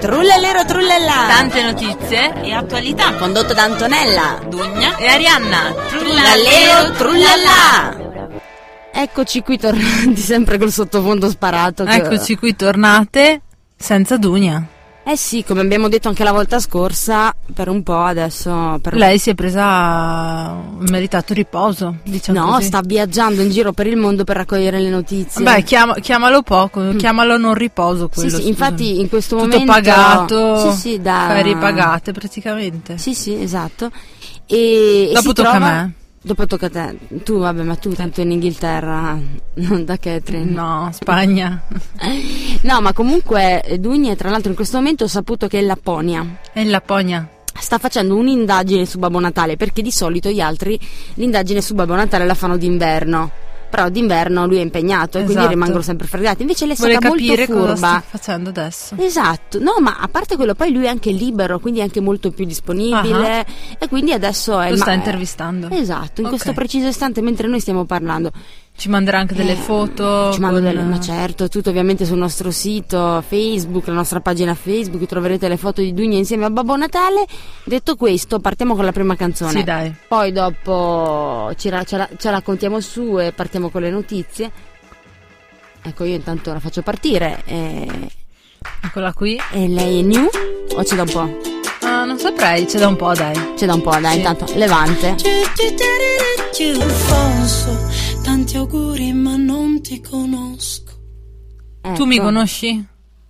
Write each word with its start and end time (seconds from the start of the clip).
Trullallero 0.00 0.64
trullallà 0.64 1.26
Tante 1.28 1.62
notizie 1.62 2.32
e 2.42 2.52
attualità. 2.52 3.14
Condotto 3.16 3.52
da 3.52 3.64
Antonella. 3.64 4.40
Dugna 4.48 4.96
e 4.96 5.06
Arianna. 5.06 5.74
Trullallero 5.88 6.92
trullallà 6.92 8.08
Eccoci 8.92 9.42
qui 9.42 9.58
tornati 9.58 10.16
sempre 10.20 10.58
col 10.58 10.72
sottofondo 10.72 11.28
sparato 11.28 11.84
che- 11.84 11.94
Eccoci 11.96 12.36
qui 12.36 12.56
tornate 12.56 13.42
senza 13.76 14.16
Dugna 14.16 14.62
Eh 15.02 15.16
sì, 15.16 15.42
come 15.44 15.62
abbiamo 15.62 15.88
detto 15.88 16.08
anche 16.08 16.22
la 16.22 16.30
volta 16.30 16.60
scorsa 16.60 17.34
Per 17.52 17.68
un 17.68 17.82
po' 17.82 17.98
adesso 17.98 18.78
per... 18.82 18.94
Lei 18.94 19.18
si 19.18 19.30
è 19.30 19.34
presa 19.34 20.54
un 20.78 20.86
meritato 20.88 21.32
riposo 21.34 21.96
diciamo 22.04 22.38
No, 22.38 22.50
così. 22.52 22.64
sta 22.66 22.80
viaggiando 22.84 23.40
in 23.42 23.50
giro 23.50 23.72
per 23.72 23.86
il 23.86 23.96
mondo 23.96 24.24
per 24.24 24.36
raccogliere 24.36 24.78
le 24.78 24.90
notizie 24.90 25.42
Beh, 25.42 25.62
chiama- 25.62 25.94
chiamalo 25.94 26.42
poco, 26.42 26.94
chiamalo 26.96 27.36
non 27.38 27.54
riposo 27.54 28.08
quello. 28.08 28.36
Sì, 28.36 28.42
sì, 28.42 28.48
infatti 28.48 29.00
in 29.00 29.08
questo 29.08 29.36
Tutto 29.36 29.48
momento 29.48 29.72
pagato, 29.72 30.70
Sì, 30.70 30.76
sì, 30.78 31.00
da 31.00 31.26
ferie 31.30 31.56
pagate 31.56 32.12
praticamente. 32.12 32.98
Sì, 32.98 33.14
sì, 33.14 33.40
esatto. 33.40 33.90
E, 34.46 35.08
e 35.08 35.12
Dopo 35.14 35.28
si 35.28 35.32
tocca 35.34 35.48
a 35.50 35.52
trova- 35.56 35.70
me. 35.72 35.92
Dopo 36.22 36.46
tocca 36.46 36.66
a 36.66 36.70
te. 36.70 36.98
Tu, 37.24 37.38
vabbè, 37.38 37.62
ma 37.62 37.76
tu 37.76 37.94
tanto 37.94 38.20
in 38.20 38.30
Inghilterra, 38.30 39.18
non 39.54 39.84
da 39.86 39.96
Catherine. 39.96 40.50
No, 40.50 40.90
Spagna. 40.92 41.62
No, 42.62 42.82
ma 42.82 42.92
comunque 42.92 43.62
eh, 43.62 43.78
Dugne, 43.78 44.16
tra 44.16 44.28
l'altro 44.28 44.50
in 44.50 44.54
questo 44.54 44.76
momento 44.76 45.04
ho 45.04 45.06
saputo 45.06 45.46
che 45.46 45.56
è 45.56 45.60
in 45.62 45.66
Lapponia. 45.66 46.40
E 46.52 46.60
in 46.60 46.68
Lapponia. 46.68 47.26
Sta 47.58 47.78
facendo 47.78 48.16
un'indagine 48.16 48.84
su 48.84 48.98
Babbo 48.98 49.18
Natale, 49.18 49.56
perché 49.56 49.80
di 49.80 49.90
solito 49.90 50.28
gli 50.28 50.40
altri 50.40 50.78
l'indagine 51.14 51.62
su 51.62 51.74
Babbo 51.74 51.94
Natale 51.94 52.26
la 52.26 52.34
fanno 52.34 52.58
d'inverno. 52.58 53.30
Però 53.70 53.88
d'inverno 53.88 54.46
lui 54.46 54.56
è 54.56 54.62
impegnato 54.62 55.18
e 55.18 55.22
quindi 55.22 55.32
Esatto. 55.34 55.48
rimangono 55.48 55.80
sempre 55.82 56.06
fregati. 56.08 56.42
Invece 56.42 56.66
lei 56.66 56.74
è 56.74 56.76
Vuole 56.76 56.92
stata 56.94 57.08
molto 57.08 57.24
capire 57.24 57.46
cosa 57.46 57.60
furba. 57.60 57.76
sta 57.76 58.02
facendo 58.18 58.48
adesso. 58.50 58.94
Esatto, 58.98 59.58
no, 59.60 59.74
ma 59.80 59.96
a 60.00 60.08
parte 60.08 60.34
quello, 60.36 60.54
poi 60.54 60.72
lui 60.72 60.84
è 60.84 60.88
anche 60.88 61.12
libero, 61.12 61.60
quindi 61.60 61.78
è 61.80 61.84
anche 61.84 62.00
molto 62.00 62.30
più 62.32 62.44
disponibile. 62.44 63.46
E 63.78 63.88
quindi 63.88 64.12
adesso 64.12 64.58
è. 64.60 64.70
Lo 64.70 64.76
ma- 64.76 64.82
sta 64.82 64.92
intervistando. 64.92 65.68
Esatto, 65.70 66.20
in 66.20 66.26
Ok. 66.26 66.32
questo 66.32 66.52
preciso 66.52 66.88
istante 66.88 67.20
mentre 67.22 67.46
noi 67.46 67.60
stiamo 67.60 67.84
parlando. 67.84 68.32
Ci 68.80 68.88
manderà 68.88 69.18
anche 69.18 69.34
delle 69.34 69.52
Eh, 69.52 69.56
foto. 69.56 70.32
Ci 70.32 70.40
mando 70.40 70.58
con- 70.58 70.64
delle, 70.66 70.82
ma 70.82 70.98
certo, 70.98 71.48
tutto 71.50 71.68
ovviamente 71.68 72.06
sul 72.06 72.16
nostro 72.16 72.50
sito 72.50 73.22
Facebook, 73.28 73.86
la 73.88 73.92
nostra 73.92 74.20
pagina 74.20 74.54
Facebook, 74.54 75.04
troverete 75.04 75.48
le 75.48 75.58
foto 75.58 75.82
di 75.82 75.92
Dugna 75.92 76.16
insieme 76.16 76.46
a 76.46 76.50
Babbo 76.50 76.76
Natale. 76.76 77.26
Detto 77.62 77.94
questo, 77.96 78.38
partiamo 78.38 78.74
con 78.74 78.86
la 78.86 78.92
prima 78.92 79.16
canzone. 79.16 79.50
Sì, 79.50 79.64
dai. 79.64 79.94
Poi 80.08 80.32
dopo 80.32 81.52
ci 81.58 81.68
ra- 81.68 81.84
ce, 81.84 81.98
la, 81.98 82.08
ce 82.16 82.30
la 82.30 82.40
contiamo 82.40 82.80
su 82.80 83.20
e 83.20 83.32
partiamo 83.32 83.68
con 83.68 83.82
le 83.82 83.90
notizie. 83.90 84.50
Ecco, 85.82 86.04
io 86.04 86.14
intanto 86.14 86.50
la 86.50 86.58
faccio 86.60 86.80
partire. 86.80 87.42
E, 87.44 87.86
Eccola 88.82 89.12
qui. 89.12 89.38
e 89.52 89.68
lei 89.68 89.98
è 90.00 90.02
new? 90.02 90.26
O 90.74 90.82
c'è 90.82 90.96
da 90.96 91.02
un 91.02 91.10
po'? 91.10 91.38
Ah, 91.86 92.06
non 92.06 92.18
saprei, 92.18 92.64
c'è 92.64 92.78
da 92.78 92.88
un 92.88 92.96
po', 92.96 93.12
dai. 93.12 93.52
C'è 93.56 93.66
da 93.66 93.74
un 93.74 93.82
po', 93.82 93.90
dai, 94.00 94.12
Sì. 94.12 94.16
intanto 94.16 94.46
Levante. 94.54 95.16
Alfonso, 96.80 97.89
tanti 98.22 98.56
auguri 98.56 99.12
ma 99.12 99.36
non 99.36 99.80
ti 99.82 100.00
conosco. 100.00 100.88
Tu 101.94 102.04
mi 102.04 102.16
Ecco. 102.16 102.24
conosci? 102.24 102.86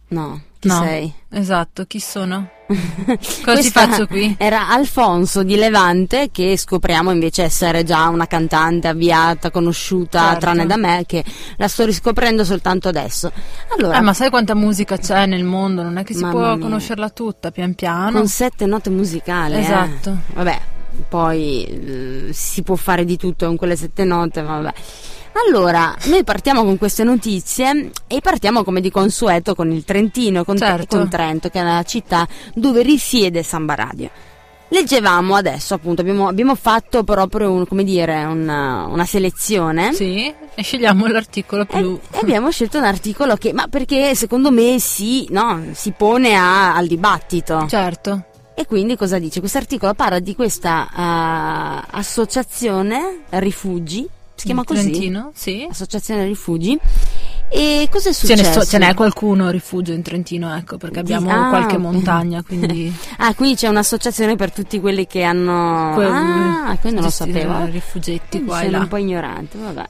No, 0.08 0.40
chi 0.58 0.68
no. 0.68 0.74
sei? 0.82 1.12
Esatto, 1.30 1.84
chi 1.86 2.00
sono? 2.00 2.48
Cosa 3.44 3.62
ci 3.62 3.70
faccio 3.70 4.06
qui? 4.06 4.34
Era 4.38 4.68
Alfonso 4.68 5.42
di 5.44 5.54
Levante 5.56 6.30
che 6.32 6.56
scopriamo 6.56 7.10
invece 7.12 7.42
essere 7.44 7.84
già 7.84 8.08
una 8.08 8.26
cantante 8.26 8.88
avviata, 8.88 9.50
conosciuta, 9.50 10.20
Certo. 10.30 10.38
tranne 10.40 10.66
da 10.66 10.76
me 10.76 11.04
che 11.06 11.24
la 11.56 11.68
sto 11.68 11.84
riscoprendo 11.84 12.44
soltanto 12.44 12.88
adesso. 12.88 13.30
Allora, 13.76 13.98
Eh, 13.98 14.00
ma 14.00 14.12
sai 14.14 14.30
quanta 14.30 14.54
musica 14.56 14.96
c'è 14.98 15.26
nel 15.26 15.44
mondo? 15.44 15.82
Non 15.82 15.96
è 15.98 16.02
che 16.04 16.14
si 16.14 16.20
può 16.26 16.54
mia. 16.54 16.58
conoscerla 16.58 17.10
tutta, 17.10 17.50
pian 17.52 17.74
piano. 17.74 18.18
con 18.18 18.26
sette 18.26 18.66
note 18.66 18.90
musicali. 18.90 19.54
eh. 19.54 19.60
Esatto. 19.60 20.18
Vabbè, 20.34 20.60
poi 21.08 21.64
eh, 21.64 22.32
si 22.32 22.62
può 22.62 22.74
fare 22.76 23.04
di 23.04 23.16
tutto 23.16 23.46
con 23.46 23.56
quelle 23.56 23.76
sette 23.76 24.04
note, 24.04 24.42
vabbè. 24.42 24.72
Allora, 25.46 25.94
noi 26.06 26.24
partiamo 26.24 26.64
con 26.64 26.76
queste 26.76 27.04
notizie 27.04 27.90
e 28.08 28.20
partiamo 28.20 28.64
come 28.64 28.80
di 28.80 28.90
consueto 28.90 29.54
con 29.54 29.70
il 29.70 29.84
Trentino, 29.84 30.44
con, 30.44 30.56
Certo. 30.56 30.96
con 30.98 31.08
Trento, 31.08 31.48
che 31.48 31.60
è 31.60 31.62
la 31.62 31.82
città 31.84 32.26
dove 32.54 32.82
risiede 32.82 33.42
Samba 33.42 33.74
Radio. 33.74 34.10
Leggevamo 34.72 35.34
adesso, 35.34 35.74
appunto, 35.74 36.00
abbiamo, 36.00 36.28
abbiamo 36.28 36.54
fatto 36.54 37.02
proprio 37.02 37.50
un- 37.50 37.66
come 37.66 37.82
dire, 37.84 38.22
una, 38.24 38.86
una 38.86 39.04
selezione. 39.04 39.92
Sì, 39.92 40.32
e 40.54 40.62
scegliamo 40.62 41.06
l'articolo 41.08 41.64
più... 41.64 41.98
e 42.12 42.18
abbiamo 42.20 42.50
scelto 42.50 42.78
un 42.78 42.84
articolo 42.84 43.34
che, 43.36 43.52
ma 43.52 43.66
perché 43.68 44.14
secondo 44.14 44.50
me 44.52 44.78
si, 44.78 45.26
no, 45.30 45.60
si 45.72 45.92
pone 45.96 46.36
a- 46.36 46.74
al 46.76 46.86
dibattito. 46.86 47.66
Certo. 47.68 48.26
E 48.54 48.66
quindi 48.66 48.96
cosa 48.96 49.18
dice? 49.18 49.40
Questo 49.40 49.58
articolo 49.58 49.94
parla 49.94 50.18
di 50.18 50.34
questa 50.34 50.88
ah, 50.92 51.86
associazione 51.90 53.20
rifugi, 53.30 54.06
si 54.34 54.46
chiama 54.46 54.64
così? 54.64 54.90
Trentino? 54.90 55.32
Sì. 55.34 55.66
Associazione 55.70 56.26
rifugi. 56.26 56.78
E 57.52 57.88
cosa 57.90 58.10
è 58.10 58.12
Ce 58.12 58.26
successo? 58.26 58.42
ne, 58.42 58.52
so- 58.52 58.64
ce 58.64 58.78
n'è 58.78 58.94
qualcuno 58.94 59.50
rifugio 59.50 59.92
in 59.92 60.02
Trentino, 60.02 60.54
ecco, 60.54 60.76
perché 60.76 61.00
abbiamo 61.00 61.30
ah, 61.30 61.48
qualche 61.48 61.78
montagna, 61.78 62.42
quindi... 62.44 62.94
Ah, 63.18 63.34
quindi 63.34 63.56
c'è 63.56 63.66
un'associazione 63.66 64.36
per 64.36 64.52
tutti 64.52 64.78
quelli 64.78 65.06
che 65.06 65.24
hanno... 65.24 65.92
Que- 65.94 66.06
ah, 66.06 66.76
quindi 66.80 67.00
non 67.00 67.06
lo 67.06 67.10
sapevo. 67.10 67.64
Rifugietti 67.64 68.28
Quindi 68.38 68.46
qua 68.48 68.60
sono 68.60 68.78
un 68.78 68.88
po' 68.88 68.96
ignorante, 68.98 69.58
vabbè. 69.58 69.88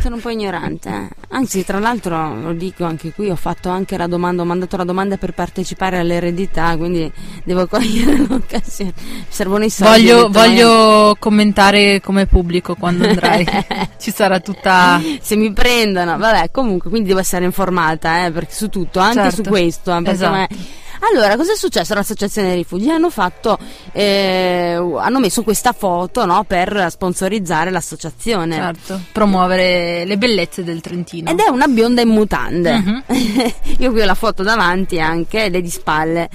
Sono 0.00 0.14
un 0.14 0.20
po' 0.20 0.30
ignorante. 0.30 0.88
eh. 0.88 1.08
Anzi, 1.32 1.64
tra 1.64 1.78
l'altro, 1.78 2.34
lo 2.40 2.52
dico 2.52 2.84
anche 2.84 3.12
qui, 3.12 3.28
ho 3.30 3.36
fatto 3.36 3.68
anche 3.68 3.96
la 3.96 4.06
domanda, 4.06 4.42
ho 4.42 4.44
mandato 4.46 4.76
la 4.76 4.84
domanda 4.84 5.16
per 5.16 5.32
partecipare 5.32 5.98
all'eredità, 5.98 6.76
quindi 6.76 7.10
devo 7.44 7.66
cogliere 7.68 8.16
l'occasione. 8.26 8.92
Servono 9.28 9.64
i 9.64 9.70
soldi. 9.70 10.06
Voglio, 10.06 10.28
voglio 10.30 11.16
commentare 11.18 12.00
come 12.00 12.26
pubblico 12.26 12.74
quando 12.76 13.06
andrai. 13.08 13.46
Ci 13.98 14.10
sarà 14.10 14.40
tutta... 14.40 15.00
Se 15.20 15.36
mi 15.36 15.52
prendono, 15.52 16.16
vabbè, 16.16 16.50
comunque, 16.50 16.88
quindi 16.88 17.08
devo 17.08 17.20
essere 17.20 17.44
informata, 17.44 18.24
eh, 18.26 18.30
perché 18.30 18.54
su 18.54 18.68
tutto, 18.68 18.98
anche 19.00 19.20
Certo. 19.20 19.42
su 19.42 19.42
questo. 19.42 19.90
eh, 19.90 19.94
perché 20.02 20.10
Esatto. 20.10 20.54
Allora, 21.00 21.36
cosa 21.36 21.52
è 21.52 21.56
successo 21.56 21.92
all'Associazione 21.92 22.48
dei 22.48 22.56
Rifugi? 22.58 22.90
Hanno 22.90 23.10
fatto, 23.10 23.58
eh, 23.92 24.74
hanno 24.74 25.18
messo 25.18 25.42
questa 25.42 25.72
foto, 25.72 26.24
no, 26.24 26.44
per 26.44 26.86
sponsorizzare 26.90 27.70
l'associazione. 27.70 28.54
Certo, 28.54 29.00
promuovere 29.12 30.04
le 30.04 30.18
bellezze 30.18 30.62
del 30.62 30.80
Trentino. 30.80 31.30
Ed 31.30 31.40
è 31.40 31.48
una 31.48 31.66
bionda 31.68 32.02
in 32.02 32.08
mutande. 32.08 32.72
Mhm. 32.78 33.02
Io 33.78 33.90
qui 33.90 34.00
ho 34.02 34.04
la 34.04 34.14
foto 34.14 34.42
davanti 34.42 35.00
anche 35.00 35.44
ed 35.44 35.54
è 35.54 35.62
di 35.62 35.70
spalle. 35.70 36.28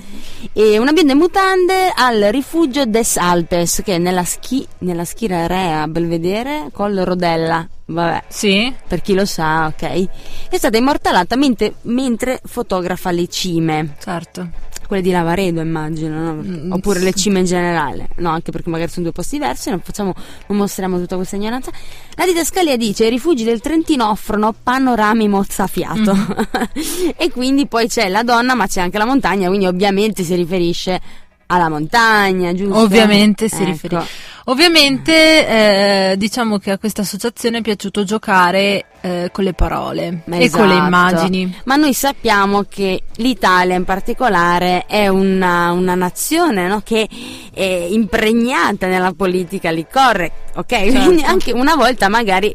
E 0.54 0.78
una 0.80 0.92
bionda 0.94 1.14
in 1.14 1.20
mutande 1.20 1.92
al 1.96 2.22
rifugio 2.32 2.86
des 2.86 3.18
Alpes, 3.18 3.82
che 3.84 3.96
è 3.96 3.98
nella, 3.98 4.24
schi, 4.24 4.66
nella 4.80 5.06
schiera 5.06 5.48
Rea 5.48 5.88
Belvedere 5.88 6.70
col 6.72 6.96
Rodella. 6.96 7.68
Vabbè, 7.88 8.24
Sì? 8.30 8.74
per 8.88 9.02
chi 9.02 9.14
lo 9.14 9.26
sa, 9.26 9.68
ok. 9.68 10.08
È 10.50 10.58
stata 10.58 10.78
immortalata 10.78 11.36
mentre, 11.36 11.76
mentre 11.84 12.40
fotografa 12.44 13.12
le 13.12 13.28
cime. 13.28 13.96
Certo. 14.00 14.50
Quelle 14.88 15.02
di 15.02 15.10
Lavaredo, 15.12 15.62
immagino, 15.62 16.20
no? 16.20 16.34
Mm, 16.44 16.72
oppure 16.72 17.00
le 17.00 17.12
cime 17.14 17.40
in 17.40 17.46
generale, 17.46 18.10
no? 18.18 18.30
Anche 18.30 18.52
perché 18.52 18.70
magari 18.70 18.90
sono 18.92 19.04
due 19.04 19.14
posti 19.14 19.38
diversi, 19.38 19.70
non, 19.72 19.82
facciamo, 19.84 20.14
non 20.48 20.58
mostriamo 20.60 21.00
tutta 21.00 21.16
questa 21.16 21.36
ignoranza. 21.38 21.72
La 22.16 22.26
didascalia 22.26 22.78
dice: 22.78 23.06
I 23.06 23.10
rifugi 23.10 23.44
del 23.44 23.62
Trentino 23.62 24.10
offrono 24.10 24.54
panorami 24.62 25.28
mozzafiato. 25.28 26.14
Mm. 26.16 26.32
e 27.18 27.32
quindi 27.32 27.66
poi 27.68 27.88
c'è 27.88 28.10
la 28.10 28.22
donna, 28.22 28.54
ma 28.54 28.68
c'è 28.68 28.82
anche 28.82 29.00
la 29.00 29.06
montagna, 29.06 29.48
quindi 29.48 29.66
ovviamente 29.66 30.24
si 30.24 30.36
riferisce 30.36 31.02
alla 31.48 31.70
montagna, 31.70 32.54
giusto? 32.54 32.78
Ovviamente 32.78 33.48
si 33.50 33.56
Ecco. 33.62 33.66
riferisce. 33.66 34.34
Ovviamente 34.48 36.12
eh, 36.12 36.18
diciamo 36.18 36.60
che 36.60 36.70
a 36.70 36.78
questa 36.78 37.02
associazione 37.02 37.60
è 37.60 37.62
piaciuto 37.62 38.04
giocare 38.04 38.86
eh, 39.02 39.30
con 39.32 39.44
le 39.44 39.54
parole 39.54 40.22
Ma 40.26 40.38
e 40.38 40.52
con 40.52 40.68
le 40.68 40.74
esatto. 40.74 40.86
immagini. 40.86 41.56
Ma 41.64 41.76
noi 41.78 41.94
sappiamo 41.94 42.64
che 42.70 43.02
l'Italia 43.16 43.76
in 43.76 43.86
particolare 43.86 44.86
è 44.86 45.08
una, 45.08 45.72
una 45.72 45.96
nazione 45.96 46.68
no, 46.68 46.82
che 46.82 47.10
è 47.52 47.88
impregnata 47.90 48.86
nella 48.86 49.14
politica 49.14 49.72
lì 49.72 49.88
correct, 49.92 50.58
ok? 50.58 50.92
Quindi 50.92 51.24
anche 51.24 51.52
una 51.52 51.76
volta 51.76 52.08
magari, 52.08 52.54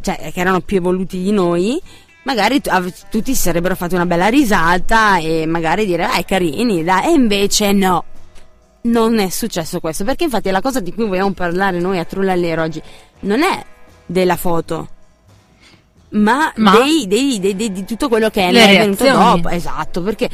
cioè 0.00 0.30
che 0.32 0.40
erano 0.40 0.60
più 0.60 0.78
evoluti 0.78 1.22
di 1.22 1.32
noi, 1.32 1.78
magari 2.22 2.62
tu- 2.62 2.70
av- 2.70 2.92
tutti 3.10 3.34
si 3.34 3.42
sarebbero 3.42 3.76
fatti 3.76 3.94
una 3.94 4.06
bella 4.06 4.28
risata 4.28 5.18
e 5.18 5.44
magari 5.44 5.84
dire, 5.84 6.06
dai 6.06 6.24
carini, 6.24 6.82
dai, 6.82 7.08
e 7.08 7.10
invece 7.10 7.72
no. 7.72 8.04
Non 8.86 9.18
è 9.18 9.28
successo 9.30 9.80
questo, 9.80 10.04
perché 10.04 10.24
infatti 10.24 10.50
la 10.50 10.60
cosa 10.60 10.80
di 10.80 10.92
cui 10.94 11.06
vogliamo 11.06 11.32
parlare 11.32 11.80
noi 11.80 11.98
a 11.98 12.04
Trullallero 12.04 12.62
oggi 12.62 12.80
non 13.20 13.42
è 13.42 13.64
della 14.04 14.36
foto, 14.36 14.88
ma, 16.10 16.52
Ma? 16.56 16.70
dei- 16.78 17.06
dei- 17.06 17.40
dei- 17.40 17.72
di 17.72 17.84
tutto 17.84 18.08
quello 18.08 18.30
che 18.30 18.46
è 18.48 18.52
venuto 18.78 19.04
dopo. 19.34 19.48
Esatto, 19.48 20.02
perché 20.02 20.28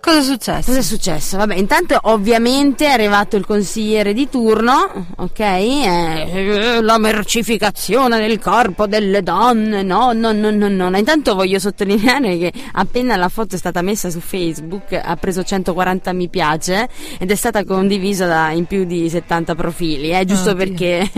Cosa 0.00 0.20
è 0.20 0.22
successo? 0.22 0.66
Cosa 0.66 0.78
è 0.78 0.82
successo? 0.82 1.36
Vabbè, 1.36 1.56
intanto 1.56 1.98
ovviamente 2.02 2.86
è 2.86 2.90
arrivato 2.90 3.36
il 3.36 3.44
consigliere 3.44 4.12
di 4.14 4.28
turno, 4.28 5.06
ok? 5.16 5.38
Eh, 5.40 6.78
la 6.80 6.98
mercificazione 6.98 8.18
del 8.20 8.38
corpo 8.38 8.86
delle 8.86 9.22
donne, 9.22 9.82
no, 9.82 10.12
no, 10.12 10.32
no, 10.32 10.50
no, 10.50 10.68
no. 10.68 10.96
Intanto 10.96 11.34
voglio 11.34 11.58
sottolineare 11.58 12.38
che 12.38 12.52
appena 12.72 13.16
la 13.16 13.28
foto 13.28 13.56
è 13.56 13.58
stata 13.58 13.82
messa 13.82 14.08
su 14.08 14.20
Facebook 14.20 14.92
ha 14.92 15.16
preso 15.16 15.42
140 15.42 16.12
mi 16.12 16.28
piace 16.28 16.88
ed 17.18 17.30
è 17.30 17.34
stata 17.34 17.64
condivisa 17.64 18.26
da, 18.26 18.50
in 18.50 18.66
più 18.66 18.84
di 18.84 19.10
70 19.10 19.54
profili, 19.56 20.10
eh, 20.12 20.24
giusto 20.24 20.50
Oh, 20.50 20.54
perché... 20.54 21.10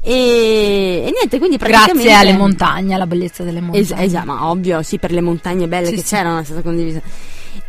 e, 0.00 1.04
e 1.04 1.12
niente, 1.12 1.38
quindi 1.38 1.58
praticamente... 1.58 2.02
Grazie 2.02 2.14
alle 2.14 2.36
montagne, 2.36 2.94
alla 2.94 3.06
bellezza 3.06 3.42
delle 3.42 3.60
montagne. 3.60 3.82
Es- 3.82 3.94
esatto, 3.96 4.26
ma 4.26 4.48
ovvio, 4.48 4.80
sì, 4.82 4.98
per 4.98 5.10
le 5.10 5.20
montagne 5.20 5.66
belle 5.66 5.88
Sì, 5.88 5.94
che 5.96 6.00
sì. 6.02 6.14
c'erano 6.14 6.38
è 6.38 6.44
stata 6.44 6.62
condivisa. 6.62 7.00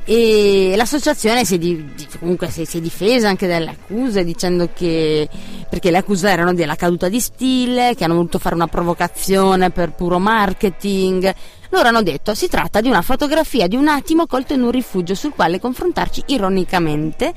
E 0.05 0.73
l'associazione 0.75 1.45
si 1.45 1.55
è, 1.55 1.57
di- 1.57 1.93
comunque 2.19 2.49
si, 2.49 2.65
si 2.65 2.77
è 2.77 2.81
difesa 2.81 3.29
anche 3.29 3.47
dalle 3.47 3.69
accuse 3.69 4.23
dicendo 4.25 4.69
che 4.73 5.29
perché 5.69 5.91
le 5.91 5.97
accuse 5.97 6.29
erano 6.29 6.53
della 6.53 6.75
caduta 6.75 7.09
di 7.09 7.19
stile, 7.19 7.95
che 7.95 8.03
hanno 8.03 8.15
voluto 8.15 8.37
fare 8.37 8.53
una 8.53 8.67
provocazione 8.67 9.71
per 9.71 9.93
puro 9.93 10.19
marketing. 10.19 11.33
Loro 11.69 11.87
hanno 11.87 12.03
detto 12.03 12.35
si 12.35 12.47
tratta 12.47 12.81
di 12.81 12.89
una 12.89 13.01
fotografia 13.01 13.67
di 13.67 13.75
un 13.75 13.87
attimo 13.87 14.27
colto 14.27 14.53
in 14.53 14.61
un 14.61 14.69
rifugio 14.69 15.15
sul 15.15 15.31
quale 15.33 15.59
confrontarci 15.59 16.23
ironicamente 16.27 17.33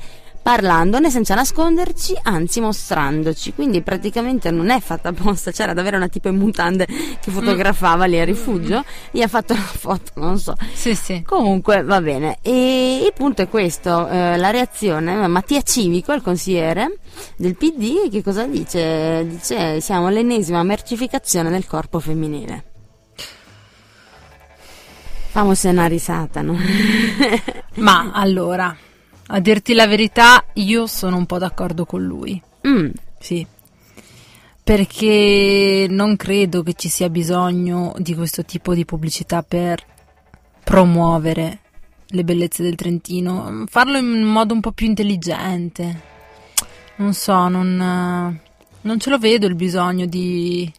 parlandone 0.47 1.11
senza 1.11 1.35
nasconderci, 1.35 2.17
anzi 2.23 2.61
mostrandoci. 2.61 3.51
Quindi 3.53 3.81
praticamente 3.81 4.49
non 4.49 4.69
è 4.69 4.79
fatta 4.79 5.09
apposta, 5.09 5.51
c'era 5.51 5.73
davvero 5.73 5.97
una 5.97 6.07
tipo 6.07 6.29
in 6.29 6.37
mutande 6.37 6.85
che 6.85 7.31
fotografava 7.31 8.05
lì 8.05 8.17
al 8.17 8.25
rifugio, 8.25 8.81
gli 9.11 9.21
ha 9.21 9.27
fatto 9.27 9.51
una 9.51 9.61
foto, 9.61 10.11
non 10.13 10.39
so. 10.39 10.55
Sì, 10.71 10.95
sì. 10.95 11.21
Comunque 11.25 11.83
va 11.83 11.99
bene, 11.99 12.37
e 12.41 13.03
il 13.03 13.11
punto 13.13 13.41
è 13.41 13.49
questo, 13.49 14.07
eh, 14.07 14.37
la 14.37 14.49
reazione, 14.49 15.27
Mattia 15.27 15.61
Civico, 15.63 16.13
il 16.13 16.21
consigliere 16.21 16.97
del 17.35 17.57
PD, 17.57 18.09
che 18.09 18.23
cosa 18.23 18.45
dice? 18.45 19.27
Dice 19.27 19.81
siamo 19.81 20.07
all'ennesima 20.07 20.63
mercificazione 20.63 21.49
del 21.49 21.67
corpo 21.67 21.99
femminile. 21.99 22.63
Famosi 25.27 25.67
una 25.67 25.87
risata, 25.87 26.41
no? 26.41 26.57
Ma 27.75 28.11
allora, 28.13 28.75
a 29.27 29.39
dirti 29.39 29.73
la 29.73 29.87
verità, 29.87 30.45
io 30.53 30.87
sono 30.87 31.17
un 31.17 31.25
po' 31.25 31.37
d'accordo 31.37 31.85
con 31.85 32.03
lui. 32.03 32.41
Mm, 32.67 32.89
Sì. 33.19 33.45
Perché 34.63 35.87
non 35.89 36.17
credo 36.17 36.61
che 36.61 36.73
ci 36.73 36.89
sia 36.89 37.09
bisogno 37.09 37.93
di 37.99 38.13
questo 38.15 38.43
tipo 38.43 38.73
di 38.73 38.83
pubblicità 38.83 39.41
per 39.41 39.81
promuovere 40.61 41.59
le 42.07 42.23
bellezze 42.25 42.63
del 42.63 42.75
Trentino. 42.75 43.63
Farlo 43.67 43.97
in 43.97 44.23
modo 44.23 44.53
un 44.53 44.59
po' 44.59 44.73
più 44.73 44.85
intelligente. 44.87 46.01
Non 46.97 47.13
so, 47.13 47.47
non, 47.47 47.79
eh, 47.79 48.41
non 48.81 48.99
ce 48.99 49.09
lo 49.09 49.17
vedo 49.17 49.47
il 49.47 49.55
bisogno 49.55 50.05
di 50.05 50.69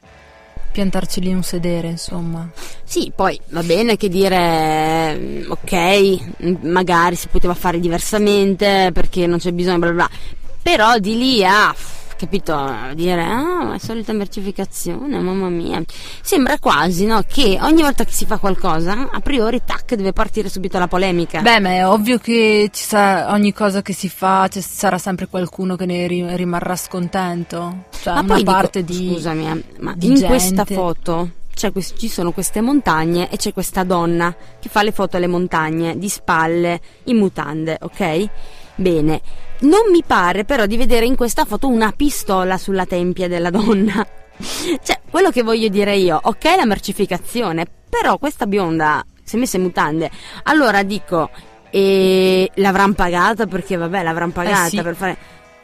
piantarci 0.70 1.20
lì 1.20 1.32
un 1.32 1.42
sedere, 1.42 1.88
insomma. 1.88 2.48
Sì, 2.84 3.12
poi 3.14 3.38
va 3.50 3.62
bene 3.62 3.96
che 3.96 4.08
dire 4.08 5.14
mm, 5.16 5.50
ok, 5.50 6.44
mm, 6.44 6.54
magari 6.70 7.16
si 7.16 7.28
poteva 7.28 7.54
fare 7.54 7.80
diversamente 7.80 8.90
perché 8.92 9.26
non 9.26 9.38
c'è 9.38 9.52
bisogno, 9.52 9.78
bla 9.78 9.92
bla 9.92 10.06
bla. 10.06 10.16
Però 10.62 10.98
di 10.98 11.16
lì 11.16 11.44
a 11.44 11.74
capito, 12.18 12.70
dire 12.94 13.22
ah, 13.22 13.74
è 13.74 13.78
solita 13.78 14.12
mercificazione, 14.12 15.18
mamma 15.20 15.48
mia. 15.48 15.82
Sembra 16.20 16.58
quasi, 16.58 17.06
no, 17.06 17.22
che 17.26 17.58
ogni 17.62 17.82
volta 17.82 18.04
che 18.04 18.12
si 18.12 18.26
fa 18.26 18.38
qualcosa, 18.38 19.08
a 19.10 19.20
priori 19.20 19.62
tac 19.64 19.94
deve 19.94 20.12
partire 20.12 20.48
subito 20.48 20.78
la 20.78 20.88
polemica. 20.88 21.40
Beh, 21.40 21.60
ma 21.60 21.70
è 21.70 21.86
ovvio 21.86 22.18
che 22.18 22.68
ci 22.72 22.82
sa- 22.84 23.30
ogni 23.30 23.52
cosa 23.52 23.80
che 23.80 23.92
si 23.92 24.08
fa 24.08 24.48
ci 24.48 24.60
sarà 24.60 24.98
sempre 24.98 25.28
qualcuno 25.28 25.76
che 25.76 25.86
ne 25.86 26.06
ri- 26.06 26.36
rimarrà 26.36 26.76
scontento. 26.76 27.84
Cioè, 28.02 28.14
ma 28.14 28.24
poi 28.24 28.38
dico, 28.38 28.50
parte 28.50 28.84
di. 28.84 29.10
scusami, 29.12 29.48
eh, 29.50 29.64
ma 29.80 29.94
di 29.96 30.06
in 30.08 30.14
gente. 30.14 30.26
questa 30.26 30.64
foto 30.64 31.30
c'è 31.54 31.72
quest- 31.72 31.96
ci 31.96 32.08
sono 32.08 32.32
queste 32.32 32.60
montagne 32.60 33.30
e 33.30 33.36
c'è 33.36 33.52
questa 33.52 33.84
donna 33.84 34.34
che 34.60 34.68
fa 34.68 34.82
le 34.82 34.92
foto 34.92 35.16
alle 35.16 35.26
montagne 35.26 35.96
di 35.98 36.08
spalle 36.08 36.80
in 37.04 37.16
mutande, 37.16 37.78
ok? 37.80 38.28
Bene, 38.76 39.20
non 39.60 39.90
mi 39.90 40.02
pare 40.06 40.44
però 40.44 40.66
di 40.66 40.76
vedere 40.76 41.06
in 41.06 41.16
questa 41.16 41.44
foto 41.44 41.66
una 41.68 41.92
pistola 41.92 42.58
sulla 42.58 42.86
tempia 42.86 43.28
della 43.28 43.50
donna. 43.50 44.06
Cioè, 44.40 45.00
quello 45.10 45.30
che 45.30 45.42
voglio 45.42 45.66
dire 45.66 45.96
io, 45.96 46.16
ok 46.22 46.44
la 46.56 46.64
mercificazione, 46.64 47.66
però 47.88 48.18
questa 48.18 48.46
bionda 48.46 49.04
si 49.24 49.34
è 49.34 49.38
messa 49.38 49.56
in 49.56 49.64
mutande. 49.64 50.08
Allora 50.44 50.84
dico, 50.84 51.30
e 51.70 52.48
l'avranno 52.54 52.94
pagata 52.94 53.46
perché 53.46 53.76
vabbè, 53.76 54.02
l'avranno 54.04 54.30
pagata 54.32 54.66
Eh 54.66 54.70
sì. 54.70 54.82
per 54.82 54.94
fare 54.94 55.16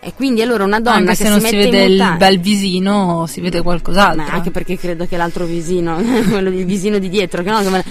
e 0.05 0.13
quindi 0.15 0.43
allora 0.43 0.65
una 0.65 0.81
donna 0.81 0.97
Anche 0.97 1.11
che 1.11 1.25
se 1.25 1.29
non 1.29 1.41
si 1.41 1.49
si 1.49 1.57
vede 1.57 1.85
il 1.85 1.93
mutande 1.93 2.17
bel 2.19 2.39
visino, 2.41 3.27
si 3.27 3.41
vede 3.41 3.63
qualcos'altro. 3.63 4.23
ma 4.25 4.31
anche 4.33 4.51
perché 4.51 4.79
credo 4.79 5.07
che 5.07 5.17
l'altro 5.17 5.45
visino, 5.47 5.97
quello 6.29 6.51
del 6.51 6.65
visino 6.65 6.99
di 6.99 7.09
dietro, 7.09 7.43
che 7.43 7.51
no, 7.51 7.59
che 7.63 7.71
me 7.71 7.79
la- 7.79 7.85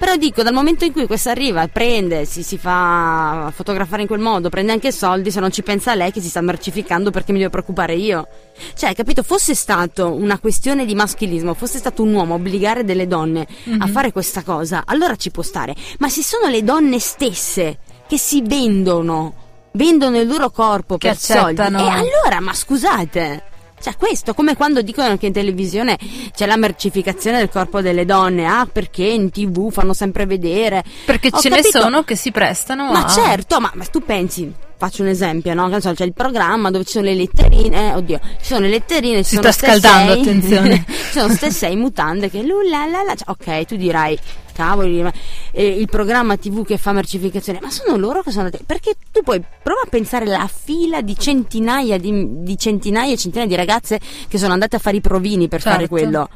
però 0.00 0.16
dico, 0.16 0.42
dal 0.42 0.54
momento 0.54 0.86
in 0.86 0.92
cui 0.92 1.06
questa 1.06 1.30
arriva, 1.30 1.68
prende, 1.68 2.24
si, 2.24 2.42
si 2.42 2.56
fa 2.56 3.52
fotografare 3.54 4.00
in 4.00 4.08
quel 4.08 4.18
modo, 4.18 4.48
prende 4.48 4.72
anche 4.72 4.92
soldi, 4.92 5.30
se 5.30 5.40
non 5.40 5.52
ci 5.52 5.62
pensa 5.62 5.94
lei 5.94 6.10
che 6.10 6.22
si 6.22 6.30
sta 6.30 6.40
mercificando 6.40 7.10
perché 7.10 7.32
mi 7.32 7.38
devo 7.38 7.50
preoccupare 7.50 7.96
io. 7.96 8.26
Cioè, 8.74 8.94
capito, 8.94 9.22
fosse 9.22 9.54
stato 9.54 10.10
una 10.14 10.38
questione 10.38 10.86
di 10.86 10.94
maschilismo, 10.94 11.52
fosse 11.52 11.76
stato 11.76 12.02
un 12.02 12.14
uomo 12.14 12.36
obbligare 12.36 12.82
delle 12.82 13.06
donne 13.06 13.46
a 13.78 13.86
fare 13.88 14.10
questa 14.10 14.42
cosa, 14.42 14.84
allora 14.86 15.16
ci 15.16 15.30
può 15.30 15.42
stare. 15.42 15.74
Ma 15.98 16.08
se 16.08 16.22
sono 16.22 16.48
le 16.48 16.64
donne 16.64 16.98
stesse 16.98 17.76
che 18.08 18.16
si 18.16 18.40
vendono, 18.40 19.34
vendono 19.72 20.18
il 20.18 20.26
loro 20.26 20.50
corpo 20.50 20.96
Che 20.96 21.08
per 21.08 21.16
soldi, 21.16 21.60
e 21.60 21.64
accettano. 21.64 21.88
allora, 21.88 22.40
ma 22.40 22.52
scusate. 22.54 23.44
Cioè, 23.80 23.96
questo, 23.96 24.34
come 24.34 24.56
quando 24.56 24.82
dicono 24.82 25.16
che 25.16 25.24
in 25.26 25.32
televisione 25.32 25.96
c'è 26.34 26.44
la 26.44 26.58
mercificazione 26.58 27.38
del 27.38 27.48
corpo 27.48 27.80
delle 27.80 28.04
donne, 28.04 28.44
ah, 28.46 28.66
perché 28.70 29.04
in 29.04 29.30
tv 29.30 29.70
fanno 29.72 29.94
sempre 29.94 30.26
vedere. 30.26 30.84
Perché 31.06 31.30
Ho 31.32 31.38
ce 31.40 31.48
capito. 31.48 31.78
ne 31.78 31.82
sono 31.84 32.02
che 32.02 32.14
si 32.14 32.30
prestano 32.30 32.92
Ma 32.92 33.04
a. 33.06 33.08
certo, 33.08 33.58
ma, 33.58 33.70
ma 33.74 33.84
tu 33.86 34.00
pensi, 34.00 34.52
faccio 34.80 35.02
un 35.02 35.08
esempio, 35.08 35.52
no? 35.52 35.78
So, 35.78 35.92
c'è 35.92 36.06
il 36.06 36.14
programma 36.14 36.70
dove 36.70 36.84
ci 36.84 36.92
sono 36.92 37.04
le 37.04 37.14
letterine, 37.14 37.90
eh, 37.90 37.94
oddio, 37.94 38.18
ci 38.38 38.46
sono 38.46 38.60
le 38.60 38.70
letterine, 38.70 39.18
ci 39.18 39.24
Si 39.28 39.34
sono 39.34 39.52
sta 39.52 39.66
scaldando, 39.66 40.12
sei- 40.14 40.22
attenzione. 40.22 40.84
ci 40.88 41.18
sono 41.18 41.34
ste 41.34 41.50
sei 41.50 41.76
mutande 41.76 42.30
che 42.30 42.42
lulla 42.42 42.86
la 42.86 43.02
la, 43.02 43.14
cioè, 43.14 43.28
ok, 43.28 43.66
tu 43.66 43.76
dirai, 43.76 44.18
cavoli, 44.54 45.04
eh, 45.52 45.66
il 45.66 45.86
programma 45.86 46.38
tv 46.38 46.64
che 46.64 46.78
fa 46.78 46.92
mercificazione, 46.92 47.58
ma 47.60 47.70
sono 47.70 47.98
loro 47.98 48.22
che 48.22 48.30
sono, 48.30 48.48
perché 48.64 48.94
tu 49.12 49.22
puoi, 49.22 49.42
prova 49.62 49.82
a 49.82 49.88
pensare 49.90 50.24
la 50.24 50.48
fila 50.50 51.02
di 51.02 51.14
centinaia 51.14 51.98
di, 51.98 52.42
di 52.42 52.56
centinaia 52.56 53.12
e 53.12 53.18
centinaia 53.18 53.48
di 53.50 53.56
ragazze 53.56 54.00
che 54.28 54.38
sono 54.38 54.54
andate 54.54 54.76
a 54.76 54.78
fare 54.78 54.96
i 54.96 55.02
provini 55.02 55.46
per 55.48 55.60
fare 55.60 55.80
Certo. 55.80 55.94
quello. 55.94 56.28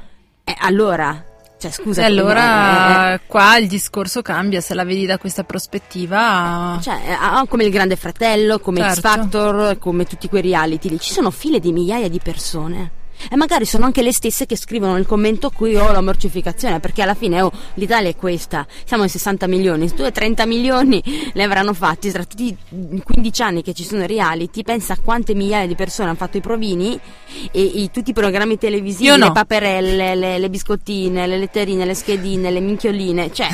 E 0.44 0.54
allora, 0.58 1.24
cioè 1.64 1.70
scusa, 1.70 2.02
E 2.02 2.04
eh, 2.04 2.06
eh, 2.06 2.10
allora 2.10 3.20
qua 3.26 3.56
il 3.56 3.68
discorso 3.68 4.20
cambia, 4.22 4.60
se 4.60 4.74
la 4.74 4.84
vedi 4.84 5.06
da 5.06 5.18
questa 5.18 5.44
prospettiva. 5.44 6.78
Cioè, 6.82 6.94
eh, 7.06 7.12
ah, 7.12 7.46
come 7.48 7.64
il 7.64 7.70
Grande 7.70 7.96
Fratello, 7.96 8.58
come 8.58 8.80
X 8.80 8.82
Certo. 8.82 9.00
Factor, 9.00 9.78
come 9.78 10.04
tutti 10.04 10.28
quei 10.28 10.42
reality 10.42 10.88
lì, 10.88 11.00
ci 11.00 11.12
sono 11.12 11.30
file 11.30 11.60
di 11.60 11.72
migliaia 11.72 12.08
di 12.08 12.20
persone. 12.22 13.02
E 13.30 13.36
magari 13.36 13.64
sono 13.64 13.84
anche 13.84 14.02
le 14.02 14.12
stesse 14.12 14.46
che 14.46 14.56
scrivono 14.56 14.94
nel 14.94 15.06
commento 15.06 15.50
qui 15.50 15.76
ho 15.76 15.90
la 15.92 16.00
mercificazione, 16.00 16.80
perché 16.80 17.02
alla 17.02 17.14
fine 17.14 17.40
oh, 17.42 17.52
l'Italia 17.74 18.10
è 18.10 18.16
questa, 18.16 18.66
siamo 18.84 19.02
in 19.02 19.08
60 19.08 19.46
milioni, 19.46 19.88
se 19.88 19.94
tu 19.94 20.02
hai 20.02 20.12
30 20.12 20.46
milioni 20.46 21.02
le 21.32 21.42
avranno 21.42 21.74
fatti 21.74 22.10
tra 22.10 22.24
tutti 22.24 22.46
i 22.46 23.02
15 23.02 23.42
anni 23.42 23.62
che 23.62 23.72
ci 23.74 23.84
sono 23.84 24.04
i 24.04 24.06
reality, 24.06 24.62
pensa 24.62 24.94
a 24.94 24.98
quante 25.02 25.34
migliaia 25.34 25.66
di 25.66 25.74
persone 25.74 26.08
hanno 26.08 26.16
fatto 26.16 26.36
i 26.36 26.40
provini 26.40 26.98
e, 27.50 27.60
i- 27.62 27.90
tutti 27.92 28.10
i 28.10 28.14
programmi 28.14 28.58
televisivi, 28.58 29.08
no. 29.08 29.16
le 29.16 29.32
paperelle, 29.32 30.14
le, 30.14 30.38
le 30.38 30.50
biscottine, 30.50 31.26
le 31.26 31.38
letterine, 31.38 31.84
le 31.84 31.94
schedine, 31.94 32.50
le 32.50 32.60
minchioline, 32.60 33.32
cioè... 33.32 33.48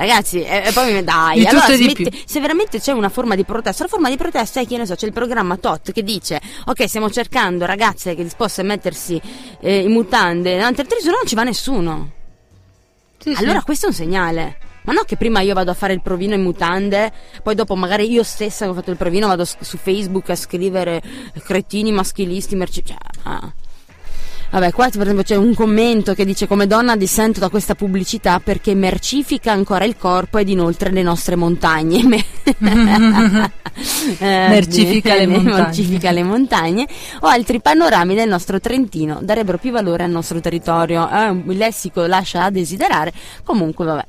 Ragazzi, 0.00 0.42
e, 0.42 0.62
e 0.64 0.72
poi 0.72 0.94
mi 0.94 1.04
dai, 1.04 1.44
allora 1.44 1.66
smetti- 1.66 2.22
se 2.24 2.40
veramente 2.40 2.80
c'è 2.80 2.90
una 2.92 3.10
forma 3.10 3.34
di 3.34 3.44
protesta, 3.44 3.82
la 3.82 3.88
forma 3.90 4.08
di 4.08 4.16
protesta 4.16 4.58
è 4.58 4.66
che 4.66 4.78
ne 4.78 4.86
so, 4.86 4.94
c'è 4.94 5.04
il 5.04 5.12
programma 5.12 5.58
TOT 5.58 5.92
che 5.92 6.02
dice 6.02 6.40
ok 6.64 6.88
stiamo 6.88 7.10
cercando 7.10 7.66
ragazze 7.66 8.14
che 8.14 8.22
disposte 8.22 8.62
a 8.62 8.64
mettersi 8.64 9.20
eh, 9.60 9.80
in 9.80 9.92
mutande 9.92 10.56
davanti 10.56 10.80
al 10.80 10.86
televisore, 10.86 11.16
non 11.16 11.26
ci 11.26 11.34
va 11.34 11.42
nessuno. 11.42 12.10
Sì, 13.18 13.34
sì. 13.34 13.42
Allora 13.42 13.62
questo 13.62 13.84
è 13.84 13.88
un 13.90 13.94
segnale. 13.94 14.56
Ma 14.84 14.94
no 14.94 15.02
che 15.02 15.18
prima 15.18 15.42
io 15.42 15.52
vado 15.52 15.70
a 15.70 15.74
fare 15.74 15.92
il 15.92 16.00
provino 16.00 16.32
in 16.32 16.40
mutande, 16.40 17.12
poi 17.42 17.54
dopo 17.54 17.76
magari 17.76 18.10
io 18.10 18.22
stessa 18.22 18.64
che 18.64 18.70
ho 18.70 18.74
fatto 18.74 18.90
il 18.90 18.96
provino 18.96 19.26
vado 19.26 19.44
su 19.44 19.76
Facebook 19.76 20.30
a 20.30 20.34
scrivere 20.34 21.02
cretini 21.44 21.92
maschilisti, 21.92 22.56
merci... 22.56 22.82
cioè, 22.82 22.96
ah. 23.24 23.52
Vabbè, 24.50 24.72
qua 24.72 24.88
per 24.90 25.02
esempio 25.02 25.22
c'è 25.22 25.36
un 25.36 25.54
commento 25.54 26.14
che 26.14 26.24
dice 26.24 26.46
come 26.46 26.66
donna 26.66 26.96
dissento 26.96 27.38
da 27.38 27.48
questa 27.48 27.74
pubblicità 27.74 28.40
perché 28.40 28.74
mercifica 28.74 29.52
ancora 29.52 29.84
il 29.84 29.96
corpo 29.96 30.38
ed 30.38 30.48
inoltre 30.48 30.90
le 30.90 31.02
nostre 31.02 31.36
montagne. 31.36 32.24
Eh, 34.18 34.26
Mercifica 34.50 35.14
le 35.14 35.26
montagne. 35.28 35.62
Mercifica 35.62 36.10
le 36.10 36.22
montagne 36.22 36.86
o 37.20 37.28
altri 37.28 37.60
panorami 37.60 38.14
del 38.14 38.28
nostro 38.28 38.60
Trentino 38.60 39.20
darebbero 39.22 39.58
più 39.58 39.70
valore 39.70 40.04
al 40.04 40.10
nostro 40.10 40.40
territorio. 40.40 41.08
Eh, 41.08 41.30
il 41.30 41.56
lessico 41.56 42.04
lascia 42.06 42.44
a 42.44 42.50
desiderare. 42.50 43.12
Comunque, 43.44 43.84
vabbè. 43.84 44.06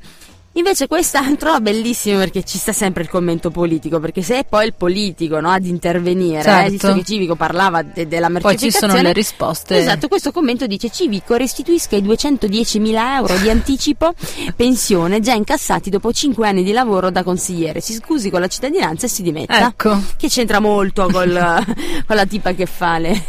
Invece 0.53 0.87
quest'altro 0.87 1.55
è 1.55 1.59
bellissimo 1.59 2.17
perché 2.19 2.43
ci 2.43 2.57
sta 2.57 2.73
sempre 2.73 3.03
il 3.03 3.09
commento 3.09 3.49
politico, 3.51 3.99
perché 3.99 4.21
se 4.21 4.39
è 4.39 4.45
poi 4.45 4.65
il 4.65 4.73
politico 4.73 5.39
no, 5.39 5.49
ad 5.49 5.65
intervenire, 5.65 6.41
Certo. 6.41 6.67
eh, 6.67 6.69
visto 6.69 6.93
che 6.93 7.03
Civico 7.03 7.35
parlava 7.35 7.81
de- 7.83 8.07
della 8.07 8.27
Poi 8.27 8.41
mercificazione. 8.41 8.71
ci 8.71 8.97
sono 8.97 9.01
le 9.07 9.13
risposte. 9.13 9.77
Esatto, 9.77 10.07
questo 10.07 10.31
commento 10.31 10.67
dice 10.67 10.89
Civico 10.89 11.35
restituisca 11.35 11.95
i 11.95 12.01
210.000 12.03 13.15
euro 13.15 13.37
di 13.37 13.49
anticipo 13.49 14.13
pensione 14.55 15.19
già 15.21 15.33
incassati 15.33 15.89
dopo 15.89 16.11
5 16.11 16.47
anni 16.47 16.63
di 16.63 16.71
lavoro 16.73 17.09
da 17.11 17.23
consigliere, 17.23 17.79
si 17.79 17.93
scusi 17.93 18.29
con 18.29 18.41
la 18.41 18.47
cittadinanza 18.47 19.05
e 19.05 19.09
si 19.09 19.21
dimetta. 19.23 19.67
Ecco. 19.67 20.01
Che 20.17 20.27
c'entra 20.27 20.59
molto 20.59 21.07
col- 21.09 21.63
con 22.05 22.15
la 22.15 22.25
tipa 22.25 22.51
che 22.53 22.65
fa 22.65 22.97
le... 22.97 23.23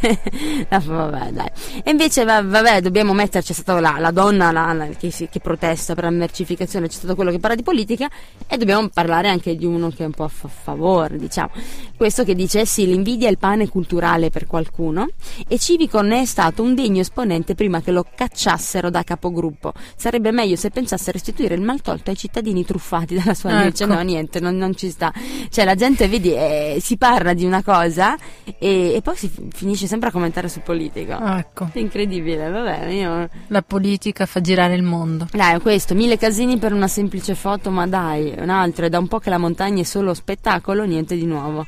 vabbè, 0.69 1.31
dai. 1.31 1.51
E 1.85 1.91
invece, 1.91 2.25
va- 2.25 2.43
vabbè, 2.43 2.81
dobbiamo 2.81 3.13
metterci, 3.13 3.53
c'è 3.53 3.61
stata 3.61 3.79
la, 3.81 3.97
la 3.99 4.11
donna 4.11 4.51
la- 4.51 4.73
la- 4.73 4.89
che, 4.99 5.11
che 5.11 5.41
protesta 5.41 5.95
per 5.95 6.05
la 6.05 6.11
mercificazione, 6.11 6.89
c'è 6.89 6.95
stato 6.95 7.12
quello 7.15 7.31
che 7.31 7.39
parla 7.39 7.57
di 7.57 7.63
politica 7.63 8.09
e 8.47 8.57
dobbiamo 8.57 8.89
parlare 8.89 9.29
anche 9.29 9.57
di 9.57 9.65
uno 9.65 9.91
che 9.91 10.03
è 10.03 10.07
un 10.07 10.13
po' 10.13 10.25
a 10.25 10.29
fa- 10.29 10.49
favore, 10.49 11.17
diciamo. 11.17 11.51
Questo 11.97 12.25
che 12.25 12.35
dice, 12.35 12.67
sì, 12.67 12.87
l'invidia 12.87 13.29
è 13.29 13.31
il 13.31 13.39
pane 13.39 13.69
culturale 13.69 14.31
per 14.31 14.47
qualcuno 14.47 15.09
e 15.47 15.59
Civico 15.59 16.01
ne 16.03 16.23
è 16.23 16.25
stato 16.25 16.63
un 16.63 16.75
degno 16.75 17.01
esponente 17.01 17.55
prima 17.55 17.81
che 17.81 17.93
lo 17.93 18.05
cacciassero 18.15 18.91
da 18.91 19.03
capogruppo. 19.03 19.73
Sarebbe 19.97 20.33
meglio 20.33 20.57
se 20.57 20.71
pensasse 20.71 21.11
a 21.11 21.13
restituire 21.13 21.55
il 21.55 21.61
maltolto 21.61 22.11
ai 22.11 22.17
cittadini 22.17 22.65
truffati 22.65 23.15
dalla 23.15 23.35
sua 23.35 23.51
Ecco. 23.53 23.87
No, 23.87 24.01
niente, 24.01 24.41
non, 24.41 24.57
non 24.57 24.75
ci 24.75 24.91
sta. 24.91 25.13
Cioè, 25.49 25.65
la 25.65 25.75
gente, 25.75 26.09
vedi, 26.09 26.33
eh, 26.33 26.79
si 26.81 26.97
parla 26.97 27.35
di 27.35 27.45
una 27.45 27.63
cosa 27.63 28.17
e, 28.45 28.95
e 28.95 29.01
poi 29.03 29.17
si 29.17 29.29
fi- 29.29 29.49
finisce 29.53 29.87
sempre 29.87 30.09
a 30.09 30.13
commentare 30.13 30.49
sul 30.49 30.63
politico. 30.63 31.13
Ecco. 31.13 31.69
È 31.73 31.79
incredibile, 31.79 32.49
vabbè, 32.49 32.87
io... 32.87 33.29
La 33.49 33.63
politica 33.63 34.27
fa 34.27 34.41
girare 34.41 34.75
il 34.75 34.83
mondo. 34.83 35.27
Dai, 35.31 35.61
questo, 35.61 35.95
mille 35.95 36.17
casini 36.17 36.59
per 36.59 36.73
una 36.73 36.89
semplice 37.03 37.35
foto, 37.35 37.71
ma 37.71 37.87
dai, 37.89 38.33
un 38.39 38.49
altro, 38.49 38.87
è 38.87 38.89
da 38.89 38.99
un 38.99 39.09
po' 39.09 39.19
che 39.19 39.29
la 39.29 39.39
montagna 39.39 39.81
è 39.81 39.85
solo 39.85 40.15
spettacolo, 40.15 40.85
niente 40.85 41.17
di 41.17 41.27
nuovo. 41.27 41.67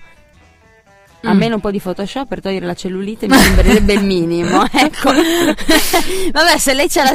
Mm. 1.26 1.28
Almeno 1.28 1.54
un 1.56 1.60
po' 1.60 1.70
di 1.72 1.80
Photoshop 1.80 2.28
per 2.28 2.40
togliere 2.40 2.66
la 2.66 2.74
cellulite 2.74 3.26
mi 3.26 3.34
sembrerebbe 3.34 3.94
il 3.94 4.04
minimo, 4.04 4.62
ecco. 4.70 5.10
Vabbè, 6.32 6.58
se 6.58 6.74
lei 6.74 6.88
c'ha 6.88 7.02
la 7.02 7.12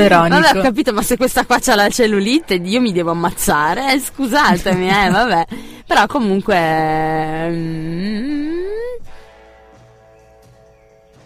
ironico. 0.00 0.40
Vabbè, 0.40 0.58
ho 0.58 0.62
capito, 0.62 0.92
ma 0.92 1.02
se 1.02 1.16
questa 1.16 1.44
qua 1.44 1.58
c'ha 1.60 1.74
la 1.76 1.88
cellulite, 1.90 2.54
io 2.54 2.80
mi 2.80 2.92
devo 2.92 3.12
ammazzare, 3.12 3.92
eh, 3.92 4.00
scusatemi, 4.00 4.88
eh, 4.88 5.10
vabbè. 5.10 5.46
Però 5.86 6.06
comunque... 6.06 7.48
mm, 7.50 8.48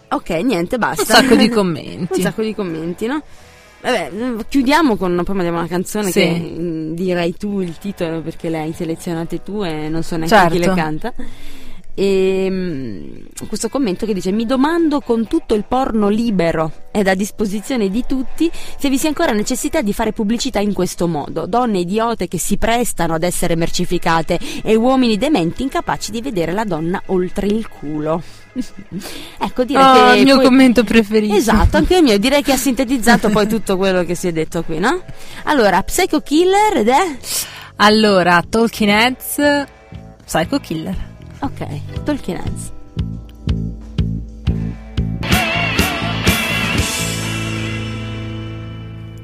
Ok, 0.09 0.29
niente, 0.29 0.77
basta. 0.77 1.01
Un 1.01 1.07
sacco 1.23 1.35
di 1.35 1.47
Un 1.49 1.53
commenti. 1.53 2.21
sacco 2.21 2.41
di 2.43 2.53
commenti, 2.53 3.07
no? 3.07 3.21
Vabbè, 3.85 4.09
mm, 4.11 4.39
chiudiamo 4.49 4.95
con 4.95 5.21
poi 5.23 5.35
mandiamo 5.35 5.59
una 5.59 5.67
canzone 5.67 6.09
Sì. 6.09 6.19
che 6.21 6.55
mm, 6.57 6.93
dirai 6.93 7.35
tu 7.37 7.61
il 7.61 7.77
titolo 7.77 8.21
perché 8.21 8.49
le 8.49 8.59
hai 8.61 8.73
selezionate 8.73 9.43
tu 9.43 9.63
e 9.63 9.89
non 9.89 10.01
so 10.01 10.17
neanche 10.17 10.53
chi 10.53 10.57
le 10.57 10.63
Certo. 10.65 10.79
canta. 10.81 11.13
E 11.93 12.47
mm, 12.49 13.15
questo 13.47 13.69
commento 13.69 14.07
che 14.07 14.13
dice: 14.15 14.31
Mi 14.31 14.47
domando 14.47 15.01
con 15.01 15.27
tutto 15.27 15.53
il 15.53 15.65
porno 15.67 16.09
libero 16.09 16.71
ed 16.91 17.07
a 17.07 17.13
disposizione 17.13 17.89
di 17.89 18.03
tutti 18.07 18.49
se 18.51 18.89
vi 18.89 18.97
sia 18.97 19.09
ancora 19.09 19.33
necessità 19.33 19.81
di 19.83 19.93
fare 19.93 20.11
pubblicità 20.13 20.59
in 20.59 20.73
questo 20.73 21.07
modo. 21.07 21.45
Donne 21.45 21.77
idiote 21.77 22.27
che 22.27 22.39
si 22.39 22.57
prestano 22.57 23.13
ad 23.13 23.21
essere 23.23 23.55
mercificate 23.55 24.39
e 24.63 24.73
uomini 24.75 25.15
dementi 25.15 25.61
incapaci 25.61 26.09
di 26.11 26.21
vedere 26.21 26.53
la 26.53 26.63
donna 26.65 27.01
oltre 27.07 27.45
il 27.45 27.69
culo. 27.69 28.21
Ecco, 29.39 29.63
direi 29.65 29.83
Oh, 29.83 30.11
che 30.13 30.17
il 30.19 30.23
mio 30.23 30.35
que- 30.35 30.45
commento 30.45 30.83
preferito. 30.83 31.35
Esatto, 31.35 31.77
anche 31.77 31.97
il 31.97 32.03
mio, 32.03 32.17
direi 32.17 32.41
che 32.41 32.53
ha 32.53 32.57
sintetizzato 32.57 33.29
poi 33.29 33.47
tutto 33.47 33.75
quello 33.77 34.03
che 34.03 34.15
si 34.15 34.27
è 34.27 34.31
detto 34.31 34.63
qui, 34.63 34.79
no? 34.79 35.01
Allora, 35.43 35.81
Psycho 35.83 36.21
Killer 36.21 36.77
ed 36.77 36.87
è... 36.89 37.17
Allora, 37.77 38.41
Talking 38.47 38.89
Heads, 38.89 39.35
Psycho 40.25 40.59
Killer. 40.59 40.95
Ok, 41.39 42.03
Tolkien 42.05 42.37
Heads. 42.37 42.73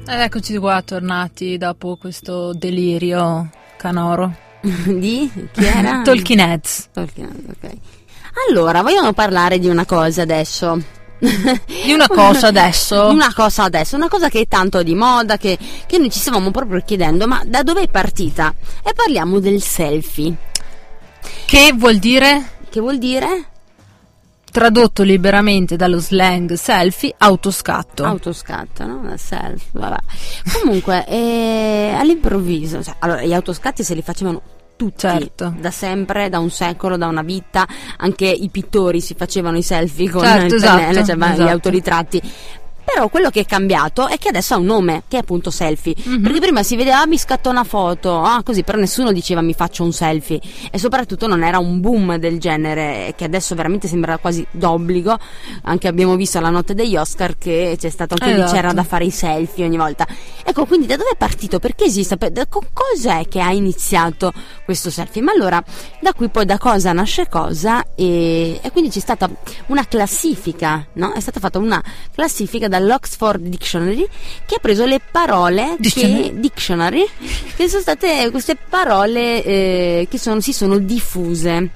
Ed 0.04 0.18
eccoci 0.20 0.58
qua, 0.58 0.82
tornati 0.82 1.56
dopo 1.56 1.96
questo 1.96 2.52
delirio 2.52 3.48
canoro. 3.78 4.34
Di? 4.60 5.30
Chi 5.52 5.64
era? 5.64 6.02
Talking 6.02 6.40
Heads. 6.40 6.88
Tolkien 6.92 7.28
Heads, 7.28 7.56
ok. 7.62 7.70
Allora, 8.48 8.82
vogliamo 8.82 9.12
parlare 9.12 9.58
di 9.58 9.68
una 9.68 9.84
cosa 9.84 10.22
adesso. 10.22 10.80
Di 11.18 11.92
una 11.92 12.08
cosa 12.08 12.48
adesso. 12.48 13.08
Di 13.10 13.14
una 13.14 13.32
cosa 13.32 13.62
adesso, 13.64 13.94
una 13.94 14.08
cosa 14.08 14.28
che 14.28 14.40
è 14.40 14.48
tanto 14.48 14.82
di 14.82 14.94
moda, 14.94 15.36
che, 15.36 15.56
che 15.86 15.98
noi 15.98 16.10
ci 16.10 16.18
stavamo 16.18 16.50
proprio 16.50 16.82
chiedendo, 16.84 17.28
ma 17.28 17.42
da 17.46 17.62
dove 17.62 17.82
è 17.82 17.88
partita? 17.88 18.52
E 18.82 18.92
parliamo 18.92 19.38
del 19.38 19.62
selfie. 19.62 20.34
Che 21.46 21.72
vuol 21.76 21.98
dire, 21.98 22.54
Che 22.68 22.80
vuol 22.80 22.98
dire? 22.98 23.46
tradotto 24.52 25.02
liberamente 25.02 25.76
dallo 25.76 25.98
slang 25.98 26.52
selfie, 26.54 27.14
autoscatto. 27.16 28.04
Autoscatto, 28.04 28.84
no? 28.84 29.02
La 29.02 29.16
selfie, 29.16 29.70
vabbè. 29.72 29.98
Comunque, 30.60 31.06
eh, 31.06 31.94
all'improvviso, 31.96 32.82
cioè, 32.82 32.94
allora, 32.98 33.22
gli 33.22 33.32
autoscatti 33.32 33.82
se 33.82 33.94
li 33.94 34.02
facevano 34.02 34.42
tutti, 34.82 34.98
Certo. 34.98 35.54
da 35.58 35.70
sempre, 35.70 36.28
da 36.28 36.38
un 36.38 36.50
secolo, 36.50 36.96
da 36.96 37.06
una 37.06 37.22
vita, 37.22 37.66
anche 37.98 38.26
i 38.26 38.48
pittori 38.50 39.00
si 39.00 39.14
facevano 39.14 39.56
i 39.58 39.62
selfie 39.62 40.10
con 40.10 40.22
Certo, 40.22 40.54
il 40.54 40.60
pennello, 40.60 40.90
esatto, 40.90 41.06
cioè, 41.06 41.16
ma 41.16 41.28
gli 41.28 41.32
esatto. 41.34 41.50
autoritratti. 41.50 42.22
Però 42.94 43.08
quello 43.08 43.30
che 43.30 43.40
è 43.40 43.46
cambiato 43.46 44.06
è 44.06 44.18
che 44.18 44.28
adesso 44.28 44.54
ha 44.54 44.58
un 44.58 44.66
nome, 44.66 45.04
che 45.08 45.16
è 45.16 45.20
appunto 45.20 45.50
selfie. 45.50 45.94
Mhm. 45.96 46.20
Perché 46.22 46.40
prima 46.40 46.62
si 46.62 46.76
vedeva, 46.76 47.00
ah, 47.00 47.06
mi 47.06 47.16
scatto 47.16 47.48
una 47.48 47.64
foto, 47.64 48.20
ah, 48.22 48.42
così, 48.42 48.62
però 48.64 48.76
nessuno 48.78 49.12
diceva 49.12 49.40
mi 49.40 49.54
faccio 49.54 49.82
un 49.82 49.92
selfie. 49.92 50.40
E 50.70 50.78
soprattutto 50.78 51.26
non 51.26 51.42
era 51.42 51.58
un 51.58 51.80
boom 51.80 52.16
del 52.16 52.38
genere, 52.38 53.14
che 53.16 53.24
adesso 53.24 53.54
veramente 53.54 53.88
sembra 53.88 54.18
quasi 54.18 54.46
d'obbligo. 54.50 55.18
Anche 55.62 55.88
abbiamo 55.88 56.16
visto 56.16 56.36
alla 56.38 56.50
notte 56.50 56.74
degli 56.74 56.96
Oscar 56.96 57.38
che 57.38 57.76
c'è 57.78 57.88
stato 57.88 58.14
anche 58.18 58.34
lì, 58.34 58.40
Esatto. 58.40 58.52
c'era 58.56 58.72
da 58.72 58.82
fare 58.84 59.04
i 59.04 59.10
selfie 59.10 59.64
ogni 59.64 59.78
volta. 59.78 60.06
Ecco, 60.44 60.66
quindi 60.66 60.86
da 60.86 60.96
dove 60.96 61.10
è 61.10 61.16
partito? 61.16 61.58
Perché 61.58 61.84
esiste? 61.84 62.18
Per- 62.18 62.30
da 62.30 62.46
co- 62.46 62.62
cos'è 62.72 63.26
che 63.26 63.40
ha 63.40 63.52
iniziato 63.52 64.32
questo 64.66 64.90
selfie? 64.90 65.22
Ma 65.22 65.32
allora, 65.32 65.62
da 66.00 66.12
qui 66.12 66.28
poi 66.28 66.44
da 66.44 66.58
cosa 66.58 66.92
nasce 66.92 67.26
cosa 67.28 67.84
e, 67.94 68.58
e 68.62 68.70
quindi 68.70 68.90
c'è 68.90 69.00
stata 69.00 69.30
una 69.66 69.86
classifica, 69.86 70.86
no? 70.94 71.12
È 71.12 71.20
stata 71.20 71.40
fatta 71.40 71.58
una 71.58 71.82
classifica 72.14 72.68
dall'Oxford 72.82 73.40
Dictionary 73.40 74.06
che 74.46 74.56
ha 74.56 74.58
preso 74.60 74.84
le 74.84 75.00
parole 75.10 75.76
Dictionary? 75.78 76.22
che 76.24 76.40
dictionary 76.40 77.06
che 77.56 77.68
sono 77.68 77.80
state 77.82 78.28
queste 78.30 78.56
parole 78.68 79.42
eh, 79.44 80.06
che 80.10 80.18
sono- 80.18 80.40
si 80.40 80.52
sono 80.52 80.78
diffuse 80.78 81.70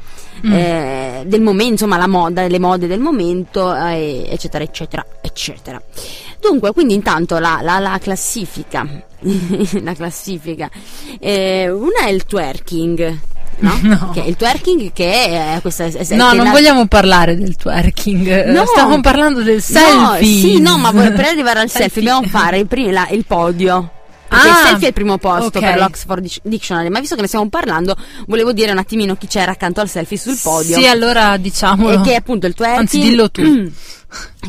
Mm. 0.45 0.53
eh, 0.53 1.23
del 1.25 1.41
momento, 1.41 1.73
insomma 1.73 1.97
la 1.97 2.07
moda, 2.07 2.47
le 2.47 2.59
mode 2.59 2.87
del 2.87 3.01
momento, 3.01 3.75
eh, 3.75 4.27
eccetera, 4.29 4.63
eccetera, 4.63 5.03
eccetera. 5.23 5.81
Dunque, 6.39 6.73
quindi 6.73 6.93
intanto 6.93 7.39
la, 7.39 7.61
la- 7.63 7.79
la 7.79 7.99
classifica, 7.99 8.87
la 9.81 9.95
classifica, 9.95 10.69
eh, 11.19 11.71
una 11.71 12.01
è 12.05 12.11
il 12.11 12.25
twerking. 12.27 13.19
No? 13.59 13.79
No. 13.83 14.11
Che 14.13 14.21
il 14.21 14.37
twerking 14.37 14.93
che 14.93 15.55
è 15.55 15.59
questa 15.63 15.85
è- 15.85 16.15
No, 16.15 16.33
non 16.33 16.45
la- 16.47 16.51
vogliamo 16.51 16.87
parlare 16.87 17.37
del 17.37 17.57
twerking. 17.57 18.45
No. 18.47 18.65
Stiamo 18.69 19.01
parlando 19.01 19.43
del 19.43 19.57
No, 19.57 19.61
selfie. 19.61 20.41
sì, 20.41 20.61
no, 20.61 20.77
ma 20.79 20.93
per 20.93 21.25
arrivare 21.25 21.61
al 21.61 21.71
selfie 21.71 22.03
dobbiamo 22.03 22.27
fare 22.27 22.59
il, 22.59 22.67
pri- 22.67 22.91
la- 22.91 23.09
il 23.11 23.25
podio. 23.27 23.91
Perché 24.29 24.49
Ah, 24.49 24.51
il 24.51 24.57
selfie 24.67 24.85
è 24.87 24.89
il 24.89 24.93
primo 24.93 25.19
posto 25.19 25.59
ok. 25.59 25.65
per 25.65 25.79
l'Oxford 25.79 26.21
Dic- 26.21 26.41
Dictionary, 26.43 26.89
ma 26.89 26.99
visto 26.99 27.15
che 27.15 27.21
ne 27.21 27.29
stiamo 27.29 27.49
parlando, 27.49 27.97
volevo 28.27 28.53
dire 28.53 28.73
un 28.73 28.79
attimino 28.79 29.15
chi 29.17 29.29
c'era 29.29 29.53
accanto 29.53 29.81
al 29.81 29.89
selfie 29.89 30.19
sul 30.19 30.37
podio. 30.43 30.77
Sì, 30.77 30.87
allora 30.89 31.37
diciamolo. 31.37 32.01
E 32.01 32.01
che 32.03 32.11
è 32.13 32.17
appunto 32.17 32.47
il 32.47 32.55
twerking. 32.55 32.81
Anzi, 32.81 32.99
dillo 32.99 33.31
tu. 33.31 33.43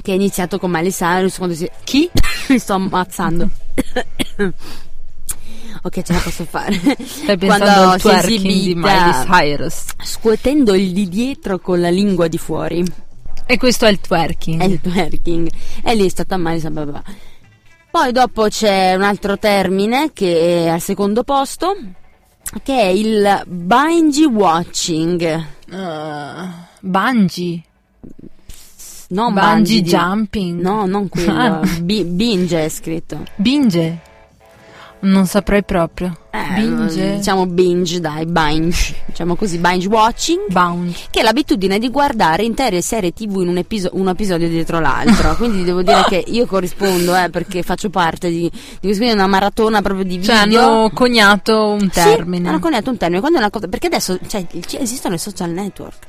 Che 0.01 0.11
è 0.11 0.15
iniziato 0.15 0.59
con 0.59 0.69
Miley 0.71 0.91
Cyrus 0.91 1.37
quando 1.37 1.53
si... 1.55 1.69
Chi? 1.83 2.09
Mi 2.47 2.57
sto 2.59 2.73
ammazzando. 2.73 3.49
Ok, 5.87 6.01
ce 6.01 6.13
la 6.13 6.19
posso 6.19 6.45
fare. 6.45 6.73
Stai 7.03 7.37
pensando 7.37 7.65
Quando 7.65 7.89
al 7.89 7.99
twerking 7.99 8.41
di 8.41 8.75
Miley 8.75 9.25
Cyrus. 9.25 9.85
Scuotendo 10.03 10.75
il 10.75 10.91
di 10.93 11.09
dietro 11.09 11.59
con 11.59 11.81
la 11.81 11.89
lingua 11.89 12.27
di 12.27 12.37
fuori. 12.37 12.83
E 13.45 13.57
questo 13.57 13.85
è 13.85 13.89
il 13.89 13.99
twerking. 13.99 14.61
È 14.61 14.65
il 14.65 14.79
twerking. 14.81 15.49
E 15.83 15.95
lì 15.95 16.05
è 16.05 16.09
stata 16.09 16.37
Miley 16.37 16.59
Cyrus. 16.59 17.01
Poi 17.89 18.11
dopo 18.11 18.47
c'è 18.47 18.93
un 18.93 19.01
altro 19.01 19.37
termine 19.39 20.11
che 20.13 20.65
è 20.65 20.67
al 20.67 20.81
secondo 20.81 21.23
posto, 21.23 21.75
che 22.61 22.79
è 22.79 22.85
il 22.85 23.43
binge 23.47 24.25
watching. 24.25 25.45
Uh, 25.69 26.47
bungee. 26.81 27.63
Non 29.09 29.33
Bungee 29.33 29.81
bungee 29.81 29.81
jumping. 29.81 30.61
No, 30.61 30.85
non 30.85 31.07
quello. 31.07 31.31
Ah. 31.37 31.61
Bi- 31.81 32.03
binge 32.03 32.65
è 32.65 32.69
scritto. 32.69 33.23
Binge. 33.35 34.01
Non 34.99 35.25
saprei 35.27 35.63
proprio. 35.63 36.17
Eh, 36.31 36.53
Binge? 36.55 37.15
diciamo 37.17 37.45
binge, 37.45 37.99
dai, 37.99 38.25
binge, 38.25 38.95
diciamo 39.05 39.35
così, 39.35 39.57
binge 39.57 39.87
watching, 39.87 40.51
Bound. 40.51 40.93
che 41.09 41.19
è 41.19 41.23
l'abitudine 41.23 41.79
di 41.79 41.89
guardare 41.89 42.43
intere 42.43 42.81
serie 42.81 43.11
tv 43.11 43.41
in 43.41 43.47
un, 43.49 43.57
episo- 43.57 43.89
un 43.93 44.07
episodio 44.07 44.47
dietro 44.47 44.79
l'altro. 44.79 45.35
Quindi 45.37 45.63
devo 45.63 45.81
dire 45.81 46.03
che 46.07 46.23
io 46.27 46.45
corrispondo, 46.45 47.15
eh, 47.15 47.29
perché 47.29 47.63
faccio 47.63 47.89
parte 47.89 48.29
di, 48.29 48.49
di 48.79 48.97
una 49.11 49.27
maratona 49.27 49.81
proprio 49.81 50.03
di 50.03 50.17
video. 50.17 50.33
Cioè 50.33 50.43
hanno 50.43 50.89
coniato 50.93 51.69
un 51.69 51.89
termine. 51.89 52.43
Sì, 52.43 52.49
hanno 52.49 52.59
coniato 52.59 52.89
un 52.89 52.97
termine. 52.97 53.19
Quando 53.19 53.37
è 53.37 53.41
una 53.41 53.49
cosa, 53.51 53.67
perché 53.67 53.87
adesso 53.87 54.17
cioè, 54.27 54.45
ci- 54.65 54.77
esistono 54.79 55.15
i 55.15 55.19
social 55.19 55.49
network. 55.51 56.05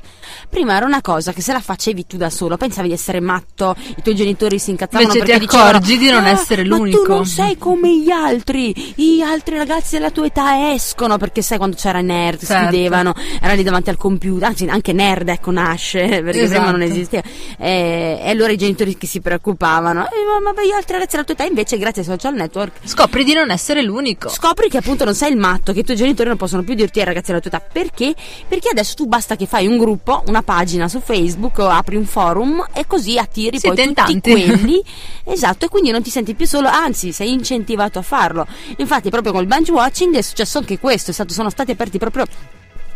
Prima 0.49 0.75
era 0.75 0.85
una 0.85 1.01
cosa 1.01 1.31
che 1.33 1.41
se 1.41 1.51
la 1.53 1.59
facevi 1.59 2.05
tu 2.07 2.17
da 2.17 2.29
solo, 2.29 2.57
pensavi 2.57 2.87
di 2.89 2.93
essere 2.93 3.19
matto, 3.19 3.75
i 3.97 4.01
tuoi 4.01 4.15
genitori 4.15 4.59
si 4.59 4.69
incazzavano 4.71 5.11
Invece 5.13 5.25
perché 5.25 5.47
ti 5.47 5.55
accorgi 5.55 5.97
dicevano, 5.97 6.21
di 6.21 6.27
non 6.27 6.35
"Ah, 6.35 6.39
essere 6.41 6.63
Ma 6.63 6.75
tu 6.75 6.83
l'unico." 6.83 7.07
non 7.07 7.25
sei 7.25 7.57
come 7.57 7.97
gli 7.99 8.09
altri, 8.09 8.73
gli 8.95 9.21
altri 9.21 9.57
ragazzi 9.57 9.95
della 9.95 10.11
tua 10.11 10.25
età 10.25 10.71
escono 10.73 11.17
perché 11.17 11.41
sai 11.41 11.57
quando 11.57 11.75
c'era 11.75 12.01
nerd, 12.01 12.45
Certo. 12.45 12.69
chiudevano, 12.69 13.13
erano 13.41 13.55
lì 13.55 13.63
davanti 13.63 13.89
al 13.89 13.97
computer, 13.97 14.47
anzi 14.49 14.65
anche 14.65 14.93
nerd 14.93 15.29
ecco 15.29 15.51
nasce 15.51 16.07
perché 16.23 16.47
prima 16.47 16.71
non 16.71 16.81
Esatto. 16.81 16.99
esisteva. 16.99 17.23
Eh, 17.57 18.19
e 18.23 18.29
allora 18.29 18.51
i 18.51 18.57
genitori 18.57 18.97
che 18.97 19.07
si 19.07 19.19
preoccupavano, 19.21 20.05
eh, 20.05 20.41
ma, 20.43 20.51
ma 20.53 20.63
gli 20.63 20.71
altri 20.71 20.93
ragazzi 20.93 21.11
della 21.15 21.23
tua 21.23 21.33
età 21.33 21.43
invece 21.45 21.77
grazie 21.77 22.01
ai 22.01 22.07
social 22.07 22.33
network 22.33 22.77
Scopri 22.83 23.23
di 23.23 23.33
non 23.33 23.51
essere 23.51 23.81
l'unico. 23.83 24.29
Scopri 24.29 24.69
che 24.69 24.77
appunto 24.77 25.03
non 25.05 25.15
sei 25.15 25.31
il 25.31 25.37
matto, 25.37 25.73
che 25.73 25.79
i 25.79 25.83
tuoi 25.83 25.97
genitori 25.97 26.27
non 26.29 26.37
possono 26.37 26.63
più 26.63 26.73
dirti 26.73 26.99
ai 26.99 27.05
ragazzi 27.05 27.27
della 27.27 27.39
tua 27.39 27.51
età. 27.51 27.65
Perché? 27.71 28.13
Perché 28.47 28.69
adesso 28.69 28.95
tu 28.95 29.05
basta 29.05 29.35
che 29.35 29.45
fai 29.45 29.67
un 29.67 29.77
gruppo, 29.77 30.23
una 30.29 30.43
pagina 30.43 30.87
su 30.87 31.01
Facebook 31.01 31.57
o 31.57 31.67
apri 31.67 31.95
un 31.95 32.05
forum 32.05 32.65
e 32.73 32.85
così 32.87 33.17
attiri 33.17 33.59
Siete 33.59 33.75
poi 33.75 33.93
tutti 33.93 34.21
tanti. 34.21 34.31
quelli. 34.31 34.81
esatto, 35.25 35.65
e 35.65 35.69
quindi 35.69 35.91
non 35.91 36.01
ti 36.01 36.09
senti 36.09 36.35
più 36.35 36.45
solo, 36.45 36.67
anzi 36.67 37.11
sei 37.11 37.33
incentivato 37.33 37.99
a 37.99 38.03
farlo. 38.03 38.47
Infatti 38.77 39.09
proprio 39.09 39.33
col 39.33 39.47
binge 39.47 39.71
watching 39.71 40.15
è 40.15 40.21
successo 40.21 40.59
anche 40.59 40.79
questo, 40.79 41.11
è 41.11 41.13
stato- 41.13 41.33
sono 41.33 41.49
stati 41.49 41.71
aperti 41.71 41.97
proprio 41.97 42.25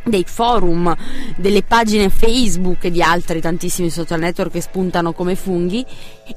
dei 0.05 0.25
forum, 0.27 0.93
delle 1.37 1.63
pagine 1.63 2.09
Facebook 2.09 2.83
e 2.83 2.91
di 2.91 3.01
altri 3.01 3.39
tantissimi 3.41 3.89
social 3.89 4.19
network 4.19 4.51
che 4.51 4.61
spuntano 4.61 5.13
come 5.13 5.35
funghi 5.35 5.85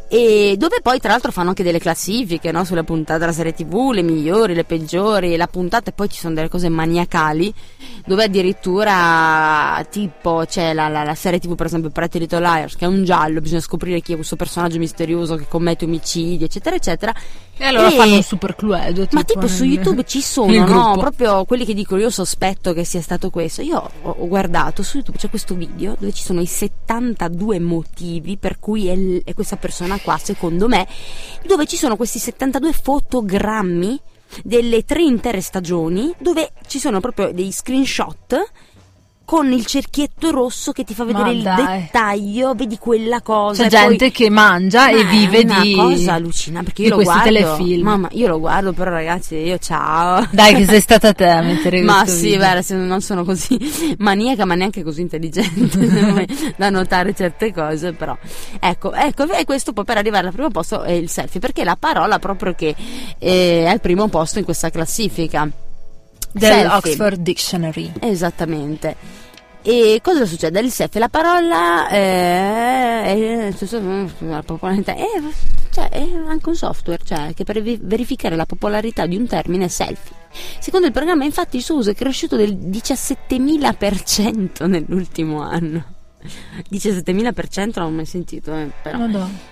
e 0.09 0.57
dove 0.59 0.79
poi 0.83 0.99
tra 0.99 1.11
l'altro 1.13 1.31
fanno 1.31 1.51
anche 1.51 1.63
delle 1.63 1.79
classifiche 1.79 2.51
no? 2.51 2.65
sulle 2.65 2.83
puntate 2.85 3.19
della 3.21 3.33
serie 3.33 3.53
tv, 3.55 3.91
le 3.93 4.03
migliori, 4.03 4.55
le 4.55 4.65
peggiori, 4.65 5.37
la 5.37 5.47
puntata 5.47 5.91
e 5.91 5.93
poi 5.93 6.09
ci 6.09 6.19
sono 6.19 6.35
delle 6.35 6.49
cose 6.49 6.69
maniacali 6.69 7.53
dove 8.05 8.25
addirittura 8.25 9.85
tipo 9.91 10.45
c'è 10.47 10.73
la, 10.73 10.89
la- 10.89 11.05
la 11.05 11.15
serie 11.15 11.39
tv 11.39 11.55
per 11.55 11.67
esempio 11.67 11.91
Pretty 11.91 12.19
Little 12.19 12.41
Liars 12.41 12.77
che 12.77 12.85
è 12.85 12.89
un 12.89 13.05
giallo, 13.05 13.41
bisogna 13.41 13.61
scoprire 13.61 14.01
chi 14.01 14.13
è 14.13 14.17
questo 14.17 14.37
personaggio 14.37 14.79
misterioso 14.79 15.37
che 15.37 15.47
commette 15.49 15.85
omicidi 15.85 16.45
eccetera 16.45 16.77
eccetera 16.77 17.15
E 17.57 17.65
allora 17.65 17.89
E- 17.89 17.97
fanno 17.97 18.15
un 18.17 18.23
super 18.23 18.55
cluedo. 18.57 19.07
ma 19.13 19.23
tipo 19.25 19.47
su 19.49 19.65
YouTube 19.65 20.05
ci 20.05 20.21
sono, 20.23 20.67
no? 20.67 20.97
Proprio 20.99 21.45
quelli 21.45 21.65
che 21.65 21.75
dicono 21.75 22.01
io 22.01 22.11
sospetto 22.11 22.73
che 22.73 22.85
sia 22.85 23.01
stato 23.01 23.31
questo. 23.31 23.63
Io 23.63 23.91
ho, 24.03 24.15
ho 24.19 24.29
guardato 24.29 24.83
su 24.83 24.97
YouTube 24.97 25.17
c'è 25.19 25.31
questo 25.31 25.55
video 25.55 25.97
dove 25.99 26.13
ci 26.13 26.23
sono 26.23 26.41
i 26.41 26.47
72 26.47 27.59
motivi 27.61 28.37
per 28.37 28.59
cui 28.59 28.89
è, 28.89 29.23
è 29.25 29.33
questa 29.35 29.57
persona 29.57 29.75
qua, 30.03 30.19
secondo 30.19 30.69
me, 30.69 30.87
dove 31.45 31.67
ci 31.67 31.77
sono 31.77 31.97
questi 31.97 32.19
72 32.19 32.73
fotogrammi 32.73 34.01
delle 34.43 34.85
tre 34.85 35.03
intere 35.03 35.41
stagioni 35.41 36.13
dove 36.19 36.53
ci 36.67 36.79
sono 36.79 37.01
proprio 37.01 37.33
dei 37.33 37.53
screenshot 37.53 38.53
con 39.27 39.53
il 39.53 39.67
cerchietto 39.67 40.31
rosso 40.31 40.73
che 40.73 40.85
ti 40.85 40.95
fa 40.95 41.05
Ma 41.05 41.13
vedere 41.25 41.37
il 41.37 41.43
dettaglio, 41.43 42.55
vedi 42.55 42.79
quella 42.79 43.21
cosa. 43.21 43.67
C'è 43.67 43.67
e 43.67 43.71
poi- 43.85 43.89
gente 43.89 44.11
che 44.13 44.31
mangia 44.31 44.89
e 44.89 45.03
ma 45.03 45.11
vive 45.11 45.41
è 45.41 45.45
una 45.45 45.61
di 45.61 45.75
cosa 45.75 46.13
allucinante 46.15 46.65
perché 46.65 46.83
io 46.83 46.89
lo 46.91 46.95
questi 46.95 47.13
guardo 47.13 47.33
telefilm. 47.33 47.83
mamma 47.85 48.09
io 48.13 48.29
lo 48.29 48.39
guardo 48.39 48.73
però 48.73 48.91
ragazzi 48.91 49.35
io 49.35 49.59
ciao 49.59 50.27
Dai 50.31 50.55
che 50.55 50.65
sei 50.65 50.81
stata 50.81 51.13
te 51.13 51.29
a 51.29 51.43
mettere 51.43 51.83
ma 51.83 52.03
questo 52.03 52.17
sì, 52.19 52.23
video. 52.27 52.39
beh, 52.39 52.47
adesso 52.47 52.75
non 52.77 53.01
sono 53.03 53.25
così 53.25 53.59
maniaca, 53.99 54.45
ma 54.45 54.55
neanche 54.55 54.83
così 54.85 55.01
intelligente 55.01 56.25
da 56.57 56.71
notare 56.71 57.13
certe 57.15 57.53
cose, 57.53 57.93
però. 57.93 58.17
Ecco, 58.61 58.93
ecco, 58.95 59.25
e 59.33 59.45
questo 59.45 59.73
poi 59.73 59.85
per 59.85 59.97
arrivare 59.99 60.29
al 60.29 60.33
primo 60.33 60.51
posto 60.51 60.83
è 60.83 60.93
il 60.93 61.09
selfie, 61.11 61.41
perché 61.41 61.63
è 61.63 61.65
la 61.65 61.77
parola 61.79 62.19
proprio 62.21 62.55
che 62.55 62.75
eh, 63.19 63.65
è 63.65 63.67
al 63.67 63.81
primo 63.81 64.07
posto 64.09 64.39
in 64.39 64.45
questa 64.45 64.71
classifica. 64.71 65.51
Dell'Oxford 66.33 67.21
Dictionary. 67.21 67.93
Esattamente. 68.01 68.97
E 69.63 70.01
cosa 70.01 70.25
succede? 70.27 70.61
Il 70.61 70.71
selfie, 70.71 71.01
la 71.01 71.09
parola 71.09 71.89
eh, 71.89 73.03
è, 73.03 73.53
la 74.19 74.43
popolarità 74.45 74.95
è, 74.95 75.07
cioè, 75.73 75.89
è 75.89 76.09
anche 76.29 76.49
un 76.49 76.55
software 76.55 77.03
cioè, 77.05 77.35
che 77.35 77.43
per 77.43 77.61
verificare 77.61 78.37
la 78.37 78.47
popolarità 78.47 79.07
di 79.07 79.17
un 79.17 79.27
termine 79.27 79.65
è 79.65 79.69
selfie. 79.69 80.15
Secondo 80.61 80.87
il 80.87 80.93
programma, 80.93 81.25
infatti, 81.25 81.57
il 81.57 81.65
suo 81.65 81.79
uso 81.79 81.91
è 81.91 81.95
cresciuto 81.95 82.37
del 82.37 82.55
17.000% 82.55 84.67
nell'ultimo 84.67 85.43
anno. 85.43 85.96
17.000% 86.71 87.73
non 87.75 87.89
l'ho 87.91 87.97
mai 87.97 88.07
sentito, 88.07 88.55
eh. 88.55 88.71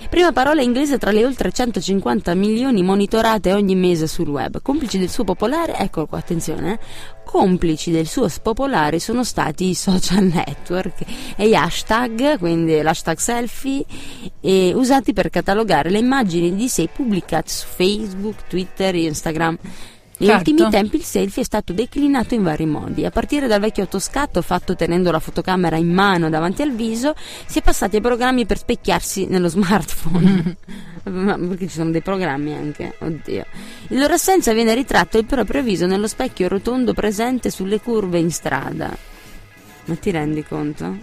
Prima 0.08 0.32
parola 0.32 0.62
inglese 0.62 0.98
tra 0.98 1.10
le 1.10 1.24
oltre 1.24 1.52
150 1.52 2.34
milioni 2.34 2.82
monitorate 2.82 3.52
ogni 3.52 3.74
mese 3.74 4.06
sul 4.06 4.28
web. 4.28 4.60
Complici 4.62 4.98
del 4.98 5.08
suo 5.08 5.24
popolare, 5.24 5.76
ecco 5.76 6.06
qua, 6.06 6.18
attenzione, 6.18 6.72
eh, 6.72 6.78
complici 7.24 7.90
del 7.90 8.06
suo 8.06 8.28
spopolare 8.28 8.98
sono 8.98 9.24
stati 9.24 9.68
i 9.68 9.74
social 9.74 10.24
network 10.24 11.04
e 11.36 11.48
gli 11.48 11.54
hashtag, 11.54 12.38
quindi 12.38 12.80
l'hashtag 12.80 13.18
selfie, 13.18 13.84
eh, 14.40 14.72
usati 14.74 15.12
per 15.12 15.30
catalogare 15.30 15.90
le 15.90 15.98
immagini 15.98 16.54
di 16.54 16.68
sé 16.68 16.88
pubblicate 16.92 17.50
su 17.50 17.66
Facebook, 17.66 18.46
Twitter, 18.48 18.94
Instagram. 18.94 19.58
Negli 20.16 20.28
Certo. 20.30 20.50
ultimi 20.52 20.70
tempi 20.70 20.96
il 20.96 21.02
selfie 21.02 21.42
è 21.42 21.44
stato 21.44 21.72
declinato 21.72 22.34
in 22.34 22.44
vari 22.44 22.66
modi. 22.66 23.04
A 23.04 23.10
partire 23.10 23.48
dal 23.48 23.58
vecchio 23.60 23.82
autoscatto 23.82 24.42
fatto 24.42 24.76
tenendo 24.76 25.10
la 25.10 25.18
fotocamera 25.18 25.76
in 25.76 25.92
mano 25.92 26.30
davanti 26.30 26.62
al 26.62 26.72
viso, 26.72 27.14
si 27.46 27.58
è 27.58 27.62
passati 27.62 27.96
ai 27.96 28.02
programmi 28.02 28.46
per 28.46 28.58
specchiarsi 28.58 29.26
nello 29.26 29.48
smartphone. 29.50 30.56
Ma 31.04 31.36
perché 31.36 31.66
ci 31.66 31.74
sono 31.74 31.90
dei 31.90 32.00
programmi 32.00 32.54
anche, 32.54 32.94
oddio. 33.00 33.44
In 33.88 33.98
loro 33.98 34.14
assenza 34.14 34.52
viene 34.52 34.72
ritratto 34.74 35.18
il 35.18 35.24
proprio 35.26 35.62
viso 35.62 35.86
nello 35.86 36.06
specchio 36.06 36.46
rotondo 36.48 36.94
presente 36.94 37.50
sulle 37.50 37.80
curve 37.80 38.18
in 38.18 38.30
strada. 38.30 38.96
Ma 39.86 39.94
ti 39.96 40.10
rendi 40.12 40.44
conto? 40.44 40.96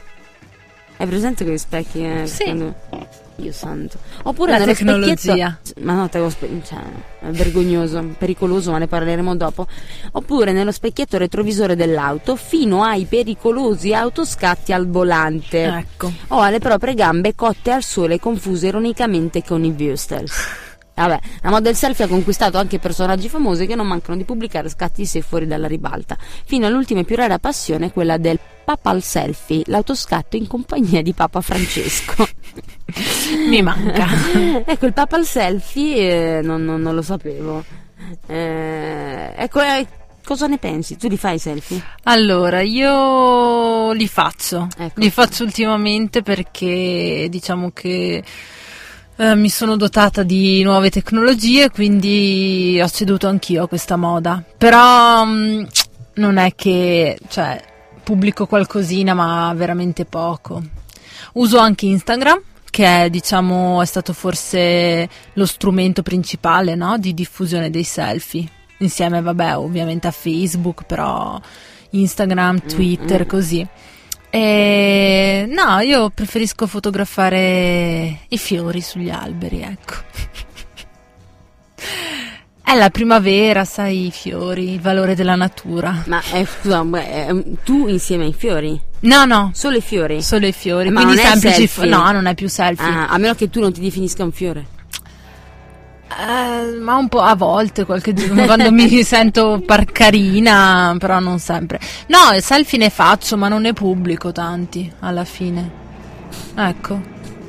Hai 0.98 1.06
presente 1.08 1.44
quegli 1.44 1.58
specchi? 1.58 2.04
eh, 2.04 2.28
Sì. 2.28 2.44
quando- 2.46 2.76
Dio 3.42 3.52
santo. 3.52 3.98
Oppure 4.24 4.52
La 4.52 4.58
nello 4.60 4.74
tecnologia. 4.74 5.16
specchietto- 5.60 5.82
Ma 5.82 5.94
no, 5.96 6.10
te 6.10 6.20
lo 6.20 6.30
spe- 6.30 6.62
cioè, 6.64 6.80
è 7.22 7.30
vergognoso, 7.32 8.04
pericoloso, 8.18 8.72
ma 8.72 8.78
ne 8.78 8.88
parleremo 8.88 9.36
dopo. 9.36 9.68
Oppure 10.14 10.52
nello 10.52 10.72
specchietto 10.72 11.18
retrovisore 11.18 11.76
dell'auto, 11.76 12.36
fino 12.36 12.84
ai 12.84 13.06
pericolosi 13.06 13.94
autoscatti 13.94 14.74
al 14.74 14.88
volante. 14.88 15.64
Ecco. 15.64 16.12
O 16.30 16.40
alle 16.42 16.60
proprie 16.60 16.94
gambe 16.94 17.36
cotte 17.36 17.72
al 17.72 17.84
sole 17.84 18.20
confuse 18.20 18.68
ironicamente 18.68 19.44
con 19.44 19.64
i 19.64 19.72
Wüstel. 19.78 20.26
Vabbè, 20.94 21.20
la 21.42 21.50
moda 21.50 21.62
del 21.62 21.76
selfie 21.76 22.06
ha 22.06 22.08
conquistato 22.08 22.58
anche 22.60 22.78
personaggi 22.78 23.28
famosi 23.30 23.66
che 23.66 23.76
non 23.76 23.88
mancano 23.88 24.18
di 24.18 24.24
pubblicare 24.26 24.70
scatti 24.70 25.02
di 25.02 25.08
sé 25.08 25.22
fuori 25.22 25.48
dalla 25.48 25.66
ribalta, 25.66 26.16
fino 26.46 26.68
all'ultima 26.68 27.00
e 27.00 27.06
più 27.06 27.16
rara 27.16 27.40
passione, 27.40 27.92
quella 27.92 28.18
del 28.18 28.38
papal 28.64 29.02
selfie, 29.02 29.64
l'autoscatto 29.66 30.36
in 30.36 30.46
compagnia 30.48 31.02
di 31.02 31.14
Papa 31.14 31.42
Francesco. 31.42 32.28
Mi 33.48 33.62
manca. 33.62 34.08
ecco, 34.66 34.86
il 34.86 34.94
papal 34.94 35.26
selfie 35.26 36.38
eh, 36.38 36.42
non, 36.42 36.64
non- 36.64 36.82
non 36.82 36.96
lo 36.96 37.02
sapevo. 37.02 37.64
Eh, 38.28 39.34
ecco, 39.36 39.62
eh, 39.62 39.88
cosa 40.24 40.48
ne 40.48 40.58
pensi? 40.58 40.98
Tu 40.98 41.08
li 41.08 41.18
fai 41.18 41.36
i 41.36 41.40
selfie? 41.40 41.82
Allora, 42.04 42.62
io 42.62 43.92
li 43.94 44.08
faccio. 44.08 44.68
Ecco. 44.78 45.00
Li 45.00 45.10
faccio 45.10 45.44
ultimamente 45.44 46.22
perché 46.22 47.28
diciamo 47.30 47.72
che 47.74 48.24
eh, 49.16 49.36
mi 49.36 49.50
sono 49.50 49.76
dotata 49.78 50.24
di 50.24 50.64
nuove 50.64 50.90
tecnologie, 50.90 51.70
quindi 51.70 52.80
ho 52.82 52.90
ceduto 52.90 53.28
anch'io 53.28 53.64
a 53.64 53.68
questa 53.68 53.96
moda. 53.96 54.44
Però 54.58 55.26
mm, 55.26 55.64
non 56.16 56.38
è 56.38 56.54
che, 56.56 57.18
cioè, 57.30 57.64
pubblico 58.04 58.48
qualcosina, 58.48 59.14
ma 59.14 59.54
veramente 59.56 60.06
poco. 60.06 60.62
Uso 61.34 61.58
anche 61.58 61.86
Instagram, 61.86 62.42
che 62.70 63.04
è, 63.04 63.10
diciamo, 63.10 63.82
è 63.82 63.86
stato 63.86 64.14
forse 64.14 65.08
lo 65.34 65.46
strumento 65.46 66.02
principale, 66.02 66.76
no, 66.76 66.98
di 66.98 67.14
diffusione 67.14 67.70
dei 67.70 67.84
selfie. 67.84 68.48
Insieme, 68.80 69.22
vabbè, 69.22 69.58
ovviamente 69.58 70.08
a 70.08 70.12
Facebook, 70.12 70.84
però 70.84 71.40
Instagram, 71.92 72.66
Twitter, 72.66 73.26
mm. 73.26 73.28
così. 73.28 73.68
E 74.30 75.46
no, 75.50 75.80
io 75.80 76.10
preferisco 76.10 76.66
fotografare 76.66 78.22
i 78.30 78.38
fiori 78.38 78.82
sugli 78.82 79.10
alberi, 79.10 79.62
ecco. 79.62 79.94
È 82.64 82.76
la 82.76 82.90
primavera, 82.90 83.66
sai, 83.66 84.08
i 84.08 84.12
fiori, 84.12 84.72
il 84.72 84.80
valore 84.80 85.14
della 85.14 85.36
natura. 85.36 86.04
Ma 86.08 86.22
eh, 86.32 86.46
scusa, 86.46 86.86
tu 87.66 87.88
insieme 87.90 88.24
ai 88.24 88.34
fiori? 88.34 88.82
No, 89.02 89.26
no, 89.26 89.52
Solo 89.54 89.78
i 89.78 89.82
fiori? 89.82 90.22
solo 90.22 90.46
i 90.48 90.52
fiori. 90.52 90.90
Ma 90.90 91.02
quindi 91.04 91.22
semplici 91.22 91.68
fo- 91.68 91.86
No, 91.86 92.12
non 92.12 92.26
è 92.28 92.36
più 92.36 92.48
selfie. 92.48 92.86
Ah, 92.86 93.08
a 93.08 93.18
meno 93.18 93.34
che 93.36 93.50
tu 93.50 93.60
non 93.60 93.72
ti 93.74 93.82
definisca 93.82 94.24
un 94.24 94.32
fiore. 94.32 94.66
Eh, 96.10 96.78
ma 96.80 96.96
un 96.98 97.08
po' 97.08 97.22
a 97.22 97.36
volte, 97.36 97.86
qualche 97.86 98.14
giorno, 98.14 98.44
quando 98.46 98.70
mi 98.72 99.02
sento 99.04 99.62
par 99.66 99.86
carina, 99.86 100.94
però 101.00 101.20
non 101.20 101.40
sempre. 101.40 101.80
No, 102.08 102.38
selfie 102.40 102.78
ne 102.78 102.90
faccio, 102.90 103.38
ma 103.38 103.48
non 103.48 103.62
ne 103.62 103.74
pubblico 103.74 104.32
tanti 104.32 104.92
alla 105.00 105.24
fine. 105.24 105.80
Ecco. 106.56 107.02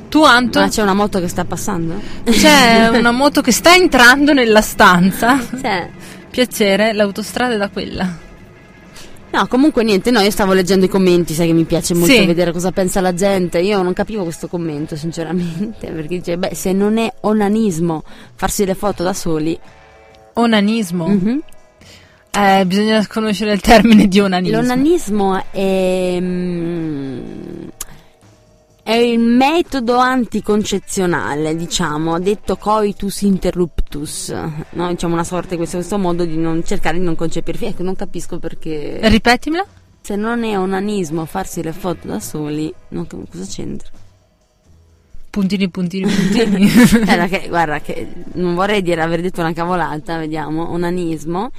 Tu 0.09 0.23
Anto? 0.23 0.61
Ma 0.61 0.69
c'è 0.69 0.83
una 0.83 0.95
moto 0.95 1.21
che 1.21 1.29
sta 1.29 1.45
passando? 1.45 2.01
C'è 2.25 2.89
una 2.97 3.11
moto 3.13 3.41
che 3.41 3.51
sta 3.51 3.75
entrando 3.75 4.33
nella 4.33 4.61
stanza. 4.61 5.39
Sì. 5.41 6.01
Piacere, 6.31 6.93
l'autostrada 6.93 7.55
è 7.55 7.57
da 7.59 7.69
quella. 7.69 8.31
No, 9.33 9.47
comunque 9.49 9.83
niente, 9.83 10.11
no, 10.11 10.21
io 10.21 10.31
stavo 10.31 10.53
leggendo 10.53 10.85
i 10.85 10.89
commenti, 10.89 11.33
sai 11.33 11.47
che 11.47 11.53
mi 11.55 11.65
piace 11.65 11.95
molto 11.95 12.13
Sì. 12.13 12.27
vedere 12.27 12.53
cosa 12.53 12.71
pensa 12.71 13.01
la 13.01 13.15
gente. 13.15 13.61
Io 13.61 13.81
non 13.83 13.95
capivo 13.95 14.25
questo 14.25 14.47
commento, 14.47 14.95
sinceramente, 14.95 15.89
perché 15.93 16.19
dice, 16.19 16.37
beh, 16.37 16.55
se 16.55 16.73
non 16.73 16.99
è 16.99 17.11
onanismo 17.21 18.03
farsi 18.35 18.65
le 18.67 18.75
foto 18.75 19.03
da 19.03 19.15
soli, 19.15 19.59
Onanismo. 20.35 21.09
mhm. 21.09 21.41
Eh, 22.35 22.65
bisogna 22.65 23.07
conoscere 23.07 23.53
il 23.53 23.61
termine 23.61 24.09
di 24.09 24.19
onanismo. 24.19 24.57
l'onanismo 24.63 25.45
è, 25.51 26.17
mm, 26.19 27.21
è 28.93 28.97
il 28.97 29.19
metodo 29.19 29.97
anticoncezionale, 29.97 31.57
diciamo, 31.57 32.21
detto 32.21 32.57
coitus 32.59 33.23
interruptus, 33.23 34.29
no? 34.73 34.89
diciamo 34.89 35.15
una 35.15 35.25
sorta 35.25 35.51
di 35.51 35.57
questo, 35.57 35.79
questo 35.79 35.97
modo 35.97 36.27
di 36.27 36.37
non 36.37 36.63
cercare 36.63 36.99
di 36.99 37.05
non 37.05 37.17
concepire 37.17 37.57
figli. 37.57 37.69
Ecco, 37.71 37.85
non 37.85 37.97
capisco 37.97 38.39
perché... 38.39 38.99
Ripetimela. 39.01 39.65
Se 40.03 40.15
non 40.15 40.45
è 40.45 40.59
onanismo 40.59 41.25
farsi 41.25 41.63
le 41.63 41.73
foto 41.73 42.07
da 42.07 42.21
soli, 42.21 42.71
non 42.89 43.07
cosa 43.07 43.47
c'entra? 43.47 43.89
Puntini, 45.31 45.71
puntini, 45.71 46.13
puntini. 46.13 46.71
Guarda 47.03 47.29
che, 47.29 47.49
guarda 47.49 47.81
che 47.81 48.13
non 48.35 48.55
vorrei 48.55 48.83
dire 48.83 49.01
aver 49.01 49.23
detto 49.23 49.41
una 49.41 49.55
cavolata, 49.55 50.19
vediamo, 50.19 50.71
onanismo. 50.71 51.51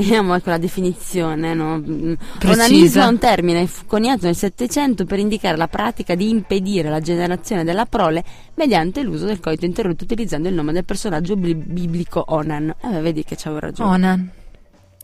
Vediamo 0.00 0.34
ecco 0.34 0.48
la 0.48 0.58
definizione, 0.58 1.52
no? 1.52 1.78
Mm. 1.78 2.14
Onanismo 2.46 3.02
è 3.02 3.06
un 3.06 3.18
termine 3.18 3.68
coniato 3.86 4.24
nel 4.24 4.34
Settecento 4.34 5.04
per 5.04 5.18
indicare 5.18 5.58
la 5.58 5.68
pratica 5.68 6.14
di 6.14 6.30
impedire 6.30 6.88
la 6.88 7.00
generazione 7.00 7.64
della 7.64 7.84
prole 7.84 8.24
mediante 8.54 9.02
l'uso 9.02 9.26
del 9.26 9.40
coito 9.40 9.66
interrotto 9.66 10.04
utilizzando 10.04 10.48
il 10.48 10.54
nome 10.54 10.72
del 10.72 10.84
personaggio 10.84 11.36
bli- 11.36 11.54
biblico 11.54 12.24
Onan. 12.28 12.74
Eh, 12.80 13.00
vedi 13.00 13.24
che 13.24 13.36
c'avevo 13.36 13.60
ragione. 13.60 13.90
Onan. 13.90 14.30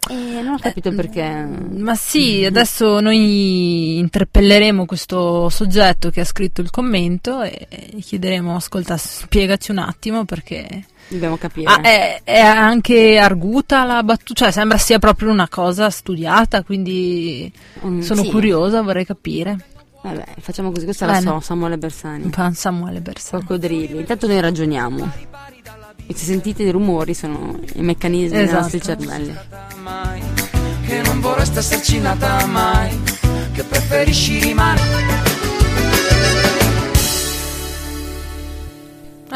E 0.08 0.14
non 0.42 0.54
ho 0.54 0.58
capito 0.58 0.92
perché. 0.94 1.22
Ma 1.22 1.94
sì, 1.94 2.44
adesso 2.44 3.00
noi 3.00 3.98
interpelleremo 3.98 4.86
questo 4.86 5.48
soggetto 5.48 6.10
che 6.10 6.20
ha 6.20 6.24
scritto 6.24 6.60
il 6.60 6.70
commento 6.70 7.42
e 7.42 7.66
chiederemo, 8.00 8.54
ascolta, 8.56 8.96
spiegaci 8.96 9.70
un 9.70 9.78
attimo 9.78 10.24
perché... 10.24 10.84
Dobbiamo 11.08 11.36
capire. 11.36 11.70
Ah, 11.70 11.80
è, 11.82 12.20
è 12.24 12.40
anche 12.40 13.16
arguta 13.18 13.84
la 13.84 14.02
battuta, 14.02 14.44
cioè 14.44 14.50
sembra 14.52 14.76
sia 14.76 14.98
proprio 14.98 15.30
una 15.30 15.48
cosa 15.48 15.88
studiata, 15.90 16.62
quindi 16.64 17.52
Mm, 17.86 18.00
sono 18.00 18.22
sì. 18.22 18.30
curiosa, 18.30 18.82
vorrei 18.82 19.04
capire. 19.04 19.56
Vabbè, 20.02 20.24
facciamo 20.40 20.70
così. 20.70 20.84
Questa 20.84 21.06
Bene. 21.06 21.24
la 21.24 21.30
so, 21.32 21.40
Samuele 21.40 21.78
Bersani. 21.78 22.30
Samuele 22.52 23.00
Bersani. 23.00 23.42
Coccodrilli. 23.42 23.98
Intanto 23.98 24.26
noi 24.26 24.40
ragioniamo. 24.40 25.12
E 26.06 26.14
se 26.14 26.24
sentite 26.24 26.62
i 26.62 26.70
rumori 26.70 27.14
sono 27.14 27.58
i 27.74 27.82
meccanismi 27.82 28.36
dei 28.36 28.44
Esatto. 28.44 28.60
nostri 28.60 28.80
cervelli. 28.82 29.34
Che 30.86 31.02
non 31.02 31.20
vorresti 31.20 31.58
esserci 31.58 31.98
nata 31.98 32.46
mai 32.46 32.96
Che 33.52 33.64
preferisci 33.64 34.38
rimanere 34.38 35.34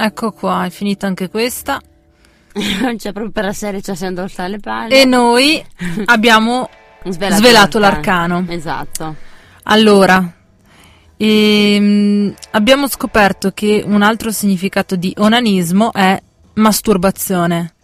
Ecco 0.02 0.32
qua, 0.32 0.64
è 0.64 0.70
finita 0.70 1.06
anche 1.06 1.28
questa. 1.28 1.78
cioè, 2.52 3.12
proprio 3.12 3.30
per 3.30 3.44
la 3.44 3.52
serie 3.52 3.82
ci 3.82 3.94
siamo 3.94 4.14
dorsa 4.14 4.46
le 4.46 4.58
palle. 4.58 5.00
E 5.00 5.04
noi 5.04 5.62
abbiamo 6.06 6.68
svelato 7.04 7.78
l'arcano. 7.78 8.44
Esatto. 8.48 9.14
Allora, 9.64 10.32
ehm, 11.16 12.34
abbiamo 12.52 12.88
scoperto 12.88 13.50
che 13.52 13.82
un 13.84 14.00
altro 14.02 14.30
significato 14.30 14.96
di 14.96 15.12
onanismo 15.18 15.92
è 15.92 16.20
masturbazione. 16.54 17.74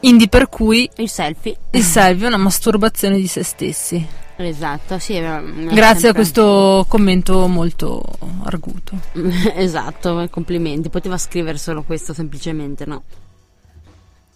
Indi 0.00 0.28
per 0.28 0.48
cui 0.48 0.88
Il 0.96 1.08
selfie. 1.08 1.56
il 1.70 1.82
selfie 1.82 2.24
è 2.24 2.28
una 2.28 2.36
masturbazione 2.36 3.16
di 3.16 3.26
se 3.26 3.42
stessi. 3.42 4.06
Esatto, 4.36 4.98
sì. 4.98 5.14
Grazie 5.18 5.78
a 5.78 5.94
sempre- 5.94 6.12
questo 6.12 6.84
commento 6.88 7.46
molto 7.46 8.02
arguto. 8.44 8.98
esatto, 9.54 10.26
complimenti. 10.30 10.90
Poteva 10.90 11.16
scrivere 11.16 11.56
solo 11.56 11.82
questo 11.84 12.12
semplicemente, 12.12 12.84
no? 12.84 13.02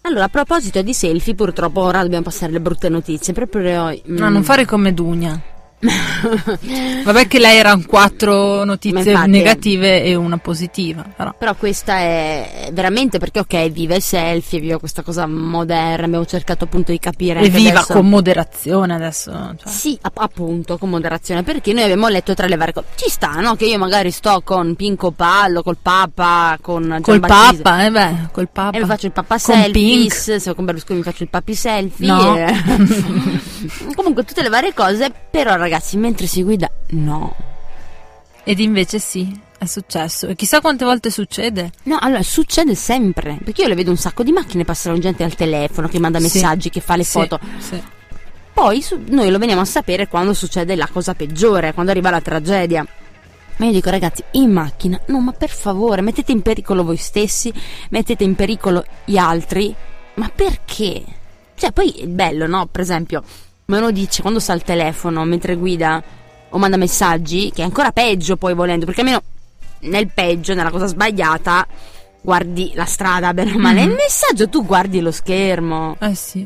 Allora, 0.01 0.23
a 0.23 0.29
proposito 0.29 0.81
di 0.81 0.93
selfie, 0.93 1.35
purtroppo 1.35 1.81
ora 1.81 2.01
dobbiamo 2.01 2.23
passare 2.23 2.51
le 2.53 2.61
brutte 2.61 2.89
notizie. 2.89 3.33
Proprio. 3.33 3.89
mm, 3.89 4.17
No, 4.17 4.29
non 4.29 4.43
fare 4.43 4.65
come 4.65 4.93
Dunia. 4.93 5.39
Vabbè 7.03 7.27
che 7.27 7.39
lei 7.39 7.57
erano 7.57 7.83
quattro 7.87 8.63
notizie 8.63 9.11
infatti- 9.11 9.29
negative 9.29 10.03
e 10.03 10.15
una 10.15 10.37
positiva, 10.37 11.05
però. 11.15 11.33
Però 11.37 11.55
questa 11.55 11.97
è 11.97 12.69
veramente 12.73 13.17
perché, 13.17 13.39
ok, 13.39 13.69
viva 13.69 13.95
il 13.95 14.01
selfie, 14.01 14.59
viva 14.59 14.77
questa 14.77 15.01
cosa 15.01 15.25
moderna. 15.25 16.05
Abbiamo 16.05 16.25
cercato 16.25 16.65
appunto 16.65 16.91
di 16.91 16.99
capire. 16.99 17.39
E 17.41 17.49
viva 17.49 17.79
adesso- 17.79 17.93
con 17.93 18.09
moderazione 18.09 18.93
adesso. 18.95 19.31
cioè. 19.31 19.71
Sì, 19.71 19.97
app- 20.01 20.17
appunto, 20.19 20.77
con 20.77 20.89
moderazione, 20.89 21.43
perché 21.43 21.71
noi 21.73 21.83
abbiamo 21.83 22.07
letto 22.07 22.33
tra 22.33 22.47
le 22.47 22.55
varie 22.57 22.73
cose. 22.73 22.87
Ci 22.95 23.09
sta, 23.09 23.31
no? 23.39 23.55
Che 23.55 23.65
io 23.65 23.77
magari 23.77 24.11
sto 24.11 24.41
con 24.43 24.75
Pinco 24.75 25.11
Pallo, 25.11 25.63
col 25.63 25.77
Papa, 25.81 26.57
con 26.61 26.99
Col. 27.01 27.19
Papa, 27.19 27.85
eh 27.85 27.91
beh, 27.91 28.15
col 28.31 28.49
Papa. 28.51 28.75
E 28.77 28.81
mi 28.81 28.85
faccio 28.87 29.05
il 29.05 29.11
Papa 29.11 29.37
Con 29.39 29.55
selfie, 29.55 29.71
Pink. 29.71 30.13
se 30.13 30.53
con 30.55 30.65
Berlusconi 30.65 30.99
mi 30.99 31.05
faccio 31.05 31.23
il 31.23 31.29
papi 31.29 31.53
selfie. 31.55 32.07
No. 32.07 32.35
e- 32.35 32.47
Comunque 33.95 34.23
tutte 34.23 34.41
le 34.41 34.49
varie 34.49 34.73
cose, 34.73 35.11
però 35.29 35.51
ragazzi, 35.55 35.67
mentre 35.97 36.27
si 36.27 36.43
guida, 36.43 36.69
no. 36.91 37.35
Ed 38.43 38.59
invece 38.59 38.99
sì, 38.99 39.39
è 39.57 39.65
successo. 39.65 40.27
E 40.27 40.35
chissà 40.35 40.59
quante 40.61 40.85
volte 40.85 41.11
succede. 41.11 41.71
No, 41.83 41.97
allora 41.99 42.23
succede 42.23 42.73
sempre, 42.75 43.37
perché 43.43 43.61
io 43.61 43.67
le 43.67 43.75
vedo 43.75 43.91
un 43.91 43.97
sacco 43.97 44.23
di 44.23 44.31
macchine, 44.31 44.65
passano 44.65 44.97
gente 44.97 45.23
al 45.23 45.35
telefono, 45.35 45.87
che 45.87 45.99
manda 45.99 46.17
Sì. 46.19 46.23
messaggi, 46.23 46.69
che 46.69 46.79
fa 46.81 46.95
le 46.95 47.03
Sì, 47.03 47.11
foto. 47.11 47.39
sì. 47.59 47.81
Poi 48.53 48.81
su- 48.81 49.01
noi 49.07 49.29
lo 49.29 49.37
veniamo 49.37 49.61
a 49.61 49.65
sapere 49.65 50.07
quando 50.07 50.33
succede 50.33 50.75
la 50.75 50.87
cosa 50.91 51.13
peggiore, 51.13 51.73
quando 51.73 51.91
arriva 51.91 52.09
la 52.09 52.21
tragedia. 52.21 52.85
Ma 53.57 53.65
io 53.65 53.71
dico 53.71 53.89
ragazzi, 53.89 54.23
in 54.31 54.51
macchina, 54.51 54.99
no 55.07 55.19
ma 55.19 55.31
per 55.33 55.49
favore, 55.49 56.01
mettete 56.01 56.31
in 56.31 56.41
pericolo 56.41 56.83
voi 56.83 56.95
stessi, 56.97 57.53
mettete 57.89 58.23
in 58.23 58.33
pericolo 58.35 58.83
gli 59.05 59.17
altri, 59.17 59.73
ma 60.15 60.31
perché? 60.33 61.03
Cioè 61.55 61.71
poi 61.73 61.91
è 61.91 62.07
bello, 62.07 62.47
no? 62.47 62.67
Per 62.67 62.79
esempio, 62.81 63.21
ma 63.69 63.77
uno 63.77 63.91
dice 63.91 64.21
quando 64.21 64.39
sta 64.39 64.53
al 64.53 64.63
telefono 64.63 65.23
mentre 65.23 65.55
guida 65.55 66.01
o 66.49 66.57
manda 66.57 66.77
messaggi, 66.77 67.51
che 67.53 67.61
è 67.61 67.65
ancora 67.65 67.91
peggio 67.91 68.35
poi 68.35 68.53
volendo, 68.53 68.85
perché 68.85 69.01
almeno 69.01 69.21
nel 69.81 70.07
peggio, 70.11 70.53
nella 70.55 70.71
cosa 70.71 70.87
sbagliata, 70.87 71.65
guardi 72.21 72.71
la 72.75 72.85
strada 72.85 73.33
bene 73.33 73.53
o 73.53 73.59
male, 73.59 73.83
Mhm. 73.83 73.89
il 73.89 73.95
messaggio 73.95 74.49
tu 74.49 74.65
guardi 74.65 74.99
lo 74.99 75.11
schermo. 75.11 75.95
Eh 75.99 76.15
sì. 76.15 76.45